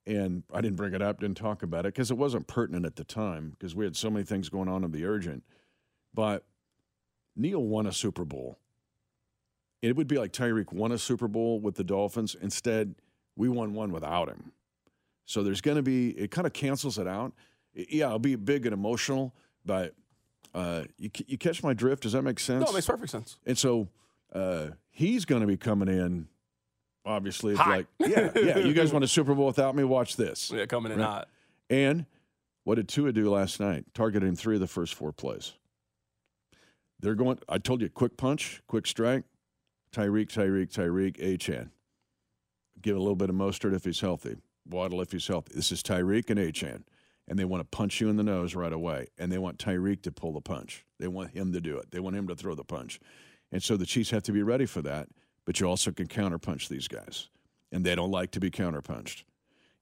And 0.05 0.43
I 0.53 0.61
didn't 0.61 0.77
bring 0.77 0.95
it 0.95 1.03
up, 1.03 1.21
didn't 1.21 1.37
talk 1.37 1.63
about 1.63 1.87
it 1.87 1.95
because 1.95 2.11
it 2.11 2.19
wasn't 2.19 2.47
pertinent 2.47 2.85
at 2.85 2.97
the 2.97 3.05
time 3.05 3.51
because 3.51 3.75
we 3.75 3.85
had 3.85 3.97
so 3.97 4.11
many 4.11 4.25
things 4.25 4.49
going 4.49 4.69
on 4.69 4.85
in 4.85 4.93
the 4.93 5.05
urgent. 5.05 5.45
But 6.15 6.45
Neil 7.35 7.63
won 7.63 7.87
a 7.87 7.93
Super 7.93 8.25
Bowl. 8.25 8.59
It 9.83 9.95
would 9.97 10.09
be 10.09 10.19
like 10.19 10.33
Tyreek 10.33 10.73
won 10.73 10.93
a 10.93 10.99
Super 10.99 11.29
Bowl 11.29 11.61
with 11.61 11.75
the 11.77 11.85
Dolphins. 11.85 12.35
Instead, 12.41 12.95
we 13.37 13.49
won 13.49 13.75
one 13.75 13.93
without 13.93 14.29
him. 14.29 14.53
So 15.27 15.43
there's 15.43 15.61
going 15.61 15.77
to 15.77 15.83
be, 15.83 16.11
it 16.11 16.31
kind 16.31 16.47
of 16.47 16.53
cancels 16.53 16.99
it 16.99 17.07
out. 17.07 17.33
Yeah, 17.75 18.07
it'll 18.07 18.19
be 18.19 18.37
big 18.37 18.65
and 18.65 18.73
emotional, 18.73 19.35
but 19.65 19.95
uh, 20.55 20.85
you, 20.99 21.11
you 21.27 21.37
catch 21.37 21.63
my 21.63 21.75
drift? 21.75 22.05
Does 22.05 22.13
that 22.13 22.23
make 22.23 22.41
sense? 22.41 22.65
No, 22.65 22.71
it 22.71 22.75
makes 22.75 22.87
perfect 22.87 23.11
sense. 23.11 23.37
And 23.45 23.59
so 23.59 23.89
uh, 24.33 24.69
he's 24.91 25.25
going 25.27 25.43
to 25.43 25.47
be 25.47 25.57
coming 25.59 25.89
in. 25.89 26.29
Obviously, 27.05 27.53
it's 27.53 27.61
like, 27.61 27.87
yeah, 28.01 28.31
yeah. 28.35 28.59
You 28.59 28.73
guys 28.73 28.93
won 28.95 29.03
a 29.03 29.07
Super 29.09 29.35
Bowl 29.35 29.47
without 29.47 29.77
me? 29.77 29.85
Watch 29.85 30.17
this. 30.17 30.51
Yeah, 30.51 30.67
coming 30.67 30.91
in 30.93 30.99
Right. 30.99 31.05
hot. 31.07 31.29
And 31.69 32.07
what 32.65 32.77
did 32.77 32.89
Tua 32.89 33.13
do 33.13 33.31
last 33.31 33.61
night? 33.61 33.85
Targeting 33.95 34.35
three 34.35 34.55
of 34.57 34.61
the 34.61 34.67
first 34.67 34.95
four 34.95 35.13
plays. 35.13 35.53
They're 37.01 37.15
going. 37.15 37.39
I 37.49 37.59
told 37.59 37.81
you, 37.83 37.89
quick 37.91 38.17
punch, 38.17 38.63
quick 38.67 38.87
strike. 38.87 39.25
Tyreek, 39.97 40.29
Tyreek, 40.29 40.71
Tyreek, 40.71 41.17
Achane. 41.19 41.71
Give 42.83 42.97
a 42.97 42.99
little 42.99 43.17
bit 43.17 43.31
of 43.31 43.37
Mostert 43.37 43.75
if 43.75 43.85
he's 43.85 44.01
healthy. 44.01 44.37
Waddle 44.69 45.01
if 45.01 45.13
he's 45.13 45.27
healthy. 45.27 45.55
This 45.55 45.73
is 45.73 45.83
Tyreek 45.83 46.29
and 46.29 46.39
Achane. 46.39 46.83
And 47.29 47.39
they 47.39 47.47
want 47.47 47.63
to 47.63 47.77
punch 47.77 48.01
you 48.01 48.11
in 48.11 48.17
the 48.17 48.23
nose 48.23 48.55
right 48.55 48.73
away. 48.73 49.07
And 49.17 49.33
they 49.33 49.39
want 49.39 49.59
Tyreek 49.59 50.03
to 50.03 50.13
pull 50.13 50.35
the 50.35 50.41
punch. 50.43 50.85
They 50.99 51.09
want 51.09 51.31
him 51.31 51.53
to 51.55 51.61
do 51.63 51.79
it. 51.79 51.91
They 51.91 51.99
want 51.99 52.15
him 52.15 52.29
to 52.29 52.37
throw 52.37 52.55
the 52.55 52.63
punch. 52.63 53.01
And 53.51 53.63
so 53.63 53.77
the 53.79 53.87
Chiefs 53.87 54.11
have 54.11 54.23
to 54.25 54.33
be 54.33 54.43
ready 54.43 54.67
for 54.67 54.83
that. 54.83 55.09
But 55.47 55.61
you 55.61 55.69
also 55.69 55.91
can 55.93 56.09
counterpunch 56.09 56.69
these 56.69 56.89
guys. 56.89 57.31
And 57.73 57.85
they 57.85 57.95
don't 57.95 58.11
like 58.11 58.33
to 58.33 58.41
be 58.41 58.51
counterpunched. 58.51 59.25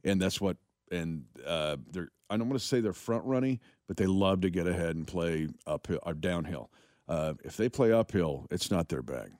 And 0.04 0.22
that's 0.22 0.40
what, 0.40 0.58
and 0.92 1.24
uh, 1.44 1.78
they're, 1.90 2.10
I 2.30 2.36
don't 2.36 2.48
want 2.48 2.60
to 2.60 2.66
say 2.66 2.80
they're 2.80 2.92
front 2.92 3.24
running, 3.24 3.58
but 3.88 3.96
they 3.96 4.06
love 4.06 4.42
to 4.42 4.50
get 4.50 4.68
ahead 4.68 4.94
and 4.94 5.06
play 5.06 5.48
uphill 5.66 5.98
or 6.04 6.14
downhill. 6.14 6.70
Uh, 7.08 7.34
if 7.44 7.56
they 7.56 7.68
play 7.68 7.92
uphill, 7.92 8.46
it's 8.50 8.70
not 8.70 8.88
their 8.88 9.02
bag. 9.02 9.32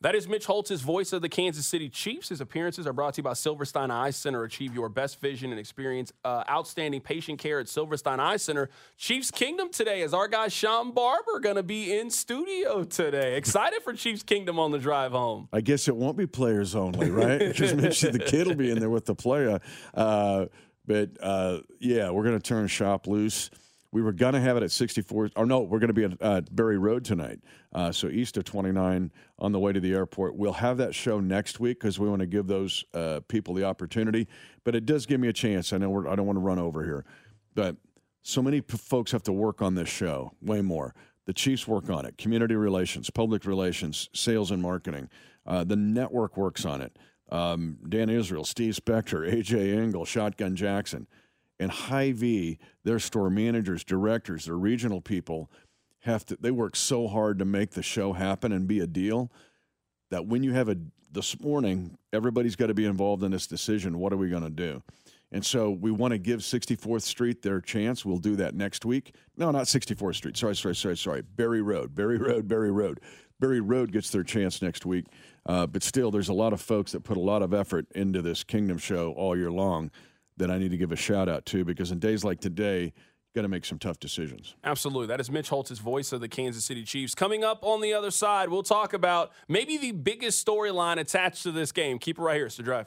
That 0.00 0.14
is 0.14 0.28
Mitch 0.28 0.46
Holthus 0.46 0.80
voice 0.80 1.12
of 1.12 1.22
the 1.22 1.28
Kansas 1.28 1.66
City 1.66 1.88
Chiefs. 1.88 2.28
His 2.28 2.40
appearances 2.40 2.86
are 2.86 2.92
brought 2.92 3.14
to 3.14 3.18
you 3.18 3.24
by 3.24 3.32
Silverstein 3.32 3.90
Eye 3.90 4.10
Center. 4.10 4.44
Achieve 4.44 4.72
your 4.72 4.88
best 4.88 5.20
vision 5.20 5.50
and 5.50 5.58
experience 5.58 6.12
uh, 6.24 6.44
outstanding 6.48 7.00
patient 7.00 7.40
care 7.40 7.58
at 7.58 7.68
Silverstein 7.68 8.20
Eye 8.20 8.36
Center. 8.36 8.70
Chiefs 8.96 9.32
Kingdom 9.32 9.70
today 9.72 10.02
is 10.02 10.14
our 10.14 10.28
guy 10.28 10.46
Sean 10.46 10.92
Barber 10.92 11.40
going 11.40 11.56
to 11.56 11.64
be 11.64 11.98
in 11.98 12.10
studio 12.10 12.84
today. 12.84 13.36
Excited 13.36 13.82
for 13.82 13.92
Chiefs 13.92 14.22
Kingdom 14.22 14.60
on 14.60 14.70
the 14.70 14.78
drive 14.78 15.10
home. 15.10 15.48
I 15.52 15.62
guess 15.62 15.88
it 15.88 15.96
won't 15.96 16.16
be 16.16 16.28
players 16.28 16.76
only, 16.76 17.10
right? 17.10 17.38
Because 17.58 17.74
Mitch, 17.74 18.00
the 18.02 18.20
kid 18.20 18.46
will 18.46 18.54
be 18.54 18.70
in 18.70 18.78
there 18.78 18.90
with 18.90 19.06
the 19.06 19.16
player. 19.16 19.58
Uh, 19.94 20.46
but 20.86 21.10
uh, 21.20 21.58
yeah, 21.80 22.10
we're 22.10 22.22
going 22.22 22.38
to 22.38 22.42
turn 22.42 22.68
shop 22.68 23.08
loose. 23.08 23.50
We 23.90 24.02
were 24.02 24.12
going 24.12 24.34
to 24.34 24.40
have 24.40 24.56
it 24.56 24.62
at 24.62 24.70
64. 24.70 25.30
Or 25.34 25.46
no, 25.46 25.60
we're 25.60 25.78
going 25.78 25.88
to 25.88 25.94
be 25.94 26.04
at 26.04 26.12
uh, 26.20 26.42
Barry 26.50 26.78
Road 26.78 27.04
tonight. 27.04 27.40
Uh, 27.72 27.90
so 27.90 28.08
east 28.08 28.36
of 28.36 28.44
29 28.44 29.10
on 29.38 29.52
the 29.52 29.58
way 29.58 29.72
to 29.72 29.80
the 29.80 29.92
airport. 29.92 30.36
We'll 30.36 30.52
have 30.54 30.76
that 30.76 30.94
show 30.94 31.20
next 31.20 31.58
week 31.58 31.80
because 31.80 31.98
we 31.98 32.08
want 32.08 32.20
to 32.20 32.26
give 32.26 32.46
those 32.46 32.84
uh, 32.92 33.20
people 33.28 33.54
the 33.54 33.64
opportunity. 33.64 34.28
But 34.64 34.74
it 34.74 34.84
does 34.84 35.06
give 35.06 35.20
me 35.20 35.28
a 35.28 35.32
chance. 35.32 35.72
I 35.72 35.78
know 35.78 36.06
I 36.06 36.16
don't 36.16 36.26
want 36.26 36.36
to 36.36 36.42
run 36.42 36.58
over 36.58 36.84
here, 36.84 37.06
but 37.54 37.76
so 38.22 38.42
many 38.42 38.60
p- 38.60 38.76
folks 38.76 39.10
have 39.12 39.22
to 39.22 39.32
work 39.32 39.62
on 39.62 39.74
this 39.74 39.88
show. 39.88 40.32
Way 40.42 40.60
more. 40.60 40.94
The 41.24 41.32
Chiefs 41.32 41.66
work 41.66 41.88
on 41.88 42.04
it. 42.04 42.18
Community 42.18 42.56
relations, 42.56 43.10
public 43.10 43.46
relations, 43.46 44.10
sales 44.14 44.50
and 44.50 44.62
marketing. 44.62 45.08
Uh, 45.46 45.64
the 45.64 45.76
network 45.76 46.36
works 46.36 46.66
on 46.66 46.82
it. 46.82 46.98
Um, 47.30 47.78
Dan 47.88 48.10
Israel, 48.10 48.44
Steve 48.44 48.74
Spector, 48.74 49.30
AJ 49.30 49.76
Engel, 49.76 50.04
Shotgun 50.04 50.56
Jackson 50.56 51.06
and 51.60 51.70
Hy-Vee, 51.70 52.58
their 52.84 52.98
store 52.98 53.30
managers, 53.30 53.84
directors, 53.84 54.44
their 54.44 54.56
regional 54.56 55.00
people 55.00 55.50
have 56.00 56.24
to 56.26 56.36
they 56.40 56.50
work 56.50 56.76
so 56.76 57.08
hard 57.08 57.38
to 57.40 57.44
make 57.44 57.72
the 57.72 57.82
show 57.82 58.12
happen 58.12 58.52
and 58.52 58.68
be 58.68 58.80
a 58.80 58.86
deal 58.86 59.30
that 60.10 60.26
when 60.26 60.42
you 60.42 60.52
have 60.52 60.68
a 60.68 60.76
this 61.10 61.40
morning, 61.40 61.96
everybody's 62.12 62.54
got 62.54 62.66
to 62.66 62.74
be 62.74 62.84
involved 62.84 63.22
in 63.22 63.30
this 63.30 63.46
decision. 63.46 63.98
What 63.98 64.12
are 64.12 64.16
we 64.16 64.28
going 64.28 64.42
to 64.42 64.50
do? 64.50 64.82
And 65.30 65.44
so 65.44 65.70
we 65.70 65.90
want 65.90 66.12
to 66.12 66.18
give 66.18 66.40
64th 66.40 67.02
Street 67.02 67.42
their 67.42 67.60
chance. 67.60 68.04
We'll 68.04 68.18
do 68.18 68.36
that 68.36 68.54
next 68.54 68.84
week. 68.84 69.14
No, 69.36 69.50
not 69.50 69.64
64th 69.64 70.16
Street. 70.16 70.36
Sorry, 70.36 70.56
sorry, 70.56 70.74
sorry, 70.74 70.96
sorry. 70.96 71.22
Barry 71.22 71.60
Road, 71.60 71.94
Barry 71.94 72.18
Road, 72.18 72.48
Barry 72.48 72.70
Road. 72.70 73.00
Barry 73.40 73.60
Road 73.60 73.92
gets 73.92 74.10
their 74.10 74.22
chance 74.22 74.62
next 74.62 74.86
week. 74.86 75.06
Uh, 75.46 75.66
but 75.66 75.82
still, 75.82 76.10
there's 76.10 76.28
a 76.28 76.34
lot 76.34 76.52
of 76.52 76.60
folks 76.60 76.92
that 76.92 77.04
put 77.04 77.16
a 77.16 77.20
lot 77.20 77.42
of 77.42 77.52
effort 77.54 77.86
into 77.94 78.22
this 78.22 78.42
Kingdom 78.42 78.78
show 78.78 79.12
all 79.12 79.36
year 79.36 79.50
long 79.50 79.90
that 80.38 80.50
I 80.50 80.58
need 80.58 80.70
to 80.70 80.76
give 80.76 80.92
a 80.92 80.96
shout 80.96 81.28
out 81.28 81.46
to 81.46 81.64
because 81.64 81.90
in 81.90 81.98
days 81.98 82.24
like 82.24 82.40
today, 82.40 82.84
you 82.84 82.92
got 83.34 83.42
to 83.42 83.48
make 83.48 83.64
some 83.64 83.78
tough 83.78 84.00
decisions. 84.00 84.54
Absolutely. 84.64 85.06
That 85.06 85.20
is 85.20 85.30
Mitch 85.30 85.50
Holthus 85.50 85.78
voice 85.78 86.12
of 86.12 86.20
the 86.20 86.28
Kansas 86.28 86.64
City 86.64 86.82
Chiefs. 86.84 87.14
Coming 87.14 87.44
up 87.44 87.58
on 87.62 87.80
the 87.80 87.92
other 87.92 88.10
side, 88.10 88.48
we'll 88.48 88.62
talk 88.62 88.92
about 88.92 89.32
maybe 89.48 89.76
the 89.76 89.92
biggest 89.92 90.44
storyline 90.44 90.98
attached 90.98 91.42
to 91.42 91.52
this 91.52 91.70
game. 91.72 91.98
Keep 91.98 92.18
it 92.18 92.22
right 92.22 92.36
here. 92.36 92.46
It's 92.46 92.56
The 92.56 92.62
Drive. 92.62 92.86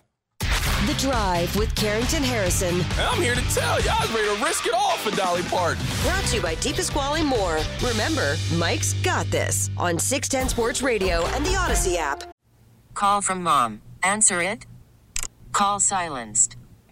The 0.87 0.95
Drive 0.97 1.55
with 1.55 1.75
Carrington 1.75 2.23
Harrison. 2.23 2.73
And 2.73 3.01
I'm 3.01 3.21
here 3.21 3.35
to 3.35 3.53
tell 3.53 3.79
you, 3.81 3.89
I 3.91 3.99
was 4.01 4.11
ready 4.11 4.35
to 4.35 4.43
risk 4.43 4.65
it 4.65 4.73
all 4.73 4.97
for 4.97 5.15
Dolly 5.15 5.43
Parton. 5.43 5.85
Brought 6.01 6.23
to 6.25 6.37
you 6.37 6.41
by 6.41 6.55
Pasquale 6.55 7.21
Moore. 7.21 7.59
Remember, 7.83 8.35
Mike's 8.55 8.93
got 8.95 9.27
this 9.27 9.69
on 9.77 9.99
610 9.99 10.49
Sports 10.49 10.81
Radio 10.81 11.23
and 11.27 11.45
the 11.45 11.55
Odyssey 11.55 11.97
app. 11.97 12.23
Call 12.95 13.21
from 13.21 13.43
mom. 13.43 13.81
Answer 14.01 14.41
it. 14.41 14.65
Call 15.51 15.79
silenced. 15.79 16.57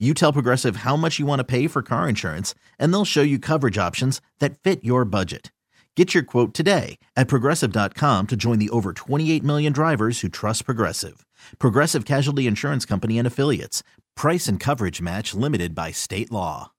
You 0.00 0.12
tell 0.12 0.32
Progressive 0.32 0.76
how 0.76 0.96
much 0.96 1.20
you 1.20 1.24
want 1.24 1.38
to 1.38 1.44
pay 1.44 1.68
for 1.68 1.80
car 1.80 2.08
insurance, 2.08 2.52
and 2.80 2.92
they'll 2.92 3.04
show 3.04 3.22
you 3.22 3.38
coverage 3.38 3.78
options 3.78 4.20
that 4.40 4.58
fit 4.58 4.82
your 4.82 5.04
budget. 5.04 5.52
Get 5.96 6.12
your 6.12 6.24
quote 6.24 6.52
today 6.52 6.98
at 7.14 7.28
progressive.com 7.28 8.26
to 8.26 8.36
join 8.36 8.58
the 8.58 8.70
over 8.70 8.92
28 8.92 9.44
million 9.44 9.72
drivers 9.72 10.20
who 10.20 10.28
trust 10.28 10.64
Progressive. 10.64 11.24
Progressive 11.60 12.04
Casualty 12.04 12.48
Insurance 12.48 12.84
Company 12.84 13.18
and 13.18 13.26
Affiliates. 13.26 13.84
Price 14.16 14.48
and 14.48 14.58
coverage 14.58 15.00
match 15.00 15.32
limited 15.32 15.76
by 15.76 15.92
state 15.92 16.32
law. 16.32 16.72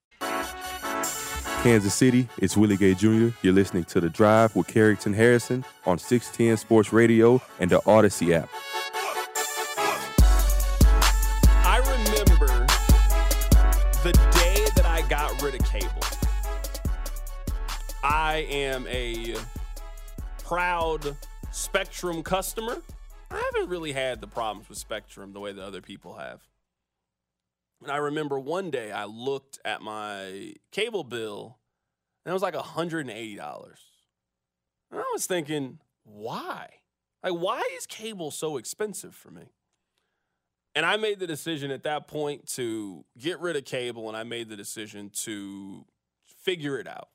Kansas 1.62 1.94
City, 1.94 2.28
it's 2.38 2.56
Willie 2.56 2.76
Gay 2.76 2.94
Jr. 2.94 3.28
You're 3.42 3.54
listening 3.54 3.84
to 3.84 4.00
The 4.00 4.10
Drive 4.10 4.54
with 4.54 4.66
Carrington 4.66 5.14
Harrison 5.14 5.64
on 5.86 5.98
610 5.98 6.58
Sports 6.58 6.92
Radio 6.92 7.40
and 7.58 7.70
the 7.70 7.80
Odyssey 7.86 8.34
app. 8.34 8.50
I 18.26 18.38
am 18.38 18.88
a 18.88 19.36
proud 20.42 21.16
Spectrum 21.52 22.24
customer. 22.24 22.82
I 23.30 23.36
haven't 23.36 23.70
really 23.70 23.92
had 23.92 24.20
the 24.20 24.26
problems 24.26 24.68
with 24.68 24.78
Spectrum 24.78 25.32
the 25.32 25.38
way 25.38 25.52
that 25.52 25.62
other 25.62 25.80
people 25.80 26.16
have. 26.16 26.40
And 27.84 27.92
I 27.92 27.98
remember 27.98 28.36
one 28.40 28.72
day 28.72 28.90
I 28.90 29.04
looked 29.04 29.60
at 29.64 29.80
my 29.80 30.54
cable 30.72 31.04
bill 31.04 31.58
and 32.24 32.32
it 32.32 32.34
was 32.34 32.42
like 32.42 32.54
$180. 32.54 33.08
And 33.08 35.00
I 35.00 35.10
was 35.12 35.26
thinking, 35.26 35.78
why? 36.02 36.68
Like, 37.22 37.34
why 37.34 37.62
is 37.76 37.86
cable 37.86 38.32
so 38.32 38.56
expensive 38.56 39.14
for 39.14 39.30
me? 39.30 39.52
And 40.74 40.84
I 40.84 40.96
made 40.96 41.20
the 41.20 41.28
decision 41.28 41.70
at 41.70 41.84
that 41.84 42.08
point 42.08 42.48
to 42.54 43.04
get 43.16 43.38
rid 43.38 43.54
of 43.54 43.64
cable 43.64 44.08
and 44.08 44.16
I 44.16 44.24
made 44.24 44.48
the 44.48 44.56
decision 44.56 45.12
to 45.22 45.84
figure 46.26 46.76
it 46.80 46.88
out. 46.88 47.10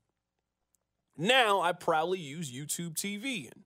Now 1.21 1.61
I 1.61 1.71
proudly 1.71 2.17
use 2.17 2.51
YouTube 2.51 2.95
TV 2.95 3.43
and 3.43 3.63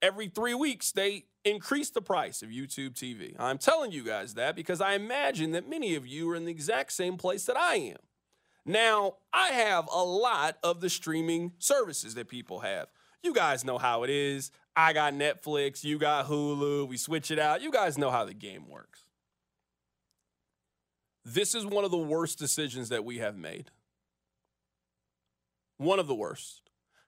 every 0.00 0.28
three 0.28 0.54
weeks 0.54 0.92
they 0.92 1.26
increase 1.44 1.90
the 1.90 2.00
price 2.00 2.40
of 2.40 2.48
YouTube 2.48 2.94
TV. 2.94 3.36
I'm 3.38 3.58
telling 3.58 3.92
you 3.92 4.02
guys 4.02 4.32
that 4.32 4.56
because 4.56 4.80
I 4.80 4.94
imagine 4.94 5.50
that 5.52 5.68
many 5.68 5.94
of 5.94 6.06
you 6.06 6.30
are 6.30 6.34
in 6.34 6.46
the 6.46 6.50
exact 6.50 6.92
same 6.92 7.18
place 7.18 7.44
that 7.44 7.56
I 7.58 7.74
am. 7.74 7.98
Now, 8.64 9.16
I 9.30 9.48
have 9.48 9.86
a 9.92 10.02
lot 10.02 10.56
of 10.62 10.80
the 10.80 10.88
streaming 10.88 11.52
services 11.58 12.14
that 12.14 12.28
people 12.28 12.60
have. 12.60 12.86
You 13.22 13.34
guys 13.34 13.62
know 13.62 13.76
how 13.76 14.02
it 14.02 14.08
is. 14.08 14.50
I 14.74 14.94
got 14.94 15.12
Netflix, 15.12 15.84
you 15.84 15.98
got 15.98 16.28
Hulu, 16.28 16.88
we 16.88 16.96
switch 16.96 17.30
it 17.30 17.38
out. 17.38 17.60
You 17.60 17.70
guys 17.70 17.98
know 17.98 18.10
how 18.10 18.24
the 18.24 18.32
game 18.32 18.70
works. 18.70 19.04
This 21.26 21.54
is 21.54 21.66
one 21.66 21.84
of 21.84 21.90
the 21.90 21.98
worst 21.98 22.38
decisions 22.38 22.88
that 22.88 23.04
we 23.04 23.18
have 23.18 23.36
made. 23.36 23.70
One 25.76 25.98
of 25.98 26.06
the 26.06 26.14
worst. 26.14 26.62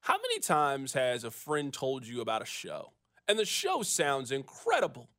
How 0.08 0.16
many 0.16 0.40
times 0.40 0.94
has 0.94 1.22
a 1.22 1.30
friend 1.30 1.70
told 1.70 2.06
you 2.06 2.22
about 2.22 2.40
a 2.40 2.46
show 2.46 2.94
and 3.28 3.38
the 3.38 3.44
show 3.44 3.82
sounds 3.82 4.32
incredible? 4.32 5.10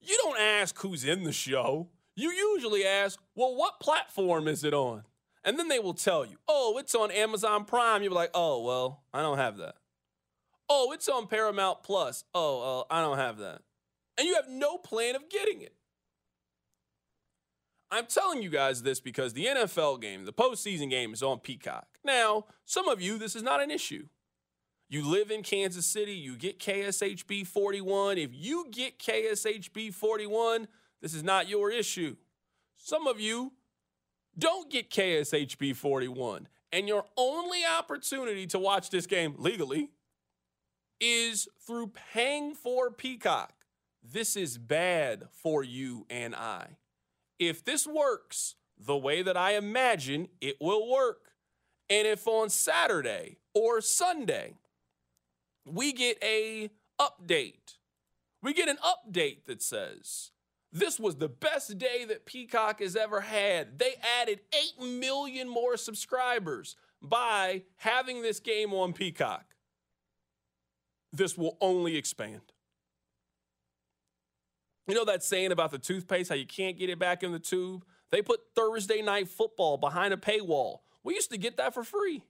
You 0.00 0.16
don't 0.22 0.38
ask 0.38 0.78
who's 0.78 1.02
in 1.02 1.24
the 1.24 1.32
show. 1.32 1.88
You 2.14 2.30
usually 2.30 2.84
ask, 2.84 3.18
well, 3.34 3.56
what 3.56 3.80
platform 3.80 4.46
is 4.46 4.62
it 4.62 4.72
on? 4.72 5.02
And 5.42 5.58
then 5.58 5.66
they 5.66 5.80
will 5.80 5.94
tell 5.94 6.24
you, 6.24 6.36
oh, 6.46 6.78
it's 6.78 6.94
on 6.94 7.10
Amazon 7.10 7.64
Prime. 7.64 8.04
You're 8.04 8.12
like, 8.12 8.30
oh, 8.34 8.62
well, 8.62 9.02
I 9.12 9.20
don't 9.20 9.38
have 9.38 9.56
that. 9.56 9.74
Oh, 10.68 10.92
it's 10.92 11.08
on 11.08 11.26
Paramount 11.26 11.82
Plus. 11.82 12.22
Oh, 12.32 12.84
uh, 12.88 12.94
I 12.94 13.00
don't 13.00 13.18
have 13.18 13.38
that. 13.38 13.62
And 14.16 14.28
you 14.28 14.36
have 14.36 14.48
no 14.48 14.78
plan 14.78 15.16
of 15.16 15.28
getting 15.28 15.60
it. 15.60 15.74
I'm 17.90 18.06
telling 18.06 18.42
you 18.42 18.50
guys 18.50 18.82
this 18.82 19.00
because 19.00 19.32
the 19.32 19.46
NFL 19.46 20.00
game, 20.00 20.24
the 20.24 20.32
postseason 20.32 20.88
game, 20.88 21.12
is 21.12 21.22
on 21.24 21.40
Peacock. 21.40 21.97
Now, 22.08 22.46
some 22.64 22.88
of 22.88 23.00
you, 23.00 23.18
this 23.18 23.36
is 23.36 23.42
not 23.42 23.62
an 23.62 23.70
issue. 23.70 24.08
You 24.88 25.06
live 25.06 25.30
in 25.30 25.42
Kansas 25.42 25.86
City, 25.86 26.14
you 26.14 26.36
get 26.36 26.58
KSHB 26.58 27.46
41. 27.46 28.16
If 28.18 28.30
you 28.32 28.66
get 28.70 28.98
KSHB 28.98 29.92
41, 29.92 30.66
this 31.02 31.12
is 31.12 31.22
not 31.22 31.48
your 31.48 31.70
issue. 31.70 32.16
Some 32.76 33.06
of 33.06 33.20
you 33.20 33.52
don't 34.38 34.70
get 34.70 34.90
KSHB 34.90 35.76
41, 35.76 36.48
and 36.72 36.88
your 36.88 37.04
only 37.16 37.60
opportunity 37.78 38.46
to 38.46 38.58
watch 38.58 38.88
this 38.88 39.06
game 39.06 39.34
legally 39.36 39.90
is 41.00 41.46
through 41.60 41.92
paying 42.12 42.54
for 42.54 42.90
Peacock. 42.90 43.52
This 44.02 44.34
is 44.34 44.56
bad 44.56 45.24
for 45.30 45.62
you 45.62 46.06
and 46.08 46.34
I 46.34 46.78
if 47.38 47.64
this 47.64 47.86
works 47.86 48.56
the 48.78 48.96
way 48.96 49.22
that 49.22 49.36
I 49.36 49.54
imagine 49.54 50.28
it 50.40 50.56
will 50.60 50.88
work, 50.90 51.27
and 51.90 52.06
if 52.06 52.26
on 52.26 52.50
Saturday 52.50 53.38
or 53.54 53.80
Sunday 53.80 54.54
we 55.64 55.92
get 55.92 56.18
a 56.22 56.70
update, 57.00 57.76
we 58.42 58.52
get 58.52 58.68
an 58.68 58.78
update 58.84 59.46
that 59.46 59.62
says 59.62 60.30
this 60.72 61.00
was 61.00 61.16
the 61.16 61.28
best 61.28 61.78
day 61.78 62.04
that 62.04 62.26
Peacock 62.26 62.80
has 62.80 62.94
ever 62.94 63.22
had. 63.22 63.78
They 63.78 63.94
added 64.20 64.40
8 64.80 64.86
million 64.86 65.48
more 65.48 65.76
subscribers 65.76 66.76
by 67.00 67.62
having 67.76 68.22
this 68.22 68.40
game 68.40 68.74
on 68.74 68.92
Peacock. 68.92 69.44
This 71.12 71.38
will 71.38 71.56
only 71.60 71.96
expand. 71.96 72.42
You 74.86 74.94
know 74.94 75.04
that 75.06 75.22
saying 75.22 75.52
about 75.52 75.70
the 75.70 75.78
toothpaste, 75.78 76.28
how 76.28 76.34
you 76.34 76.46
can't 76.46 76.78
get 76.78 76.90
it 76.90 76.98
back 76.98 77.22
in 77.22 77.32
the 77.32 77.38
tube? 77.38 77.84
They 78.10 78.22
put 78.22 78.40
Thursday 78.54 79.02
night 79.02 79.28
football 79.28 79.76
behind 79.76 80.14
a 80.14 80.16
paywall. 80.16 80.80
We 81.08 81.14
used 81.14 81.30
to 81.30 81.38
get 81.38 81.56
that 81.56 81.72
for 81.72 81.82
free. 81.82 82.22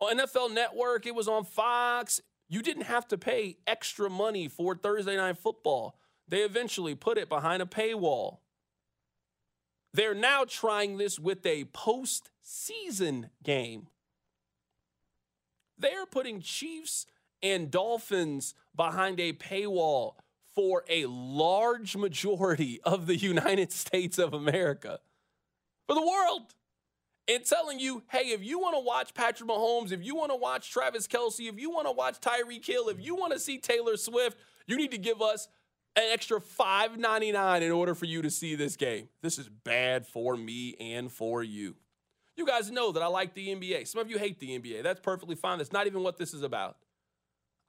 On 0.00 0.18
NFL 0.18 0.52
Network, 0.52 1.06
it 1.06 1.14
was 1.14 1.28
on 1.28 1.44
Fox. 1.44 2.20
You 2.48 2.60
didn't 2.60 2.86
have 2.86 3.06
to 3.06 3.16
pay 3.16 3.58
extra 3.68 4.10
money 4.10 4.48
for 4.48 4.74
Thursday 4.74 5.14
night 5.14 5.38
football. 5.38 5.96
They 6.26 6.40
eventually 6.40 6.96
put 6.96 7.18
it 7.18 7.28
behind 7.28 7.62
a 7.62 7.66
paywall. 7.66 8.38
They're 9.94 10.12
now 10.12 10.44
trying 10.44 10.98
this 10.98 11.20
with 11.20 11.46
a 11.46 11.66
postseason 11.66 13.30
game. 13.44 13.86
They're 15.78 16.04
putting 16.04 16.40
Chiefs 16.40 17.06
and 17.44 17.70
Dolphins 17.70 18.56
behind 18.74 19.20
a 19.20 19.34
paywall 19.34 20.14
for 20.52 20.82
a 20.90 21.06
large 21.06 21.96
majority 21.96 22.80
of 22.82 23.06
the 23.06 23.16
United 23.32 23.70
States 23.70 24.18
of 24.18 24.34
America, 24.34 24.98
for 25.86 25.94
the 25.94 26.04
world, 26.04 26.54
and 27.28 27.44
telling 27.44 27.78
you, 27.78 28.02
hey, 28.10 28.30
if 28.30 28.42
you 28.42 28.58
want 28.58 28.74
to 28.74 28.80
watch 28.80 29.12
Patrick 29.14 29.48
Mahomes, 29.48 29.92
if 29.92 30.02
you 30.02 30.16
want 30.16 30.30
to 30.30 30.36
watch 30.36 30.70
Travis 30.70 31.06
Kelce, 31.06 31.48
if 31.48 31.58
you 31.58 31.70
want 31.70 31.86
to 31.86 31.92
watch 31.92 32.20
Tyreek 32.20 32.64
Hill, 32.64 32.88
if 32.88 33.00
you 33.00 33.14
want 33.14 33.34
to 33.34 33.38
see 33.38 33.58
Taylor 33.58 33.96
Swift, 33.96 34.38
you 34.66 34.76
need 34.76 34.90
to 34.92 34.98
give 34.98 35.20
us 35.20 35.48
an 35.94 36.04
extra 36.10 36.40
$5.99 36.40 37.62
in 37.62 37.72
order 37.72 37.94
for 37.94 38.06
you 38.06 38.22
to 38.22 38.30
see 38.30 38.54
this 38.54 38.76
game. 38.76 39.08
This 39.20 39.38
is 39.38 39.48
bad 39.48 40.06
for 40.06 40.36
me 40.36 40.74
and 40.80 41.12
for 41.12 41.42
you. 41.42 41.76
You 42.36 42.46
guys 42.46 42.70
know 42.70 42.92
that 42.92 43.02
I 43.02 43.08
like 43.08 43.34
the 43.34 43.48
NBA. 43.48 43.86
Some 43.88 44.00
of 44.00 44.10
you 44.10 44.16
hate 44.16 44.38
the 44.38 44.58
NBA. 44.58 44.82
That's 44.82 45.00
perfectly 45.00 45.34
fine. 45.34 45.58
That's 45.58 45.72
not 45.72 45.86
even 45.86 46.02
what 46.02 46.18
this 46.18 46.32
is 46.32 46.42
about. 46.42 46.76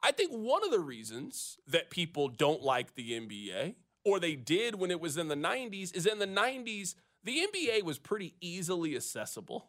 I 0.01 0.11
think 0.11 0.31
one 0.31 0.63
of 0.63 0.71
the 0.71 0.79
reasons 0.79 1.57
that 1.67 1.89
people 1.89 2.29
don't 2.29 2.61
like 2.61 2.95
the 2.95 3.19
NBA, 3.19 3.75
or 4.05 4.19
they 4.19 4.35
did 4.35 4.75
when 4.75 4.91
it 4.91 5.01
was 5.01 5.17
in 5.17 5.27
the 5.27 5.35
90s, 5.35 5.95
is 5.95 6.05
in 6.05 6.19
the 6.19 6.27
90s, 6.27 6.95
the 7.29 7.47
NBA 7.53 7.83
was 7.83 7.99
pretty 7.99 8.33
easily 8.41 8.95
accessible. 8.95 9.67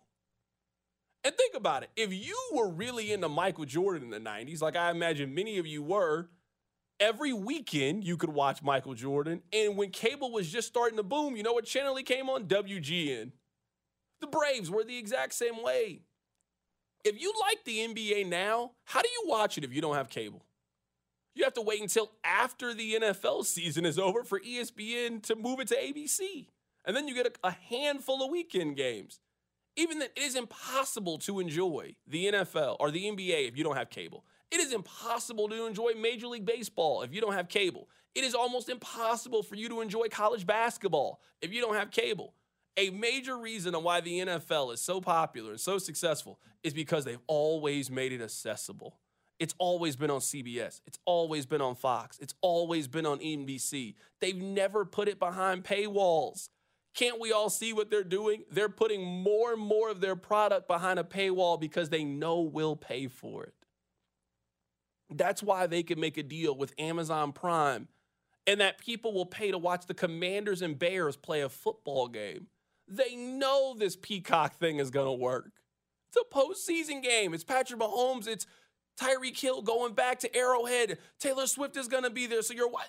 And 1.22 1.34
think 1.36 1.54
about 1.54 1.82
it 1.82 1.90
if 1.94 2.10
you 2.10 2.38
were 2.54 2.70
really 2.70 3.12
into 3.12 3.28
Michael 3.28 3.66
Jordan 3.66 4.04
in 4.04 4.24
the 4.24 4.30
90s, 4.30 4.62
like 4.62 4.76
I 4.76 4.90
imagine 4.90 5.34
many 5.34 5.58
of 5.58 5.66
you 5.66 5.82
were, 5.82 6.30
every 6.98 7.34
weekend 7.34 8.04
you 8.04 8.16
could 8.16 8.30
watch 8.30 8.62
Michael 8.62 8.94
Jordan. 8.94 9.42
And 9.52 9.76
when 9.76 9.90
cable 9.90 10.32
was 10.32 10.50
just 10.50 10.68
starting 10.68 10.96
to 10.96 11.02
boom, 11.02 11.36
you 11.36 11.42
know 11.42 11.52
what 11.52 11.66
channel 11.66 11.94
he 11.96 12.02
came 12.02 12.30
on? 12.30 12.46
WGN. 12.46 13.32
The 14.22 14.26
Braves 14.26 14.70
were 14.70 14.84
the 14.84 14.96
exact 14.96 15.34
same 15.34 15.62
way. 15.62 16.00
If 17.04 17.20
you 17.20 17.34
like 17.40 17.64
the 17.64 17.78
NBA 17.78 18.26
now, 18.26 18.72
how 18.84 19.02
do 19.02 19.08
you 19.08 19.28
watch 19.28 19.58
it 19.58 19.64
if 19.64 19.74
you 19.74 19.82
don't 19.82 19.96
have 19.96 20.08
cable? 20.08 20.46
You 21.34 21.44
have 21.44 21.54
to 21.54 21.62
wait 21.62 21.82
until 21.82 22.10
after 22.24 22.72
the 22.72 22.94
NFL 22.94 23.44
season 23.44 23.84
is 23.84 23.98
over 23.98 24.24
for 24.24 24.40
ESPN 24.40 25.22
to 25.24 25.36
move 25.36 25.60
it 25.60 25.68
to 25.68 25.76
ABC. 25.76 26.46
And 26.84 26.96
then 26.96 27.08
you 27.08 27.14
get 27.14 27.26
a, 27.26 27.48
a 27.48 27.56
handful 27.68 28.22
of 28.22 28.30
weekend 28.30 28.76
games. 28.76 29.20
Even 29.76 30.00
that 30.00 30.12
it 30.16 30.22
is 30.22 30.34
impossible 30.34 31.18
to 31.18 31.40
enjoy 31.40 31.94
the 32.06 32.26
NFL 32.26 32.76
or 32.80 32.90
the 32.90 33.04
NBA 33.04 33.48
if 33.48 33.56
you 33.56 33.64
don't 33.64 33.76
have 33.76 33.90
cable. 33.90 34.24
It 34.50 34.60
is 34.60 34.72
impossible 34.72 35.48
to 35.48 35.66
enjoy 35.66 35.92
Major 35.96 36.26
League 36.26 36.44
Baseball 36.44 37.02
if 37.02 37.14
you 37.14 37.20
don't 37.20 37.34
have 37.34 37.48
cable. 37.48 37.88
It 38.14 38.24
is 38.24 38.34
almost 38.34 38.68
impossible 38.68 39.42
for 39.42 39.54
you 39.54 39.68
to 39.68 39.80
enjoy 39.80 40.08
college 40.08 40.44
basketball 40.44 41.20
if 41.40 41.52
you 41.52 41.60
don't 41.60 41.76
have 41.76 41.92
cable. 41.92 42.34
A 42.76 42.90
major 42.90 43.36
reason 43.38 43.74
on 43.74 43.84
why 43.84 44.00
the 44.00 44.20
NFL 44.20 44.72
is 44.72 44.80
so 44.80 45.00
popular 45.00 45.50
and 45.50 45.60
so 45.60 45.78
successful 45.78 46.40
is 46.62 46.72
because 46.72 47.04
they've 47.04 47.20
always 47.26 47.90
made 47.90 48.12
it 48.12 48.20
accessible. 48.20 48.98
It's 49.38 49.54
always 49.58 49.96
been 49.96 50.10
on 50.10 50.20
CBS. 50.20 50.80
It's 50.86 50.98
always 51.06 51.46
been 51.46 51.62
on 51.62 51.74
Fox. 51.74 52.18
It's 52.18 52.34
always 52.42 52.88
been 52.88 53.06
on 53.06 53.18
NBC. 53.20 53.94
They've 54.20 54.36
never 54.36 54.84
put 54.84 55.08
it 55.08 55.18
behind 55.18 55.64
paywalls. 55.64 56.50
Can't 56.94 57.20
we 57.20 57.32
all 57.32 57.50
see 57.50 57.72
what 57.72 57.90
they're 57.90 58.02
doing? 58.02 58.44
They're 58.50 58.68
putting 58.68 59.04
more 59.04 59.52
and 59.52 59.62
more 59.62 59.90
of 59.90 60.00
their 60.00 60.16
product 60.16 60.66
behind 60.66 60.98
a 60.98 61.04
paywall 61.04 61.60
because 61.60 61.88
they 61.88 62.04
know 62.04 62.40
we'll 62.40 62.76
pay 62.76 63.06
for 63.06 63.44
it. 63.44 63.54
That's 65.08 65.42
why 65.42 65.66
they 65.66 65.82
can 65.82 66.00
make 66.00 66.18
a 66.18 66.22
deal 66.22 66.56
with 66.56 66.74
Amazon 66.78 67.32
Prime 67.32 67.88
and 68.46 68.60
that 68.60 68.78
people 68.78 69.12
will 69.12 69.26
pay 69.26 69.50
to 69.50 69.58
watch 69.58 69.86
the 69.86 69.94
Commanders 69.94 70.62
and 70.62 70.78
Bears 70.78 71.16
play 71.16 71.42
a 71.42 71.48
football 71.48 72.08
game. 72.08 72.46
They 72.88 73.14
know 73.14 73.74
this 73.78 73.96
Peacock 73.96 74.56
thing 74.56 74.78
is 74.78 74.90
going 74.90 75.06
to 75.06 75.12
work. 75.12 75.50
It's 76.08 76.16
a 76.16 76.34
postseason 76.34 77.02
game. 77.02 77.34
It's 77.34 77.44
Patrick 77.44 77.80
Mahomes. 77.80 78.26
It's 78.26 78.46
Tyreek 79.00 79.38
Hill 79.38 79.62
going 79.62 79.94
back 79.94 80.18
to 80.20 80.36
Arrowhead. 80.36 80.98
Taylor 81.20 81.46
Swift 81.46 81.76
is 81.76 81.86
going 81.86 82.02
to 82.02 82.10
be 82.10 82.26
there. 82.26 82.42
So 82.42 82.54
you're 82.54 82.68
what? 82.68 82.88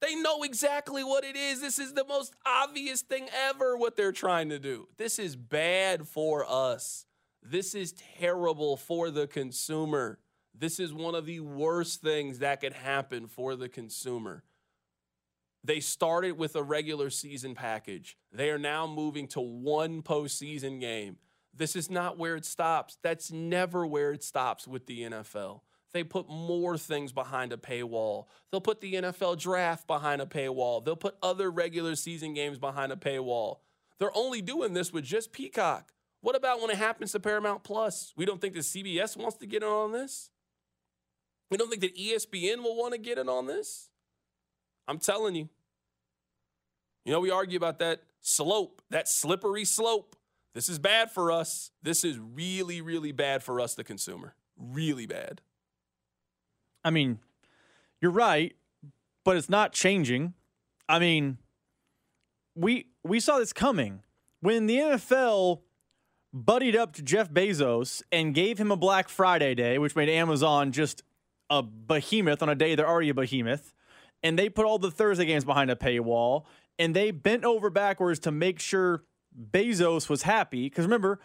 They 0.00 0.14
know 0.14 0.42
exactly 0.42 1.02
what 1.02 1.24
it 1.24 1.36
is. 1.36 1.60
This 1.60 1.78
is 1.78 1.94
the 1.94 2.04
most 2.04 2.32
obvious 2.46 3.02
thing 3.02 3.28
ever 3.48 3.76
what 3.76 3.96
they're 3.96 4.12
trying 4.12 4.48
to 4.50 4.58
do. 4.58 4.88
This 4.96 5.18
is 5.18 5.34
bad 5.34 6.06
for 6.06 6.44
us. 6.48 7.04
This 7.42 7.74
is 7.74 7.94
terrible 8.18 8.76
for 8.76 9.10
the 9.10 9.26
consumer. 9.26 10.18
This 10.54 10.78
is 10.80 10.92
one 10.92 11.14
of 11.14 11.26
the 11.26 11.40
worst 11.40 12.00
things 12.00 12.40
that 12.40 12.60
could 12.60 12.72
happen 12.72 13.26
for 13.26 13.56
the 13.56 13.68
consumer. 13.68 14.44
They 15.64 15.80
started 15.80 16.38
with 16.38 16.54
a 16.56 16.62
regular 16.62 17.10
season 17.10 17.54
package. 17.54 18.16
They 18.32 18.50
are 18.50 18.58
now 18.58 18.86
moving 18.86 19.26
to 19.28 19.40
one 19.40 20.02
postseason 20.02 20.80
game. 20.80 21.16
This 21.54 21.74
is 21.74 21.90
not 21.90 22.18
where 22.18 22.36
it 22.36 22.44
stops. 22.44 22.98
That's 23.02 23.32
never 23.32 23.86
where 23.86 24.12
it 24.12 24.22
stops 24.22 24.68
with 24.68 24.86
the 24.86 25.02
NFL. 25.02 25.60
They 25.92 26.04
put 26.04 26.28
more 26.28 26.76
things 26.76 27.12
behind 27.12 27.52
a 27.52 27.56
paywall. 27.56 28.26
They'll 28.50 28.60
put 28.60 28.80
the 28.80 28.94
NFL 28.94 29.38
draft 29.38 29.86
behind 29.86 30.20
a 30.20 30.26
paywall. 30.26 30.84
They'll 30.84 30.96
put 30.96 31.16
other 31.22 31.50
regular 31.50 31.96
season 31.96 32.34
games 32.34 32.58
behind 32.58 32.92
a 32.92 32.96
paywall. 32.96 33.58
They're 33.98 34.16
only 34.16 34.42
doing 34.42 34.74
this 34.74 34.92
with 34.92 35.04
just 35.04 35.32
Peacock. 35.32 35.92
What 36.20 36.36
about 36.36 36.60
when 36.60 36.70
it 36.70 36.76
happens 36.76 37.12
to 37.12 37.20
Paramount 37.20 37.64
Plus? 37.64 38.12
We 38.16 38.24
don't 38.24 38.40
think 38.40 38.54
that 38.54 38.60
CBS 38.60 39.16
wants 39.16 39.36
to 39.38 39.46
get 39.46 39.62
in 39.62 39.68
on 39.68 39.92
this. 39.92 40.30
We 41.50 41.56
don't 41.56 41.70
think 41.70 41.82
that 41.82 41.96
ESPN 41.96 42.62
will 42.62 42.76
want 42.76 42.92
to 42.92 42.98
get 42.98 43.18
in 43.18 43.28
on 43.28 43.46
this. 43.46 43.88
I'm 44.86 44.98
telling 44.98 45.34
you. 45.34 45.48
You 47.04 47.12
know, 47.12 47.20
we 47.20 47.30
argue 47.30 47.56
about 47.56 47.78
that 47.78 48.02
slope, 48.20 48.82
that 48.90 49.08
slippery 49.08 49.64
slope. 49.64 50.16
This 50.54 50.68
is 50.68 50.78
bad 50.78 51.10
for 51.10 51.32
us. 51.32 51.70
This 51.82 52.04
is 52.04 52.18
really, 52.18 52.80
really 52.82 53.12
bad 53.12 53.42
for 53.42 53.60
us, 53.60 53.74
the 53.74 53.84
consumer. 53.84 54.34
Really 54.58 55.06
bad. 55.06 55.40
I 56.84 56.90
mean, 56.90 57.18
you're 58.00 58.10
right, 58.10 58.54
but 59.24 59.36
it's 59.36 59.48
not 59.48 59.72
changing. 59.72 60.34
I 60.88 60.98
mean, 60.98 61.38
we 62.54 62.86
we 63.04 63.20
saw 63.20 63.38
this 63.38 63.52
coming 63.52 64.02
when 64.40 64.66
the 64.66 64.76
NFL 64.76 65.60
buddied 66.32 66.76
up 66.76 66.92
to 66.94 67.02
Jeff 67.02 67.30
Bezos 67.30 68.02
and 68.12 68.34
gave 68.34 68.58
him 68.58 68.70
a 68.70 68.76
Black 68.76 69.08
Friday 69.08 69.54
day, 69.54 69.78
which 69.78 69.96
made 69.96 70.08
Amazon 70.08 70.72
just 70.72 71.02
a 71.50 71.62
behemoth 71.62 72.42
on 72.42 72.48
a 72.48 72.54
day 72.54 72.74
they're 72.74 72.88
already 72.88 73.08
a 73.08 73.14
behemoth. 73.14 73.74
And 74.22 74.38
they 74.38 74.48
put 74.48 74.66
all 74.66 74.78
the 74.78 74.90
Thursday 74.90 75.24
games 75.24 75.44
behind 75.44 75.70
a 75.70 75.76
paywall 75.76 76.44
and 76.78 76.94
they 76.94 77.10
bent 77.10 77.44
over 77.44 77.70
backwards 77.70 78.18
to 78.20 78.30
make 78.30 78.60
sure 78.60 79.04
Bezos 79.50 80.08
was 80.08 80.22
happy. 80.22 80.64
Because 80.64 80.84
remember, 80.84 81.20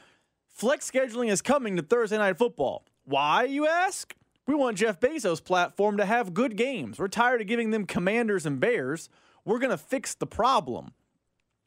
flex 0.49 0.89
scheduling 0.89 1.29
is 1.29 1.41
coming 1.41 1.75
to 1.75 1.81
Thursday 1.81 2.17
night 2.17 2.37
football. 2.37 2.85
Why, 3.05 3.43
you 3.43 3.67
ask? 3.67 4.13
We 4.45 4.55
want 4.55 4.77
Jeff 4.77 4.99
Bezos' 4.99 5.43
platform 5.43 5.97
to 5.97 6.05
have 6.05 6.33
good 6.33 6.57
games. 6.57 6.99
We're 6.99 7.07
tired 7.07 7.41
of 7.41 7.47
giving 7.47 7.71
them 7.71 7.85
commanders 7.85 8.45
and 8.45 8.59
bears. 8.59 9.09
We're 9.45 9.59
going 9.59 9.71
to 9.71 9.77
fix 9.77 10.15
the 10.15 10.27
problem. 10.27 10.93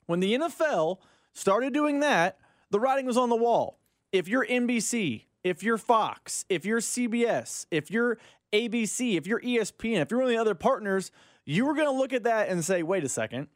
When 0.07 0.21
the 0.21 0.35
NFL 0.35 0.99
started 1.33 1.73
doing 1.73 2.01
that, 2.01 2.39
the 2.71 2.81
writing 2.81 3.07
was 3.07 3.17
on 3.17 3.31
the 3.31 3.37
wall. 3.37 3.79
If 4.13 4.29
you're 4.29 4.47
NBC, 4.47 5.25
if 5.43 5.63
you're 5.63 5.79
Fox, 5.79 6.45
if 6.49 6.65
you're 6.65 6.81
CBS, 6.81 7.67
if 7.71 7.91
you're 7.91 8.19
ABC, 8.53 9.17
if 9.17 9.27
you're 9.27 9.41
ESPN, 9.41 10.01
if 10.01 10.11
you're 10.11 10.21
one 10.21 10.29
of 10.29 10.35
the 10.35 10.41
other 10.41 10.55
partners, 10.55 11.11
you 11.45 11.65
were 11.65 11.75
going 11.75 11.87
to 11.87 11.93
look 11.93 12.13
at 12.13 12.25
that 12.25 12.49
and 12.49 12.65
say, 12.65 12.83
wait 12.83 13.05
a 13.05 13.09
second. 13.09 13.49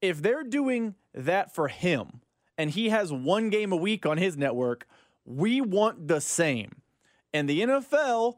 If 0.00 0.22
they're 0.22 0.44
doing 0.44 0.94
that 1.14 1.54
for 1.54 1.68
him 1.68 2.20
and 2.56 2.70
he 2.70 2.88
has 2.90 3.12
one 3.12 3.50
game 3.50 3.72
a 3.72 3.76
week 3.76 4.06
on 4.06 4.18
his 4.18 4.36
network, 4.36 4.86
we 5.24 5.60
want 5.60 6.08
the 6.08 6.20
same. 6.20 6.82
And 7.32 7.48
the 7.48 7.60
NFL, 7.60 8.36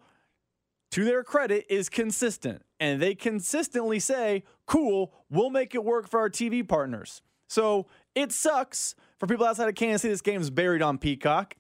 to 0.91 1.05
their 1.05 1.23
credit, 1.23 1.67
is 1.69 1.89
consistent. 1.89 2.63
And 2.79 3.01
they 3.01 3.15
consistently 3.15 3.99
say, 3.99 4.45
cool, 4.67 5.13
we'll 5.31 5.51
make 5.51 5.75
it 5.75 5.85
work 5.85 6.09
for 6.09 6.21
our 6.21 6.31
TV 6.31 6.67
partners. 6.67 7.23
So 7.47 7.87
it 8.15 8.33
sucks 8.33 8.95
for 9.19 9.27
people 9.27 9.47
outside 9.47 9.69
of 9.69 9.75
Kansas 9.75 10.03
City. 10.03 10.13
This 10.13 10.21
game's 10.21 10.51
buried 10.51 10.83
on 10.83 10.99
Peacock. 10.99 11.57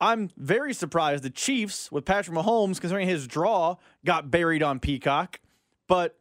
I'm 0.00 0.30
very 0.36 0.74
surprised 0.74 1.22
the 1.22 1.30
Chiefs, 1.30 1.92
with 1.92 2.04
Patrick 2.04 2.36
Mahomes, 2.36 2.80
considering 2.80 3.08
his 3.08 3.26
draw, 3.26 3.76
got 4.04 4.30
buried 4.30 4.62
on 4.62 4.80
Peacock. 4.80 5.40
But 5.86 6.18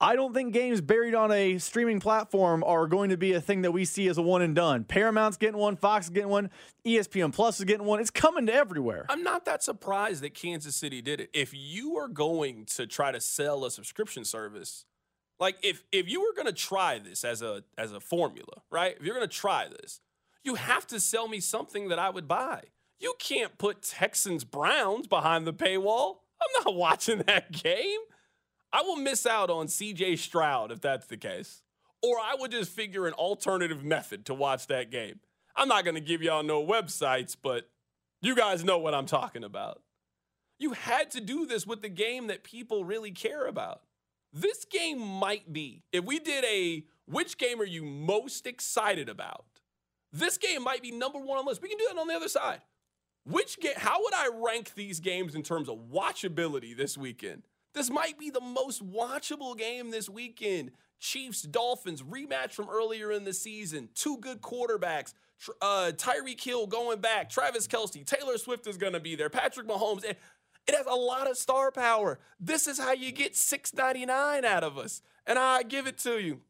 I 0.00 0.16
don't 0.16 0.34
think 0.34 0.52
games 0.52 0.80
buried 0.80 1.14
on 1.14 1.30
a 1.30 1.58
streaming 1.58 2.00
platform 2.00 2.64
are 2.64 2.86
going 2.86 3.10
to 3.10 3.16
be 3.16 3.32
a 3.32 3.40
thing 3.40 3.62
that 3.62 3.70
we 3.70 3.84
see 3.84 4.08
as 4.08 4.18
a 4.18 4.22
one 4.22 4.42
and 4.42 4.54
done. 4.54 4.84
Paramount's 4.84 5.36
getting 5.36 5.56
one, 5.58 5.76
Fox 5.76 6.06
is 6.06 6.10
getting 6.10 6.28
one, 6.28 6.50
ESPN 6.84 7.32
Plus 7.32 7.58
is 7.60 7.64
getting 7.64 7.86
one. 7.86 8.00
It's 8.00 8.10
coming 8.10 8.46
to 8.46 8.52
everywhere. 8.52 9.06
I'm 9.08 9.22
not 9.22 9.44
that 9.44 9.62
surprised 9.62 10.22
that 10.22 10.34
Kansas 10.34 10.74
City 10.74 11.00
did 11.00 11.20
it. 11.20 11.30
If 11.32 11.54
you 11.54 11.96
are 11.96 12.08
going 12.08 12.64
to 12.66 12.86
try 12.86 13.12
to 13.12 13.20
sell 13.20 13.64
a 13.64 13.70
subscription 13.70 14.24
service, 14.24 14.84
like 15.38 15.56
if 15.62 15.84
if 15.92 16.08
you 16.08 16.20
were 16.20 16.34
going 16.34 16.46
to 16.46 16.60
try 16.60 16.98
this 16.98 17.24
as 17.24 17.40
a 17.40 17.62
as 17.78 17.92
a 17.92 18.00
formula, 18.00 18.62
right? 18.70 18.96
If 18.98 19.04
you're 19.04 19.16
going 19.16 19.28
to 19.28 19.34
try 19.34 19.68
this, 19.68 20.00
you 20.42 20.56
have 20.56 20.86
to 20.88 21.00
sell 21.00 21.28
me 21.28 21.40
something 21.40 21.88
that 21.88 21.98
I 21.98 22.10
would 22.10 22.28
buy. 22.28 22.62
You 23.00 23.14
can't 23.18 23.58
put 23.58 23.82
Texans 23.82 24.44
Browns 24.44 25.06
behind 25.06 25.46
the 25.46 25.52
paywall. 25.52 26.18
I'm 26.40 26.64
not 26.64 26.74
watching 26.78 27.18
that 27.26 27.52
game. 27.52 28.00
I 28.74 28.82
will 28.82 28.96
miss 28.96 29.24
out 29.24 29.50
on 29.50 29.68
CJ 29.68 30.18
Stroud 30.18 30.72
if 30.72 30.80
that's 30.80 31.06
the 31.06 31.16
case. 31.16 31.62
Or 32.02 32.18
I 32.18 32.34
would 32.36 32.50
just 32.50 32.72
figure 32.72 33.06
an 33.06 33.12
alternative 33.12 33.84
method 33.84 34.26
to 34.26 34.34
watch 34.34 34.66
that 34.66 34.90
game. 34.90 35.20
I'm 35.54 35.68
not 35.68 35.84
going 35.84 35.94
to 35.94 36.00
give 36.00 36.22
y'all 36.22 36.42
no 36.42 36.62
websites, 36.66 37.36
but 37.40 37.70
you 38.20 38.34
guys 38.34 38.64
know 38.64 38.78
what 38.78 38.92
I'm 38.92 39.06
talking 39.06 39.44
about. 39.44 39.80
You 40.58 40.72
had 40.72 41.12
to 41.12 41.20
do 41.20 41.46
this 41.46 41.64
with 41.68 41.82
the 41.82 41.88
game 41.88 42.26
that 42.26 42.42
people 42.42 42.84
really 42.84 43.12
care 43.12 43.46
about. 43.46 43.82
This 44.32 44.64
game 44.64 44.98
might 44.98 45.52
be, 45.52 45.84
if 45.92 46.04
we 46.04 46.18
did 46.18 46.44
a 46.44 46.84
which 47.06 47.38
game 47.38 47.60
are 47.60 47.66
you 47.66 47.84
most 47.84 48.44
excited 48.44 49.08
about? 49.08 49.44
This 50.12 50.36
game 50.36 50.64
might 50.64 50.82
be 50.82 50.90
number 50.90 51.20
one 51.20 51.38
on 51.38 51.44
the 51.44 51.50
list. 51.50 51.62
We 51.62 51.68
can 51.68 51.78
do 51.78 51.86
that 51.92 52.00
on 52.00 52.08
the 52.08 52.14
other 52.14 52.28
side. 52.28 52.62
Which 53.24 53.60
game, 53.60 53.74
how 53.76 54.02
would 54.02 54.14
I 54.14 54.30
rank 54.34 54.74
these 54.74 54.98
games 54.98 55.36
in 55.36 55.44
terms 55.44 55.68
of 55.68 55.78
watchability 55.92 56.76
this 56.76 56.98
weekend? 56.98 57.44
This 57.74 57.90
might 57.90 58.18
be 58.18 58.30
the 58.30 58.40
most 58.40 58.88
watchable 58.88 59.56
game 59.56 59.90
this 59.90 60.08
weekend. 60.08 60.70
Chiefs 61.00 61.42
Dolphins 61.42 62.02
rematch 62.02 62.52
from 62.52 62.68
earlier 62.70 63.12
in 63.12 63.24
the 63.24 63.34
season. 63.34 63.88
Two 63.94 64.16
good 64.18 64.40
quarterbacks. 64.40 65.12
Uh, 65.60 65.92
Tyreek 65.94 66.40
Hill 66.40 66.66
going 66.66 67.00
back. 67.00 67.28
Travis 67.28 67.66
Kelce. 67.66 68.06
Taylor 68.06 68.38
Swift 68.38 68.66
is 68.66 68.76
going 68.76 68.92
to 68.94 69.00
be 69.00 69.16
there. 69.16 69.28
Patrick 69.28 69.66
Mahomes. 69.66 70.04
It, 70.04 70.18
it 70.66 70.74
has 70.74 70.86
a 70.86 70.94
lot 70.94 71.28
of 71.28 71.36
star 71.36 71.70
power. 71.70 72.18
This 72.40 72.66
is 72.66 72.78
how 72.78 72.92
you 72.92 73.12
get 73.12 73.36
699 73.36 74.44
out 74.44 74.64
of 74.64 74.78
us. 74.78 75.02
And 75.26 75.38
I 75.38 75.62
give 75.62 75.86
it 75.86 75.98
to 75.98 76.18
you. 76.18 76.40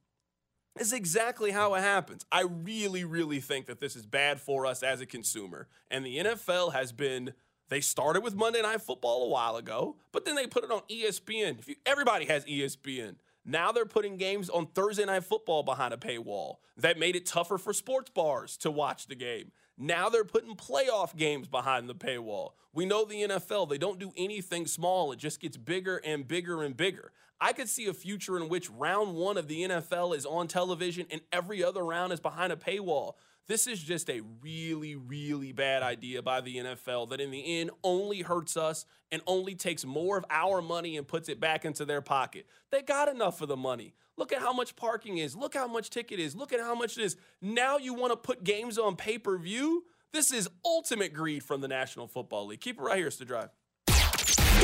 It's 0.77 0.93
exactly 0.93 1.53
how 1.53 1.75
it 1.75 1.81
happens. 1.81 2.27
I 2.33 2.43
really, 2.43 3.05
really 3.05 3.41
think 3.41 3.67
that 3.67 3.81
this 3.81 3.95
is 3.95 4.07
bad 4.07 4.41
for 4.41 4.67
us 4.67 4.83
as 4.83 5.01
a 5.01 5.07
consumer. 5.07 5.69
And 5.91 6.05
the 6.05 6.19
NFL 6.19 6.73
has 6.73 6.93
been, 6.93 7.33
they 7.69 7.81
started 7.81 8.23
with 8.23 8.35
Monday 8.35 8.63
Night 8.63 8.83
Football 8.83 9.25
a 9.25 9.29
while 9.29 9.57
ago, 9.57 9.97
but 10.13 10.25
then 10.25 10.35
they 10.35 10.47
put 10.47 10.65
it 10.65 10.71
on 10.71 10.83
ESPN. 10.91 11.67
You, 11.67 11.77
everybody 11.87 12.27
has 12.27 12.45
ESPN. 12.45 13.17
Now 13.45 13.73
they're 13.73 13.85
putting 13.85 14.17
games 14.17 14.49
on 14.49 14.67
Thursday 14.67 15.05
Night 15.05 15.25
Football 15.25 15.63
behind 15.63 15.93
a 15.93 15.99
paywall. 15.99 16.57
That 16.77 16.99
made 16.99 17.17
it 17.17 17.27
tougher 17.27 17.59
for 17.59 17.73
sports 17.73 18.11
bars 18.11 18.57
to 18.59 18.71
watch 18.71 19.07
the 19.07 19.15
game. 19.15 19.53
Now 19.77 20.09
they're 20.09 20.25
putting 20.25 20.57
playoff 20.57 21.17
games 21.17 21.49
behind 21.49 21.89
the 21.89 21.95
paywall. 21.95 22.53
We 22.73 22.87
know 22.87 23.05
the 23.05 23.23
NFL, 23.23 23.69
they 23.69 23.79
don't 23.79 23.99
do 23.99 24.13
anything 24.17 24.67
small, 24.67 25.13
it 25.13 25.19
just 25.19 25.41
gets 25.41 25.57
bigger 25.57 26.01
and 26.05 26.27
bigger 26.27 26.63
and 26.63 26.77
bigger. 26.77 27.13
I 27.41 27.53
could 27.53 27.69
see 27.69 27.87
a 27.87 27.95
future 27.95 28.37
in 28.37 28.49
which 28.49 28.71
round 28.71 29.15
one 29.15 29.37
of 29.37 29.49
the 29.49 29.63
NFL 29.63 30.17
is 30.17 30.25
on 30.25 30.49
television 30.49 31.07
and 31.11 31.21
every 31.33 31.63
other 31.63 31.85
round 31.85 32.13
is 32.13 32.21
behind 32.21 32.53
a 32.53 32.57
paywall. 32.57 33.15
This 33.47 33.67
is 33.67 33.83
just 33.83 34.09
a 34.09 34.23
really, 34.41 34.95
really 34.95 35.53
bad 35.53 35.83
idea 35.83 36.23
by 36.23 36.41
the 36.41 36.57
NFL 36.57 37.11
that 37.11 37.21
in 37.21 37.31
the 37.31 37.61
end 37.61 37.71
only 37.83 38.23
hurts 38.23 38.57
us 38.57 38.87
and 39.13 39.21
only 39.27 39.55
takes 39.55 39.85
more 39.85 40.17
of 40.17 40.25
our 40.31 40.63
money 40.63 40.97
and 40.97 41.07
puts 41.07 41.29
it 41.29 41.41
back 41.41 41.67
into 41.67 41.85
their 41.85 42.01
pocket. 42.01 42.47
They 42.71 42.81
got 42.81 43.09
enough 43.09 43.43
of 43.43 43.49
the 43.49 43.57
money. 43.57 43.95
Look 44.17 44.33
at 44.33 44.41
how 44.41 44.55
much 44.55 44.77
parking 44.77 45.19
is. 45.19 45.37
Look 45.37 45.55
how 45.55 45.67
much 45.67 45.91
ticket 45.91 46.19
is. 46.19 46.35
Look 46.35 46.55
at 46.55 46.61
how 46.61 46.75
much 46.75 46.97
it 46.97 47.05
is. 47.05 47.17
Now 47.43 47.77
you 47.77 47.93
want 47.93 48.13
to 48.13 48.17
put 48.17 48.45
games 48.45 48.79
on 48.79 48.97
pay 48.97 49.19
per 49.19 49.37
view? 49.37 49.85
This 50.13 50.33
is 50.33 50.49
ultimate 50.65 51.13
greed 51.13 51.43
from 51.43 51.61
the 51.61 51.69
National 51.69 52.07
Football 52.07 52.47
League. 52.47 52.61
Keep 52.61 52.79
it 52.79 52.83
right 52.83 52.97
here, 52.97 53.09
it's 53.09 53.17
the 53.17 53.25
drive. 53.25 53.51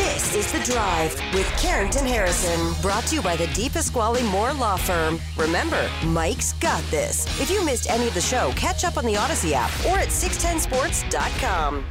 This 0.01 0.35
is 0.35 0.51
The 0.51 0.73
Drive 0.73 1.15
with 1.35 1.47
Carrington 1.59 2.07
Harrison, 2.07 2.73
brought 2.81 3.05
to 3.09 3.17
you 3.17 3.21
by 3.21 3.37
the 3.37 3.45
DePasquale 3.49 4.25
Moore 4.31 4.55
Law 4.55 4.79
Firm. 4.79 5.21
Remember, 5.37 5.91
Mike's 6.07 6.55
got 6.55 6.83
this. 6.85 7.27
If 7.39 7.51
you 7.51 7.63
missed 7.63 7.91
any 7.91 8.09
of 8.09 8.15
the 8.15 8.21
show, 8.23 8.51
catch 8.57 8.83
up 8.83 8.97
on 8.97 9.05
the 9.05 9.13
Audacy 9.13 9.53
app 9.53 9.71
or 9.85 9.99
at 9.99 10.09
610sports.com. 10.09 11.85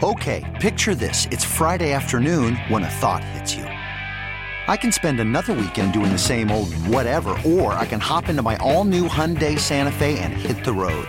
Okay, 0.00 0.58
picture 0.60 0.94
this. 0.94 1.26
It's 1.32 1.44
Friday 1.44 1.92
afternoon 1.92 2.54
when 2.68 2.84
a 2.84 2.88
thought 2.88 3.24
hits 3.24 3.52
you. 3.52 3.64
I 3.64 4.76
can 4.76 4.92
spend 4.92 5.18
another 5.18 5.54
weekend 5.54 5.92
doing 5.92 6.12
the 6.12 6.18
same 6.18 6.52
old 6.52 6.72
whatever, 6.86 7.36
or 7.44 7.72
I 7.72 7.84
can 7.84 7.98
hop 7.98 8.28
into 8.28 8.42
my 8.42 8.56
all 8.58 8.84
new 8.84 9.08
Hyundai 9.08 9.58
Santa 9.58 9.90
Fe 9.90 10.20
and 10.20 10.32
hit 10.32 10.64
the 10.64 10.72
road. 10.72 11.08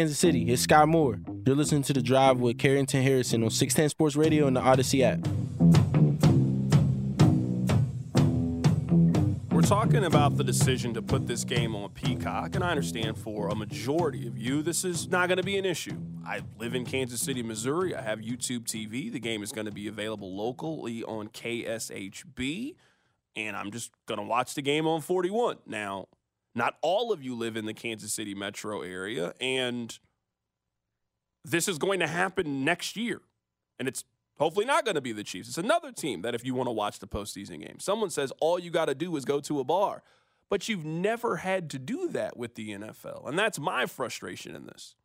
Kansas 0.00 0.18
City, 0.18 0.50
it's 0.50 0.62
Sky 0.62 0.86
Moore. 0.86 1.20
You're 1.44 1.54
listening 1.54 1.82
to 1.82 1.92
The 1.92 2.00
Drive 2.00 2.40
with 2.40 2.56
Carrington 2.56 3.02
Harrison 3.02 3.42
on 3.42 3.50
610 3.50 3.90
Sports 3.90 4.16
Radio 4.16 4.46
and 4.46 4.56
the 4.56 4.60
Audacy 4.62 5.02
app. 5.02 5.18
We're 9.52 9.60
talking 9.60 10.06
about 10.06 10.38
the 10.38 10.42
decision 10.42 10.94
to 10.94 11.02
put 11.02 11.26
this 11.26 11.44
game 11.44 11.76
on 11.76 11.90
Peacock, 11.90 12.54
and 12.54 12.64
I 12.64 12.70
understand 12.70 13.18
for 13.18 13.48
a 13.48 13.54
majority 13.54 14.26
of 14.26 14.38
you, 14.38 14.62
this 14.62 14.86
is 14.86 15.06
not 15.10 15.28
going 15.28 15.36
to 15.36 15.44
be 15.44 15.58
an 15.58 15.66
issue. 15.66 15.98
I 16.24 16.40
live 16.58 16.74
in 16.74 16.86
Kansas 16.86 17.20
City, 17.20 17.42
Missouri. 17.42 17.94
I 17.94 18.00
have 18.00 18.20
YouTube 18.20 18.60
TV. 18.60 19.12
The 19.12 19.20
game 19.20 19.42
is 19.42 19.52
going 19.52 19.66
to 19.66 19.70
be 19.70 19.86
available 19.86 20.34
locally 20.34 21.04
on 21.04 21.28
KSHB, 21.28 22.74
and 23.36 23.54
I'm 23.54 23.70
just 23.70 23.92
going 24.06 24.18
to 24.18 24.24
watch 24.24 24.54
the 24.54 24.62
game 24.62 24.86
on 24.86 25.02
41. 25.02 25.58
Now, 25.66 26.06
not 26.54 26.76
all 26.82 27.12
of 27.12 27.22
you 27.22 27.34
live 27.34 27.56
in 27.56 27.66
the 27.66 27.74
Kansas 27.74 28.12
City 28.12 28.34
metro 28.34 28.82
area, 28.82 29.34
and 29.40 29.98
this 31.44 31.68
is 31.68 31.78
going 31.78 32.00
to 32.00 32.06
happen 32.06 32.64
next 32.64 32.96
year. 32.96 33.20
And 33.78 33.88
it's 33.88 34.04
hopefully 34.38 34.66
not 34.66 34.84
going 34.84 34.96
to 34.96 35.00
be 35.00 35.12
the 35.12 35.24
Chiefs. 35.24 35.48
It's 35.48 35.58
another 35.58 35.92
team 35.92 36.22
that 36.22 36.34
if 36.34 36.44
you 36.44 36.54
want 36.54 36.66
to 36.66 36.72
watch 36.72 36.98
the 36.98 37.06
postseason 37.06 37.66
game, 37.66 37.78
someone 37.78 38.10
says 38.10 38.32
all 38.40 38.58
you 38.58 38.70
got 38.70 38.86
to 38.86 38.94
do 38.94 39.14
is 39.16 39.24
go 39.24 39.40
to 39.40 39.60
a 39.60 39.64
bar. 39.64 40.02
But 40.48 40.68
you've 40.68 40.84
never 40.84 41.36
had 41.36 41.70
to 41.70 41.78
do 41.78 42.08
that 42.08 42.36
with 42.36 42.56
the 42.56 42.70
NFL. 42.70 43.28
And 43.28 43.38
that's 43.38 43.60
my 43.60 43.86
frustration 43.86 44.56
in 44.56 44.66
this. 44.66 44.96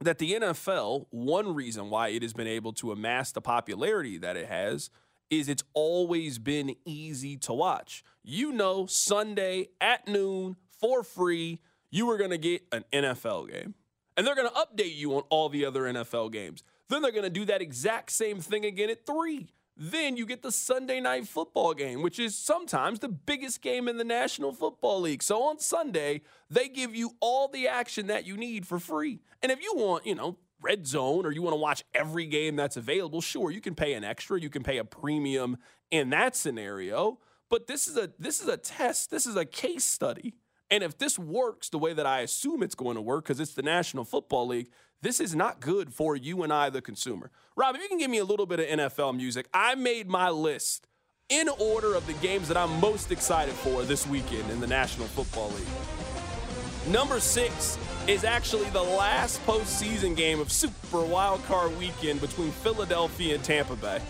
That 0.00 0.18
the 0.18 0.32
NFL, 0.32 1.06
one 1.10 1.54
reason 1.54 1.88
why 1.88 2.08
it 2.08 2.22
has 2.22 2.32
been 2.32 2.48
able 2.48 2.72
to 2.74 2.90
amass 2.90 3.30
the 3.30 3.40
popularity 3.40 4.18
that 4.18 4.36
it 4.36 4.48
has 4.48 4.90
is 5.30 5.48
it's 5.48 5.62
always 5.72 6.38
been 6.38 6.74
easy 6.84 7.36
to 7.38 7.52
watch. 7.52 8.02
You 8.26 8.52
know, 8.52 8.86
Sunday 8.86 9.68
at 9.82 10.08
noon 10.08 10.56
for 10.80 11.02
free, 11.02 11.60
you 11.90 12.08
are 12.10 12.16
going 12.16 12.30
to 12.30 12.38
get 12.38 12.62
an 12.72 12.84
NFL 12.90 13.50
game. 13.50 13.74
And 14.16 14.26
they're 14.26 14.34
going 14.34 14.48
to 14.48 14.54
update 14.54 14.96
you 14.96 15.14
on 15.14 15.24
all 15.28 15.50
the 15.50 15.66
other 15.66 15.82
NFL 15.82 16.32
games. 16.32 16.64
Then 16.88 17.02
they're 17.02 17.12
going 17.12 17.24
to 17.24 17.30
do 17.30 17.44
that 17.44 17.60
exact 17.60 18.12
same 18.12 18.40
thing 18.40 18.64
again 18.64 18.88
at 18.88 19.04
3. 19.04 19.48
Then 19.76 20.16
you 20.16 20.24
get 20.24 20.42
the 20.42 20.52
Sunday 20.52 21.00
night 21.00 21.28
football 21.28 21.74
game, 21.74 22.00
which 22.00 22.18
is 22.18 22.34
sometimes 22.34 23.00
the 23.00 23.08
biggest 23.08 23.60
game 23.60 23.88
in 23.88 23.98
the 23.98 24.04
National 24.04 24.52
Football 24.52 25.02
League. 25.02 25.22
So 25.22 25.42
on 25.42 25.58
Sunday, 25.58 26.22
they 26.48 26.68
give 26.68 26.94
you 26.94 27.16
all 27.20 27.48
the 27.48 27.68
action 27.68 28.06
that 28.06 28.24
you 28.24 28.36
need 28.36 28.66
for 28.66 28.78
free. 28.78 29.20
And 29.42 29.52
if 29.52 29.60
you 29.60 29.74
want, 29.74 30.06
you 30.06 30.14
know, 30.14 30.38
red 30.62 30.86
zone 30.86 31.26
or 31.26 31.32
you 31.32 31.42
want 31.42 31.54
to 31.54 31.60
watch 31.60 31.84
every 31.92 32.26
game 32.26 32.56
that's 32.56 32.76
available, 32.76 33.20
sure, 33.20 33.50
you 33.50 33.60
can 33.60 33.74
pay 33.74 33.94
an 33.94 34.04
extra, 34.04 34.40
you 34.40 34.48
can 34.48 34.62
pay 34.62 34.78
a 34.78 34.84
premium 34.84 35.58
in 35.90 36.10
that 36.10 36.36
scenario. 36.36 37.18
But 37.54 37.68
this 37.68 37.86
is 37.86 37.96
a 37.96 38.10
this 38.18 38.40
is 38.40 38.48
a 38.48 38.56
test, 38.56 39.12
this 39.12 39.26
is 39.26 39.36
a 39.36 39.44
case 39.44 39.84
study. 39.84 40.34
And 40.72 40.82
if 40.82 40.98
this 40.98 41.20
works 41.20 41.68
the 41.68 41.78
way 41.78 41.92
that 41.92 42.04
I 42.04 42.22
assume 42.22 42.64
it's 42.64 42.74
going 42.74 42.96
to 42.96 43.00
work, 43.00 43.26
because 43.26 43.38
it's 43.38 43.54
the 43.54 43.62
National 43.62 44.04
Football 44.04 44.48
League, 44.48 44.70
this 45.02 45.20
is 45.20 45.36
not 45.36 45.60
good 45.60 45.94
for 45.94 46.16
you 46.16 46.42
and 46.42 46.52
I, 46.52 46.68
the 46.68 46.82
consumer. 46.82 47.30
Rob, 47.54 47.76
if 47.76 47.82
you 47.82 47.88
can 47.88 47.98
give 47.98 48.10
me 48.10 48.18
a 48.18 48.24
little 48.24 48.46
bit 48.46 48.58
of 48.58 48.66
NFL 48.66 49.16
music, 49.16 49.46
I 49.54 49.76
made 49.76 50.08
my 50.08 50.30
list 50.30 50.88
in 51.28 51.48
order 51.48 51.94
of 51.94 52.04
the 52.08 52.14
games 52.14 52.48
that 52.48 52.56
I'm 52.56 52.80
most 52.80 53.12
excited 53.12 53.54
for 53.54 53.84
this 53.84 54.04
weekend 54.04 54.50
in 54.50 54.58
the 54.58 54.66
National 54.66 55.06
Football 55.06 55.50
League. 55.50 56.92
Number 56.92 57.20
six 57.20 57.78
is 58.08 58.24
actually 58.24 58.68
the 58.70 58.82
last 58.82 59.40
postseason 59.46 60.16
game 60.16 60.40
of 60.40 60.50
Super 60.50 60.96
Wildcard 60.96 61.78
Weekend 61.78 62.20
between 62.20 62.50
Philadelphia 62.50 63.36
and 63.36 63.44
Tampa 63.44 63.76
Bay. 63.76 64.00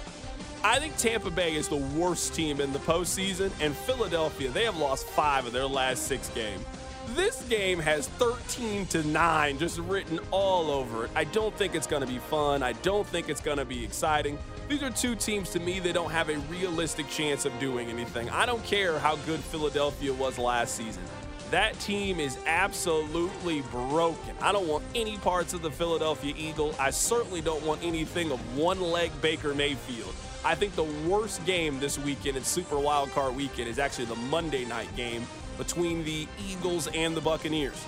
I 0.66 0.78
think 0.78 0.96
Tampa 0.96 1.30
Bay 1.30 1.56
is 1.56 1.68
the 1.68 1.76
worst 1.76 2.34
team 2.34 2.58
in 2.58 2.72
the 2.72 2.78
postseason, 2.78 3.52
and 3.60 3.76
Philadelphia, 3.76 4.48
they 4.48 4.64
have 4.64 4.78
lost 4.78 5.06
five 5.08 5.46
of 5.46 5.52
their 5.52 5.66
last 5.66 6.06
six 6.06 6.30
games. 6.30 6.64
This 7.08 7.42
game 7.50 7.78
has 7.80 8.08
13 8.08 8.86
to 8.86 9.02
9 9.02 9.58
just 9.58 9.78
written 9.80 10.18
all 10.30 10.70
over 10.70 11.04
it. 11.04 11.10
I 11.14 11.24
don't 11.24 11.54
think 11.54 11.74
it's 11.74 11.86
going 11.86 12.00
to 12.00 12.10
be 12.10 12.18
fun. 12.18 12.62
I 12.62 12.72
don't 12.72 13.06
think 13.06 13.28
it's 13.28 13.42
going 13.42 13.58
to 13.58 13.66
be 13.66 13.84
exciting. 13.84 14.38
These 14.66 14.82
are 14.82 14.88
two 14.88 15.14
teams 15.14 15.50
to 15.50 15.60
me 15.60 15.80
that 15.80 15.92
don't 15.92 16.10
have 16.10 16.30
a 16.30 16.38
realistic 16.48 17.10
chance 17.10 17.44
of 17.44 17.52
doing 17.60 17.90
anything. 17.90 18.30
I 18.30 18.46
don't 18.46 18.64
care 18.64 18.98
how 18.98 19.16
good 19.16 19.40
Philadelphia 19.40 20.14
was 20.14 20.38
last 20.38 20.76
season. 20.76 21.02
That 21.50 21.78
team 21.78 22.20
is 22.20 22.38
absolutely 22.46 23.60
broken. 23.70 24.34
I 24.40 24.50
don't 24.50 24.66
want 24.66 24.82
any 24.94 25.18
parts 25.18 25.52
of 25.52 25.60
the 25.60 25.70
Philadelphia 25.70 26.32
Eagle. 26.38 26.74
I 26.80 26.88
certainly 26.88 27.42
don't 27.42 27.62
want 27.66 27.84
anything 27.84 28.32
of 28.32 28.56
one 28.56 28.80
leg 28.80 29.10
Baker 29.20 29.54
Mayfield. 29.54 30.14
I 30.44 30.54
think 30.54 30.74
the 30.74 30.84
worst 31.08 31.44
game 31.46 31.80
this 31.80 31.98
weekend 31.98 32.36
in 32.36 32.44
Super 32.44 32.76
Wildcard 32.76 33.34
Weekend 33.34 33.68
is 33.68 33.78
actually 33.78 34.04
the 34.04 34.16
Monday 34.16 34.66
night 34.66 34.94
game 34.94 35.26
between 35.56 36.04
the 36.04 36.28
Eagles 36.46 36.86
and 36.88 37.16
the 37.16 37.20
Buccaneers. 37.20 37.82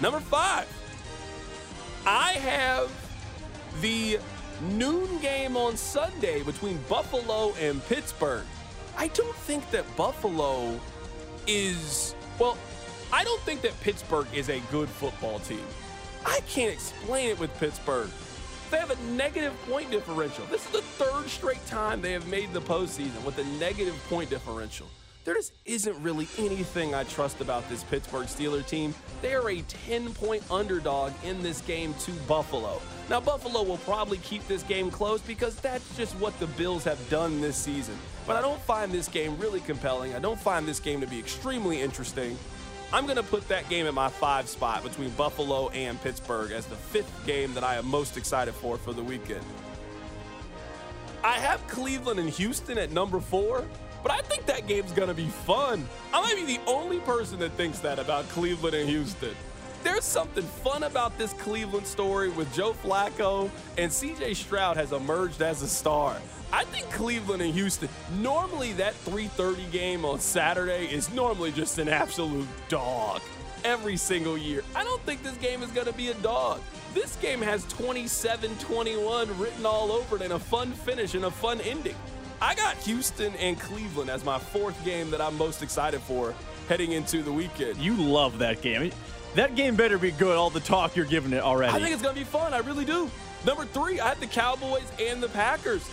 Number 0.00 0.20
five, 0.20 0.66
I 2.06 2.32
have 2.32 2.90
the 3.82 4.18
noon 4.62 5.18
game 5.18 5.56
on 5.56 5.76
Sunday 5.76 6.42
between 6.42 6.78
Buffalo 6.88 7.52
and 7.60 7.84
Pittsburgh. 7.86 8.44
I 8.96 9.08
don't 9.08 9.36
think 9.36 9.70
that 9.70 9.84
Buffalo 9.94 10.80
is, 11.46 12.14
well, 12.38 12.56
I 13.12 13.22
don't 13.24 13.40
think 13.42 13.60
that 13.62 13.78
Pittsburgh 13.80 14.26
is 14.32 14.48
a 14.48 14.60
good 14.70 14.88
football 14.88 15.40
team. 15.40 15.64
I 16.24 16.40
can't 16.48 16.72
explain 16.72 17.28
it 17.30 17.38
with 17.38 17.56
Pittsburgh. 17.58 18.10
They 18.70 18.78
have 18.78 18.90
a 18.90 19.02
negative 19.12 19.54
point 19.68 19.90
differential. 19.90 20.44
This 20.46 20.66
is 20.66 20.70
the 20.70 20.82
third 20.82 21.28
straight 21.28 21.64
time 21.66 22.02
they 22.02 22.12
have 22.12 22.28
made 22.28 22.52
the 22.52 22.60
postseason 22.60 23.24
with 23.24 23.38
a 23.38 23.44
negative 23.58 23.96
point 24.08 24.28
differential. 24.28 24.86
There 25.24 25.34
just 25.34 25.52
isn't 25.64 26.02
really 26.02 26.28
anything 26.38 26.94
I 26.94 27.04
trust 27.04 27.40
about 27.40 27.68
this 27.68 27.82
Pittsburgh 27.84 28.26
Steeler 28.26 28.66
team. 28.66 28.94
They 29.20 29.34
are 29.34 29.50
a 29.50 29.62
10 29.62 30.12
point 30.14 30.42
underdog 30.50 31.12
in 31.24 31.42
this 31.42 31.60
game 31.62 31.94
to 32.00 32.12
Buffalo. 32.26 32.80
Now, 33.10 33.20
Buffalo 33.20 33.62
will 33.62 33.78
probably 33.78 34.18
keep 34.18 34.46
this 34.48 34.62
game 34.62 34.90
close 34.90 35.20
because 35.22 35.54
that's 35.56 35.96
just 35.96 36.14
what 36.16 36.38
the 36.40 36.46
Bills 36.46 36.84
have 36.84 36.98
done 37.08 37.40
this 37.40 37.56
season. 37.56 37.96
But 38.26 38.36
I 38.36 38.42
don't 38.42 38.60
find 38.62 38.92
this 38.92 39.08
game 39.08 39.38
really 39.38 39.60
compelling. 39.60 40.14
I 40.14 40.18
don't 40.18 40.40
find 40.40 40.66
this 40.66 40.80
game 40.80 41.00
to 41.00 41.06
be 41.06 41.18
extremely 41.18 41.80
interesting. 41.80 42.38
I'm 42.92 43.04
going 43.04 43.16
to 43.16 43.22
put 43.22 43.46
that 43.48 43.68
game 43.68 43.86
at 43.86 43.92
my 43.92 44.08
five 44.08 44.48
spot 44.48 44.82
between 44.82 45.10
Buffalo 45.10 45.68
and 45.70 46.00
Pittsburgh 46.02 46.52
as 46.52 46.64
the 46.66 46.76
fifth 46.76 47.26
game 47.26 47.52
that 47.54 47.62
I 47.62 47.76
am 47.76 47.86
most 47.86 48.16
excited 48.16 48.54
for 48.54 48.78
for 48.78 48.94
the 48.94 49.02
weekend. 49.02 49.44
I 51.22 51.34
have 51.34 51.66
Cleveland 51.68 52.18
and 52.18 52.30
Houston 52.30 52.78
at 52.78 52.90
number 52.90 53.20
four, 53.20 53.66
but 54.02 54.10
I 54.10 54.20
think 54.22 54.46
that 54.46 54.66
game's 54.66 54.92
going 54.92 55.08
to 55.08 55.14
be 55.14 55.26
fun. 55.26 55.86
I 56.14 56.22
might 56.22 56.46
be 56.46 56.56
the 56.56 56.62
only 56.66 57.00
person 57.00 57.38
that 57.40 57.52
thinks 57.52 57.80
that 57.80 57.98
about 57.98 58.26
Cleveland 58.30 58.74
and 58.74 58.88
Houston. 58.88 59.34
There's 59.88 60.04
something 60.04 60.44
fun 60.44 60.82
about 60.82 61.16
this 61.16 61.32
Cleveland 61.32 61.86
story 61.86 62.28
with 62.28 62.52
Joe 62.52 62.74
Flacco, 62.74 63.50
and 63.78 63.90
CJ 63.90 64.36
Stroud 64.36 64.76
has 64.76 64.92
emerged 64.92 65.40
as 65.40 65.62
a 65.62 65.66
star. 65.66 66.18
I 66.52 66.64
think 66.64 66.90
Cleveland 66.90 67.40
and 67.40 67.54
Houston, 67.54 67.88
normally 68.20 68.74
that 68.74 68.92
3:30 69.06 69.64
game 69.72 70.04
on 70.04 70.20
Saturday 70.20 70.84
is 70.92 71.10
normally 71.10 71.52
just 71.52 71.78
an 71.78 71.88
absolute 71.88 72.46
dog 72.68 73.22
every 73.64 73.96
single 73.96 74.36
year. 74.36 74.62
I 74.76 74.84
don't 74.84 75.00
think 75.06 75.22
this 75.22 75.38
game 75.38 75.62
is 75.62 75.70
going 75.70 75.86
to 75.86 75.94
be 75.94 76.10
a 76.10 76.14
dog. 76.16 76.60
This 76.92 77.16
game 77.16 77.40
has 77.40 77.64
27-21 77.64 79.40
written 79.40 79.64
all 79.64 79.90
over 79.90 80.16
it 80.16 80.22
and 80.22 80.34
a 80.34 80.38
fun 80.38 80.70
finish 80.72 81.14
and 81.14 81.24
a 81.24 81.30
fun 81.30 81.62
ending. 81.62 81.96
I 82.42 82.54
got 82.54 82.76
Houston 82.76 83.34
and 83.36 83.58
Cleveland 83.58 84.10
as 84.10 84.22
my 84.22 84.38
fourth 84.38 84.84
game 84.84 85.10
that 85.10 85.22
I'm 85.22 85.36
most 85.38 85.62
excited 85.62 86.00
for 86.02 86.34
heading 86.68 86.92
into 86.92 87.22
the 87.22 87.32
weekend. 87.32 87.78
You 87.78 87.96
love 87.96 88.38
that 88.38 88.60
game. 88.60 88.92
That 89.34 89.54
game 89.54 89.76
better 89.76 89.98
be 89.98 90.10
good, 90.10 90.36
all 90.36 90.50
the 90.50 90.60
talk 90.60 90.96
you're 90.96 91.06
giving 91.06 91.32
it 91.32 91.42
already. 91.42 91.72
I 91.72 91.80
think 91.80 91.92
it's 91.92 92.02
going 92.02 92.14
to 92.14 92.20
be 92.20 92.24
fun. 92.24 92.54
I 92.54 92.58
really 92.58 92.84
do. 92.84 93.10
Number 93.46 93.64
three, 93.64 94.00
I 94.00 94.08
have 94.08 94.20
the 94.20 94.26
Cowboys 94.26 94.90
and 94.98 95.22
the 95.22 95.28
Packers. 95.28 95.88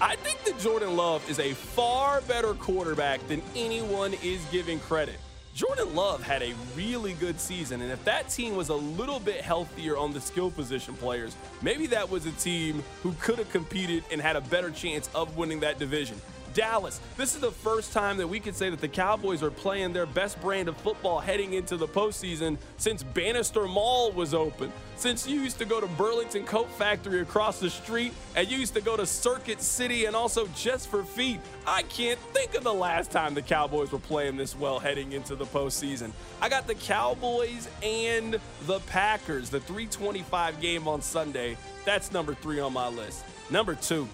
I 0.00 0.16
think 0.16 0.42
that 0.44 0.58
Jordan 0.58 0.96
Love 0.96 1.28
is 1.30 1.38
a 1.38 1.52
far 1.52 2.20
better 2.22 2.54
quarterback 2.54 3.26
than 3.28 3.42
anyone 3.54 4.14
is 4.22 4.44
giving 4.46 4.80
credit. 4.80 5.16
Jordan 5.54 5.94
Love 5.94 6.22
had 6.22 6.42
a 6.42 6.54
really 6.76 7.12
good 7.14 7.40
season, 7.40 7.82
and 7.82 7.90
if 7.90 8.02
that 8.04 8.28
team 8.28 8.56
was 8.56 8.68
a 8.68 8.74
little 8.74 9.20
bit 9.20 9.40
healthier 9.40 9.96
on 9.96 10.12
the 10.12 10.20
skill 10.20 10.50
position 10.50 10.94
players, 10.94 11.36
maybe 11.60 11.86
that 11.88 12.08
was 12.08 12.24
a 12.24 12.32
team 12.32 12.82
who 13.02 13.12
could 13.20 13.38
have 13.38 13.50
competed 13.50 14.04
and 14.10 14.20
had 14.20 14.36
a 14.36 14.40
better 14.42 14.70
chance 14.70 15.10
of 15.14 15.36
winning 15.36 15.60
that 15.60 15.78
division. 15.78 16.20
Dallas. 16.54 17.00
This 17.16 17.34
is 17.34 17.40
the 17.40 17.50
first 17.50 17.92
time 17.92 18.16
that 18.18 18.26
we 18.26 18.40
could 18.40 18.54
say 18.54 18.70
that 18.70 18.80
the 18.80 18.88
Cowboys 18.88 19.42
are 19.42 19.50
playing 19.50 19.92
their 19.92 20.06
best 20.06 20.40
brand 20.40 20.68
of 20.68 20.76
football 20.78 21.20
heading 21.20 21.54
into 21.54 21.76
the 21.76 21.88
postseason 21.88 22.58
since 22.76 23.02
Bannister 23.02 23.66
Mall 23.66 24.12
was 24.12 24.34
open. 24.34 24.72
Since 24.96 25.26
you 25.26 25.40
used 25.40 25.58
to 25.58 25.64
go 25.64 25.80
to 25.80 25.86
Burlington 25.86 26.44
Coat 26.44 26.70
Factory 26.72 27.20
across 27.20 27.58
the 27.58 27.70
street 27.70 28.12
and 28.36 28.50
you 28.50 28.58
used 28.58 28.74
to 28.74 28.82
go 28.82 28.96
to 28.96 29.06
Circuit 29.06 29.62
City 29.62 30.04
and 30.04 30.14
also 30.14 30.46
Just 30.54 30.88
for 30.88 31.02
Feet. 31.04 31.40
I 31.66 31.82
can't 31.82 32.18
think 32.34 32.54
of 32.54 32.64
the 32.64 32.74
last 32.74 33.10
time 33.10 33.32
the 33.32 33.42
Cowboys 33.42 33.92
were 33.92 33.98
playing 33.98 34.36
this 34.36 34.54
well 34.54 34.78
heading 34.78 35.12
into 35.12 35.36
the 35.36 35.46
postseason. 35.46 36.10
I 36.42 36.48
got 36.50 36.66
the 36.66 36.74
Cowboys 36.74 37.68
and 37.82 38.38
the 38.66 38.80
Packers, 38.80 39.48
the 39.48 39.60
325 39.60 40.60
game 40.60 40.86
on 40.86 41.00
Sunday. 41.00 41.56
That's 41.86 42.12
number 42.12 42.34
three 42.34 42.60
on 42.60 42.72
my 42.72 42.88
list. 42.88 43.24
Number 43.50 43.74
two, 43.74 44.06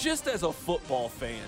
just 0.00 0.26
as 0.26 0.42
a 0.42 0.52
football 0.52 1.10
fan, 1.10 1.42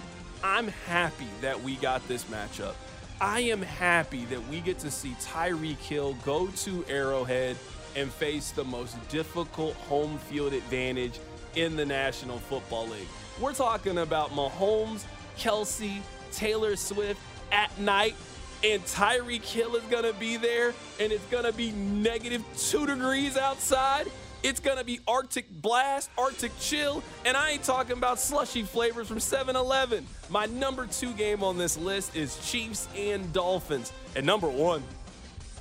I'm 0.45 0.69
happy 0.69 1.27
that 1.41 1.61
we 1.63 1.77
got 1.77 2.07
this 2.07 2.25
matchup. 2.25 2.75
I 3.19 3.41
am 3.41 3.63
happy 3.63 4.27
that 4.27 4.47
we 4.49 4.61
get 4.61 4.79
to 4.81 4.91
see 4.91 5.17
Tyreek 5.21 5.79
Hill 5.79 6.15
go 6.25 6.49
to 6.49 6.85
Arrowhead 6.87 7.57
and 7.97 8.11
face 8.11 8.51
the 8.51 8.65
most 8.65 8.97
difficult 9.09 9.75
home 9.75 10.19
field 10.19 10.53
advantage 10.53 11.19
in 11.55 11.77
the 11.77 11.87
National 11.87 12.39
Football 12.39 12.89
League. 12.89 13.09
We're 13.41 13.55
talking 13.55 13.99
about 13.99 14.31
Mahomes, 14.31 15.05
Kelce, 15.39 16.01
Taylor 16.31 16.77
Swift 16.77 17.21
at 17.53 17.77
night 17.81 18.17
and 18.65 18.85
Tyreek 18.85 19.45
Hill 19.45 19.77
is 19.77 19.83
going 19.85 20.05
to 20.05 20.19
be 20.19 20.37
there 20.37 20.75
and 21.01 21.11
it's 21.11 21.25
going 21.27 21.45
to 21.45 21.53
be 21.53 21.73
negative 21.73 22.45
two 22.57 22.87
degrees 22.87 23.37
outside. 23.37 24.09
It's 24.43 24.59
to 24.79 24.85
be 24.85 24.99
Arctic 25.07 25.49
blast, 25.63 26.11
Arctic 26.19 26.51
chill, 26.59 27.03
and 27.25 27.37
I 27.37 27.51
ain't 27.51 27.63
talking 27.63 27.97
about 27.97 28.19
slushy 28.19 28.63
flavors 28.63 29.07
from 29.07 29.21
7 29.21 29.55
Eleven. 29.55 30.07
My 30.31 30.47
number 30.47 30.87
two 30.87 31.13
game 31.13 31.45
on 31.45 31.59
this 31.59 31.79
list 31.79 32.17
is 32.17 32.37
Chiefs 32.51 32.89
and 32.97 33.33
Dolphins. 33.33 33.93
And 34.17 34.27
number 34.27 34.49
one, 34.49 34.83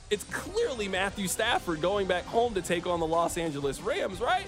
it's 0.09 0.23
clearly 0.25 0.87
Matthew 0.87 1.27
Stafford 1.27 1.81
going 1.81 2.07
back 2.07 2.25
home 2.25 2.55
to 2.55 2.61
take 2.61 2.87
on 2.87 2.99
the 2.99 3.07
Los 3.07 3.37
Angeles 3.37 3.81
Rams, 3.81 4.19
right? 4.19 4.47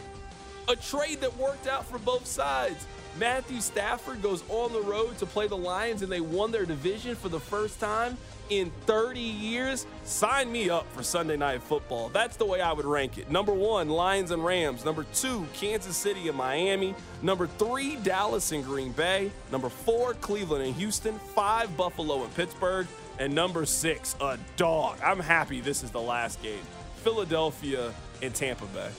A 0.67 0.75
trade 0.75 1.21
that 1.21 1.37
worked 1.37 1.67
out 1.67 1.85
for 1.85 1.99
both 1.99 2.25
sides. 2.25 2.87
Matthew 3.19 3.61
Stafford 3.61 4.21
goes 4.23 4.43
on 4.49 4.73
the 4.73 4.81
road 4.81 5.17
to 5.19 5.25
play 5.25 5.47
the 5.47 5.57
Lions 5.57 6.01
and 6.01 6.11
they 6.11 6.21
won 6.21 6.51
their 6.51 6.65
division 6.65 7.15
for 7.15 7.29
the 7.29 7.39
first 7.39 7.79
time 7.79 8.17
in 8.49 8.71
30 8.85 9.19
years. 9.19 9.85
Sign 10.03 10.51
me 10.51 10.69
up 10.69 10.91
for 10.93 11.03
Sunday 11.03 11.37
Night 11.37 11.61
Football. 11.61 12.09
That's 12.09 12.37
the 12.37 12.45
way 12.45 12.59
I 12.59 12.73
would 12.73 12.85
rank 12.85 13.19
it. 13.19 13.29
Number 13.29 13.53
one, 13.53 13.87
Lions 13.89 14.31
and 14.31 14.43
Rams. 14.43 14.83
Number 14.83 15.05
two, 15.13 15.45
Kansas 15.53 15.95
City 15.95 16.27
and 16.27 16.37
Miami. 16.37 16.95
Number 17.21 17.45
three, 17.45 17.97
Dallas 17.97 18.51
and 18.51 18.63
Green 18.63 18.91
Bay. 18.93 19.31
Number 19.51 19.69
four, 19.69 20.15
Cleveland 20.15 20.65
and 20.65 20.75
Houston. 20.75 21.19
Five, 21.19 21.75
Buffalo 21.77 22.23
and 22.23 22.33
Pittsburgh. 22.35 22.87
And 23.19 23.33
number 23.35 23.65
six, 23.65 24.15
a 24.21 24.39
dog. 24.57 24.97
I'm 25.03 25.19
happy 25.19 25.61
this 25.61 25.83
is 25.83 25.91
the 25.91 26.01
last 26.01 26.41
game. 26.41 26.63
Philadelphia 26.97 27.93
and 28.23 28.33
Tampa 28.33 28.65
Bay. 28.67 28.89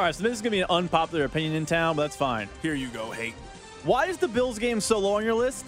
All 0.00 0.06
right, 0.06 0.14
so 0.14 0.22
this 0.22 0.32
is 0.32 0.40
going 0.40 0.52
to 0.52 0.56
be 0.56 0.60
an 0.60 0.66
unpopular 0.70 1.24
opinion 1.26 1.52
in 1.52 1.66
town, 1.66 1.94
but 1.94 2.04
that's 2.04 2.16
fine. 2.16 2.48
Here 2.62 2.72
you 2.72 2.88
go, 2.88 3.10
hate. 3.10 3.34
Why 3.84 4.06
is 4.06 4.16
the 4.16 4.28
Bills 4.28 4.58
game 4.58 4.80
so 4.80 4.98
low 4.98 5.16
on 5.16 5.24
your 5.26 5.34
list? 5.34 5.66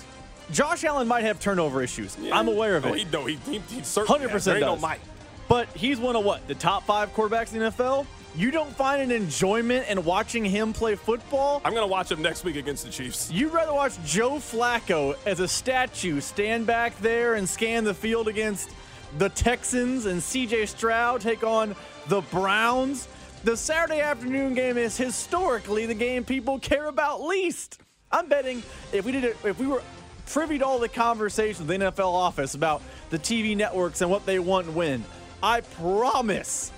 Josh 0.50 0.84
Allen 0.84 1.06
might 1.06 1.24
have 1.24 1.38
turnover 1.38 1.82
issues. 1.82 2.16
Yeah. 2.18 2.38
I'm 2.38 2.48
aware 2.48 2.76
of 2.76 2.84
no, 2.86 2.94
it. 2.94 2.98
He, 3.00 3.04
no, 3.04 3.26
he, 3.26 3.34
he, 3.34 3.58
he 3.58 3.82
certainly 3.82 4.20
100% 4.20 4.30
has. 4.30 4.44
There 4.46 4.60
no 4.60 4.72
does. 4.72 4.80
Mike. 4.80 5.00
But 5.48 5.68
he's 5.76 6.00
one 6.00 6.16
of 6.16 6.24
what? 6.24 6.48
The 6.48 6.54
top 6.54 6.84
five 6.84 7.12
quarterbacks 7.12 7.52
in 7.52 7.58
the 7.58 7.70
NFL? 7.70 8.06
You 8.34 8.50
don't 8.50 8.74
find 8.74 9.02
an 9.02 9.10
enjoyment 9.10 9.86
in 9.90 10.02
watching 10.02 10.46
him 10.46 10.72
play 10.72 10.94
football? 10.94 11.60
I'm 11.62 11.74
going 11.74 11.86
to 11.86 11.92
watch 11.92 12.10
him 12.10 12.22
next 12.22 12.42
week 12.42 12.56
against 12.56 12.86
the 12.86 12.90
Chiefs. 12.90 13.30
You'd 13.30 13.52
rather 13.52 13.74
watch 13.74 14.02
Joe 14.02 14.36
Flacco 14.36 15.14
as 15.26 15.40
a 15.40 15.48
statue 15.48 16.22
stand 16.22 16.66
back 16.66 16.98
there 17.00 17.34
and 17.34 17.46
scan 17.46 17.84
the 17.84 17.92
field 17.92 18.28
against 18.28 18.70
the 19.18 19.28
Texans 19.28 20.06
and 20.06 20.22
CJ 20.22 20.68
Stroud 20.68 21.20
take 21.20 21.44
on 21.44 21.76
the 22.08 22.22
Browns? 22.22 23.08
The 23.44 23.56
Saturday 23.56 24.00
afternoon 24.00 24.54
game 24.54 24.78
is 24.78 24.96
historically 24.96 25.86
the 25.86 25.94
game 25.94 26.24
people 26.24 26.60
care 26.60 26.86
about 26.86 27.24
least. 27.24 27.80
I'm 28.12 28.28
betting 28.28 28.62
if 28.92 29.04
we 29.04 29.10
did 29.10 29.24
it, 29.24 29.36
if 29.42 29.58
we 29.58 29.66
were 29.66 29.82
privy 30.26 30.58
to 30.58 30.64
all 30.64 30.78
the 30.78 30.88
conversations 30.88 31.68
in 31.68 31.80
the 31.80 31.86
NFL 31.86 32.12
office 32.12 32.54
about 32.54 32.82
the 33.10 33.18
TV 33.18 33.56
networks 33.56 34.00
and 34.00 34.08
what 34.08 34.24
they 34.26 34.38
want 34.38 34.68
and 34.68 34.76
win, 34.76 35.04
I 35.42 35.62
promise 35.62 36.70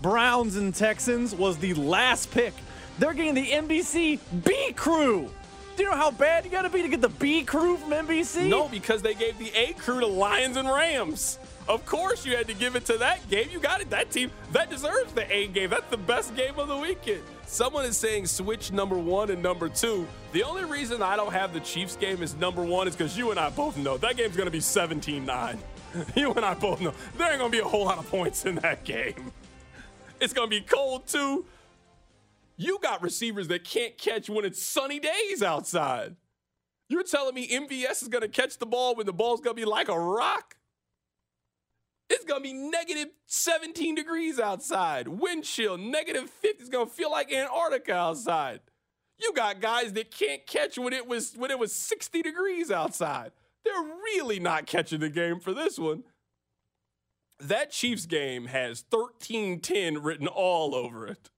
Browns 0.00 0.54
and 0.54 0.72
Texans 0.72 1.34
was 1.34 1.58
the 1.58 1.74
last 1.74 2.30
pick. 2.30 2.54
They're 3.00 3.14
getting 3.14 3.34
the 3.34 3.48
NBC 3.48 4.20
B 4.44 4.72
crew. 4.74 5.28
Do 5.76 5.82
you 5.82 5.90
know 5.90 5.96
how 5.96 6.12
bad 6.12 6.44
you 6.44 6.52
got 6.52 6.62
to 6.62 6.70
be 6.70 6.82
to 6.82 6.88
get 6.88 7.00
the 7.00 7.08
B 7.08 7.42
crew 7.42 7.76
from 7.78 7.90
NBC? 7.90 8.48
No, 8.48 8.68
because 8.68 9.02
they 9.02 9.14
gave 9.14 9.38
the 9.38 9.50
A 9.56 9.72
crew 9.72 9.98
to 9.98 10.06
Lions 10.06 10.56
and 10.56 10.68
Rams. 10.68 11.40
Of 11.68 11.86
course, 11.86 12.26
you 12.26 12.36
had 12.36 12.48
to 12.48 12.54
give 12.54 12.74
it 12.74 12.84
to 12.86 12.98
that 12.98 13.28
game. 13.30 13.48
You 13.50 13.60
got 13.60 13.80
it. 13.80 13.90
That 13.90 14.10
team 14.10 14.30
that 14.52 14.68
deserves 14.68 15.12
the 15.12 15.30
A 15.32 15.46
game. 15.46 15.70
That's 15.70 15.88
the 15.90 15.96
best 15.96 16.34
game 16.34 16.58
of 16.58 16.68
the 16.68 16.76
weekend. 16.76 17.22
Someone 17.46 17.84
is 17.84 17.96
saying 17.96 18.26
switch 18.26 18.72
number 18.72 18.98
one 18.98 19.30
and 19.30 19.42
number 19.42 19.68
two. 19.68 20.06
The 20.32 20.42
only 20.42 20.64
reason 20.64 21.02
I 21.02 21.16
don't 21.16 21.32
have 21.32 21.52
the 21.52 21.60
Chiefs 21.60 21.96
game 21.96 22.22
is 22.22 22.34
number 22.34 22.62
one 22.62 22.88
is 22.88 22.96
because 22.96 23.16
you 23.16 23.30
and 23.30 23.38
I 23.38 23.50
both 23.50 23.76
know 23.76 23.96
that 23.98 24.16
game's 24.16 24.36
going 24.36 24.46
to 24.46 24.52
be 24.52 24.60
17 24.60 25.24
9. 25.24 25.58
You 26.16 26.32
and 26.32 26.42
I 26.44 26.54
both 26.54 26.80
know 26.80 26.94
there 27.18 27.30
ain't 27.30 27.38
going 27.38 27.52
to 27.52 27.56
be 27.56 27.62
a 27.62 27.68
whole 27.68 27.84
lot 27.84 27.98
of 27.98 28.08
points 28.08 28.46
in 28.46 28.54
that 28.56 28.82
game. 28.82 29.30
It's 30.20 30.32
going 30.32 30.48
to 30.48 30.60
be 30.60 30.62
cold 30.62 31.06
too. 31.06 31.44
You 32.56 32.78
got 32.82 33.02
receivers 33.02 33.48
that 33.48 33.64
can't 33.64 33.98
catch 33.98 34.30
when 34.30 34.44
it's 34.46 34.62
sunny 34.62 35.00
days 35.00 35.42
outside. 35.42 36.16
You're 36.88 37.02
telling 37.02 37.34
me 37.34 37.48
MVS 37.48 38.02
is 38.02 38.08
going 38.08 38.22
to 38.22 38.28
catch 38.28 38.58
the 38.58 38.66
ball 38.66 38.94
when 38.94 39.04
the 39.04 39.12
ball's 39.12 39.40
going 39.40 39.56
to 39.56 39.60
be 39.60 39.66
like 39.66 39.88
a 39.88 39.98
rock? 39.98 40.56
It's 42.12 42.26
to 42.26 42.40
be 42.40 42.52
negative 42.52 43.08
17 43.24 43.94
degrees 43.94 44.38
outside. 44.38 45.08
Wind 45.08 45.44
chill, 45.44 45.78
negative 45.78 46.28
50. 46.28 46.60
It's 46.60 46.68
to 46.68 46.94
feel 46.94 47.10
like 47.10 47.32
Antarctica 47.32 47.94
outside. 47.94 48.60
You 49.18 49.32
got 49.32 49.62
guys 49.62 49.94
that 49.94 50.10
can't 50.10 50.46
catch 50.46 50.76
when 50.76 50.92
it 50.92 51.06
was 51.06 51.34
when 51.38 51.50
it 51.50 51.58
was 51.58 51.74
60 51.74 52.20
degrees 52.20 52.70
outside. 52.70 53.32
They're 53.64 53.82
really 53.82 54.38
not 54.38 54.66
catching 54.66 55.00
the 55.00 55.08
game 55.08 55.40
for 55.40 55.54
this 55.54 55.78
one. 55.78 56.04
That 57.40 57.70
Chiefs 57.70 58.04
game 58.04 58.46
has 58.46 58.84
13-10 58.92 60.04
written 60.04 60.26
all 60.26 60.74
over 60.74 61.06
it. 61.06 61.30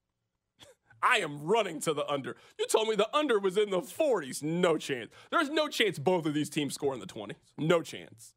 I 1.03 1.19
am 1.19 1.45
running 1.45 1.81
to 1.83 1.95
the 1.95 2.07
under. 2.11 2.37
You 2.59 2.67
told 2.67 2.89
me 2.89 2.97
the 2.97 3.15
under 3.17 3.39
was 3.39 3.57
in 3.57 3.71
the 3.71 3.81
40s. 3.81 4.43
No 4.43 4.77
chance. 4.77 5.11
There's 5.31 5.51
no 5.51 5.69
chance 5.69 6.01
both 6.01 6.27
of 6.27 6.35
these 6.35 6.51
teams 6.51 6.75
score 6.75 6.95
in 6.95 7.01
the 7.01 7.07
20s. 7.07 7.37
No 7.59 7.81
chance. 7.81 8.35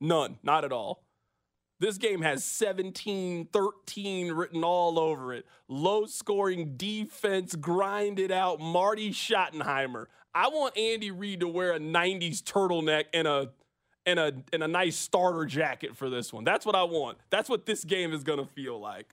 None. 0.00 0.38
Not 0.42 0.64
at 0.64 0.72
all. 0.72 1.02
This 1.82 1.98
game 1.98 2.22
has 2.22 2.44
17 2.44 3.48
13 3.52 4.30
written 4.30 4.62
all 4.62 5.00
over 5.00 5.34
it. 5.34 5.44
Low 5.66 6.06
scoring 6.06 6.74
defense, 6.76 7.56
grinded 7.56 8.30
out. 8.30 8.60
Marty 8.60 9.10
Schottenheimer. 9.10 10.06
I 10.32 10.46
want 10.46 10.78
Andy 10.78 11.10
Reid 11.10 11.40
to 11.40 11.48
wear 11.48 11.72
a 11.72 11.80
90s 11.80 12.40
turtleneck 12.40 13.06
and 13.12 13.26
a 13.26 13.50
and 14.06 14.20
a 14.20 14.32
and 14.52 14.62
a 14.62 14.68
nice 14.68 14.94
starter 14.94 15.44
jacket 15.44 15.96
for 15.96 16.08
this 16.08 16.32
one. 16.32 16.44
That's 16.44 16.64
what 16.64 16.76
I 16.76 16.84
want. 16.84 17.18
That's 17.30 17.48
what 17.48 17.66
this 17.66 17.82
game 17.82 18.12
is 18.12 18.22
gonna 18.22 18.46
feel 18.46 18.78
like. 18.78 19.12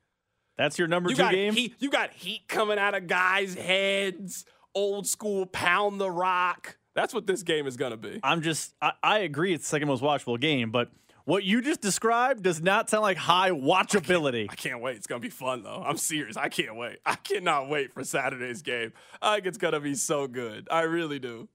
That's 0.55 0.77
your 0.77 0.87
number 0.87 1.09
You 1.09 1.15
two 1.15 1.27
game? 1.31 1.53
heat. 1.55 1.73
You 1.79 1.89
got 1.89 2.11
heat 2.11 2.47
coming 2.47 2.77
out 2.77 2.93
of 2.93 3.07
guys' 3.07 3.55
heads. 3.55 4.45
Old 4.75 5.07
school 5.07 5.47
pound 5.47 5.99
the 5.99 6.11
rock. 6.11 6.77
That's 6.93 7.15
what 7.15 7.25
this 7.25 7.41
game 7.41 7.65
is 7.65 7.77
gonna 7.77 7.97
be. 7.97 8.19
I'm 8.21 8.43
just, 8.43 8.75
I, 8.79 8.91
I 9.01 9.19
agree 9.19 9.55
it's 9.55 9.63
the 9.63 9.69
second 9.69 9.87
most 9.87 10.03
watchable 10.03 10.39
game, 10.39 10.69
but 10.69 10.91
what 11.29 11.43
you 11.43 11.61
just 11.61 11.79
described 11.79 12.41
does 12.41 12.59
not 12.59 12.89
sound 12.89 13.03
like 13.03 13.17
high 13.17 13.51
watchability. 13.51 14.47
I 14.49 14.55
can't 14.55 14.81
wait. 14.81 14.97
It's 14.97 15.05
gonna 15.05 15.19
be 15.19 15.29
fun 15.29 15.61
though. 15.61 15.83
I'm 15.85 15.97
serious. 15.97 16.35
I 16.35 16.49
can't 16.49 16.75
wait. 16.75 16.97
I 17.05 17.13
cannot 17.13 17.69
wait 17.69 17.93
for 17.93 18.03
Saturday's 18.03 18.63
game. 18.63 18.93
I 19.21 19.35
think 19.35 19.45
it's 19.45 19.59
gonna 19.59 19.79
be 19.79 19.93
so 19.93 20.27
good. 20.27 20.67
I 20.71 20.81
really 20.81 21.19
do. 21.19 21.47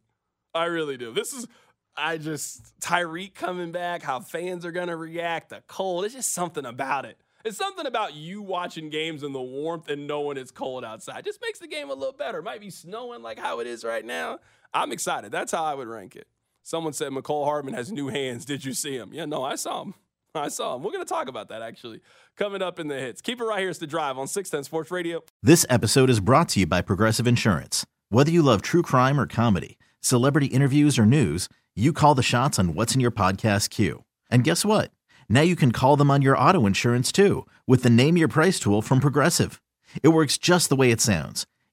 I 0.55 0.67
really 0.67 0.97
do. 0.97 1.13
This 1.13 1.33
is 1.33 1.49
I 1.97 2.19
just 2.19 2.79
Tyreek 2.81 3.35
coming 3.35 3.73
back, 3.73 4.05
how 4.05 4.21
fans 4.21 4.65
are 4.65 4.71
gonna 4.71 4.97
react, 4.97 5.51
the 5.51 5.63
cold. 5.67 6.05
It's 6.05 6.15
just 6.15 6.33
something 6.33 6.65
about 6.65 7.05
it. 7.05 7.19
It's 7.45 7.59
something 7.59 7.85
about 7.85 8.15
you 8.15 8.43
watching 8.43 8.91
games 8.91 9.25
in 9.25 9.33
the 9.33 9.43
warmth 9.43 9.89
and 9.89 10.07
knowing 10.07 10.37
it's 10.37 10.53
cold 10.53 10.85
outside. 10.85 11.25
Just 11.25 11.43
makes 11.43 11.59
the 11.59 11.67
game 11.67 11.91
a 11.91 11.95
little 11.95 12.15
better. 12.15 12.43
Might 12.43 12.61
be 12.61 12.71
snowing 12.71 13.23
like 13.23 13.41
how 13.41 13.59
it 13.59 13.67
is 13.67 13.83
right 13.83 14.05
now. 14.05 14.39
I'm 14.73 14.93
excited. 14.93 15.33
That's 15.33 15.51
how 15.51 15.65
I 15.65 15.75
would 15.75 15.89
rank 15.89 16.15
it. 16.15 16.29
Someone 16.67 16.95
said 16.95 17.13
Mecole 17.13 17.45
Hardman 17.45 17.75
has 17.75 17.93
new 17.93 18.09
hands. 18.09 18.47
Did 18.47 18.65
you 18.65 18.73
see 18.73 18.97
him? 18.97 19.11
Yeah, 19.13 19.27
no, 19.27 19.45
I 19.45 19.55
saw 19.55 19.83
him. 19.83 19.95
I 20.35 20.49
saw 20.49 20.75
him. 20.75 20.83
We're 20.83 20.93
going 20.93 21.05
to 21.05 21.09
talk 21.09 21.29
about 21.29 21.51
that 21.51 21.61
actually 21.61 22.01
coming 22.39 22.63
up 22.63 22.81
in 22.81 22.89
the 22.89 22.99
hits. 22.99 23.21
Keep 23.21 23.43
it 23.43 23.45
right 23.45 23.61
here. 23.61 23.69
It's 23.69 23.79
the 23.79 23.87
drive 23.87 24.17
on 24.17 24.27
610 24.27 24.65
Sports 24.65 24.91
Radio. 24.91 25.23
This 25.43 25.67
episode 25.69 26.09
is 26.09 26.21
brought 26.21 26.49
to 26.51 26.61
you 26.61 26.67
by 26.67 26.81
Progressive 26.81 27.27
Insurance. 27.27 27.85
Whether 28.09 28.31
you 28.31 28.43
love 28.43 28.63
true 28.63 28.81
crime 28.81 29.21
or 29.21 29.27
comedy, 29.27 29.77
celebrity 30.01 30.47
interviews 30.47 30.99
or 30.99 31.05
news, 31.05 31.51
you 31.77 31.93
call 31.93 32.15
the 32.15 32.23
shots 32.23 32.59
on 32.59 32.75
what's 32.75 32.95
in 32.95 33.01
your 33.01 33.11
podcast 33.11 33.69
queue. 33.69 34.05
And 34.31 34.43
guess 34.43 34.65
what? 34.65 34.91
Now 35.29 35.43
you 35.43 35.57
can 35.57 35.71
call 35.71 35.97
them 35.97 36.11
on 36.11 36.23
your 36.23 36.37
auto 36.37 36.65
insurance 36.65 37.13
too 37.13 37.47
with 37.67 37.83
the 37.83 37.91
Name 37.91 38.17
Your 38.17 38.29
Price 38.29 38.59
tool 38.59 38.81
from 38.81 39.01
Progressive. 39.01 39.61
It 40.03 40.09
works 40.09 40.39
just 40.39 40.71
the 40.71 40.77
way 40.77 40.91
it 40.91 41.03
sounds. 41.03 41.47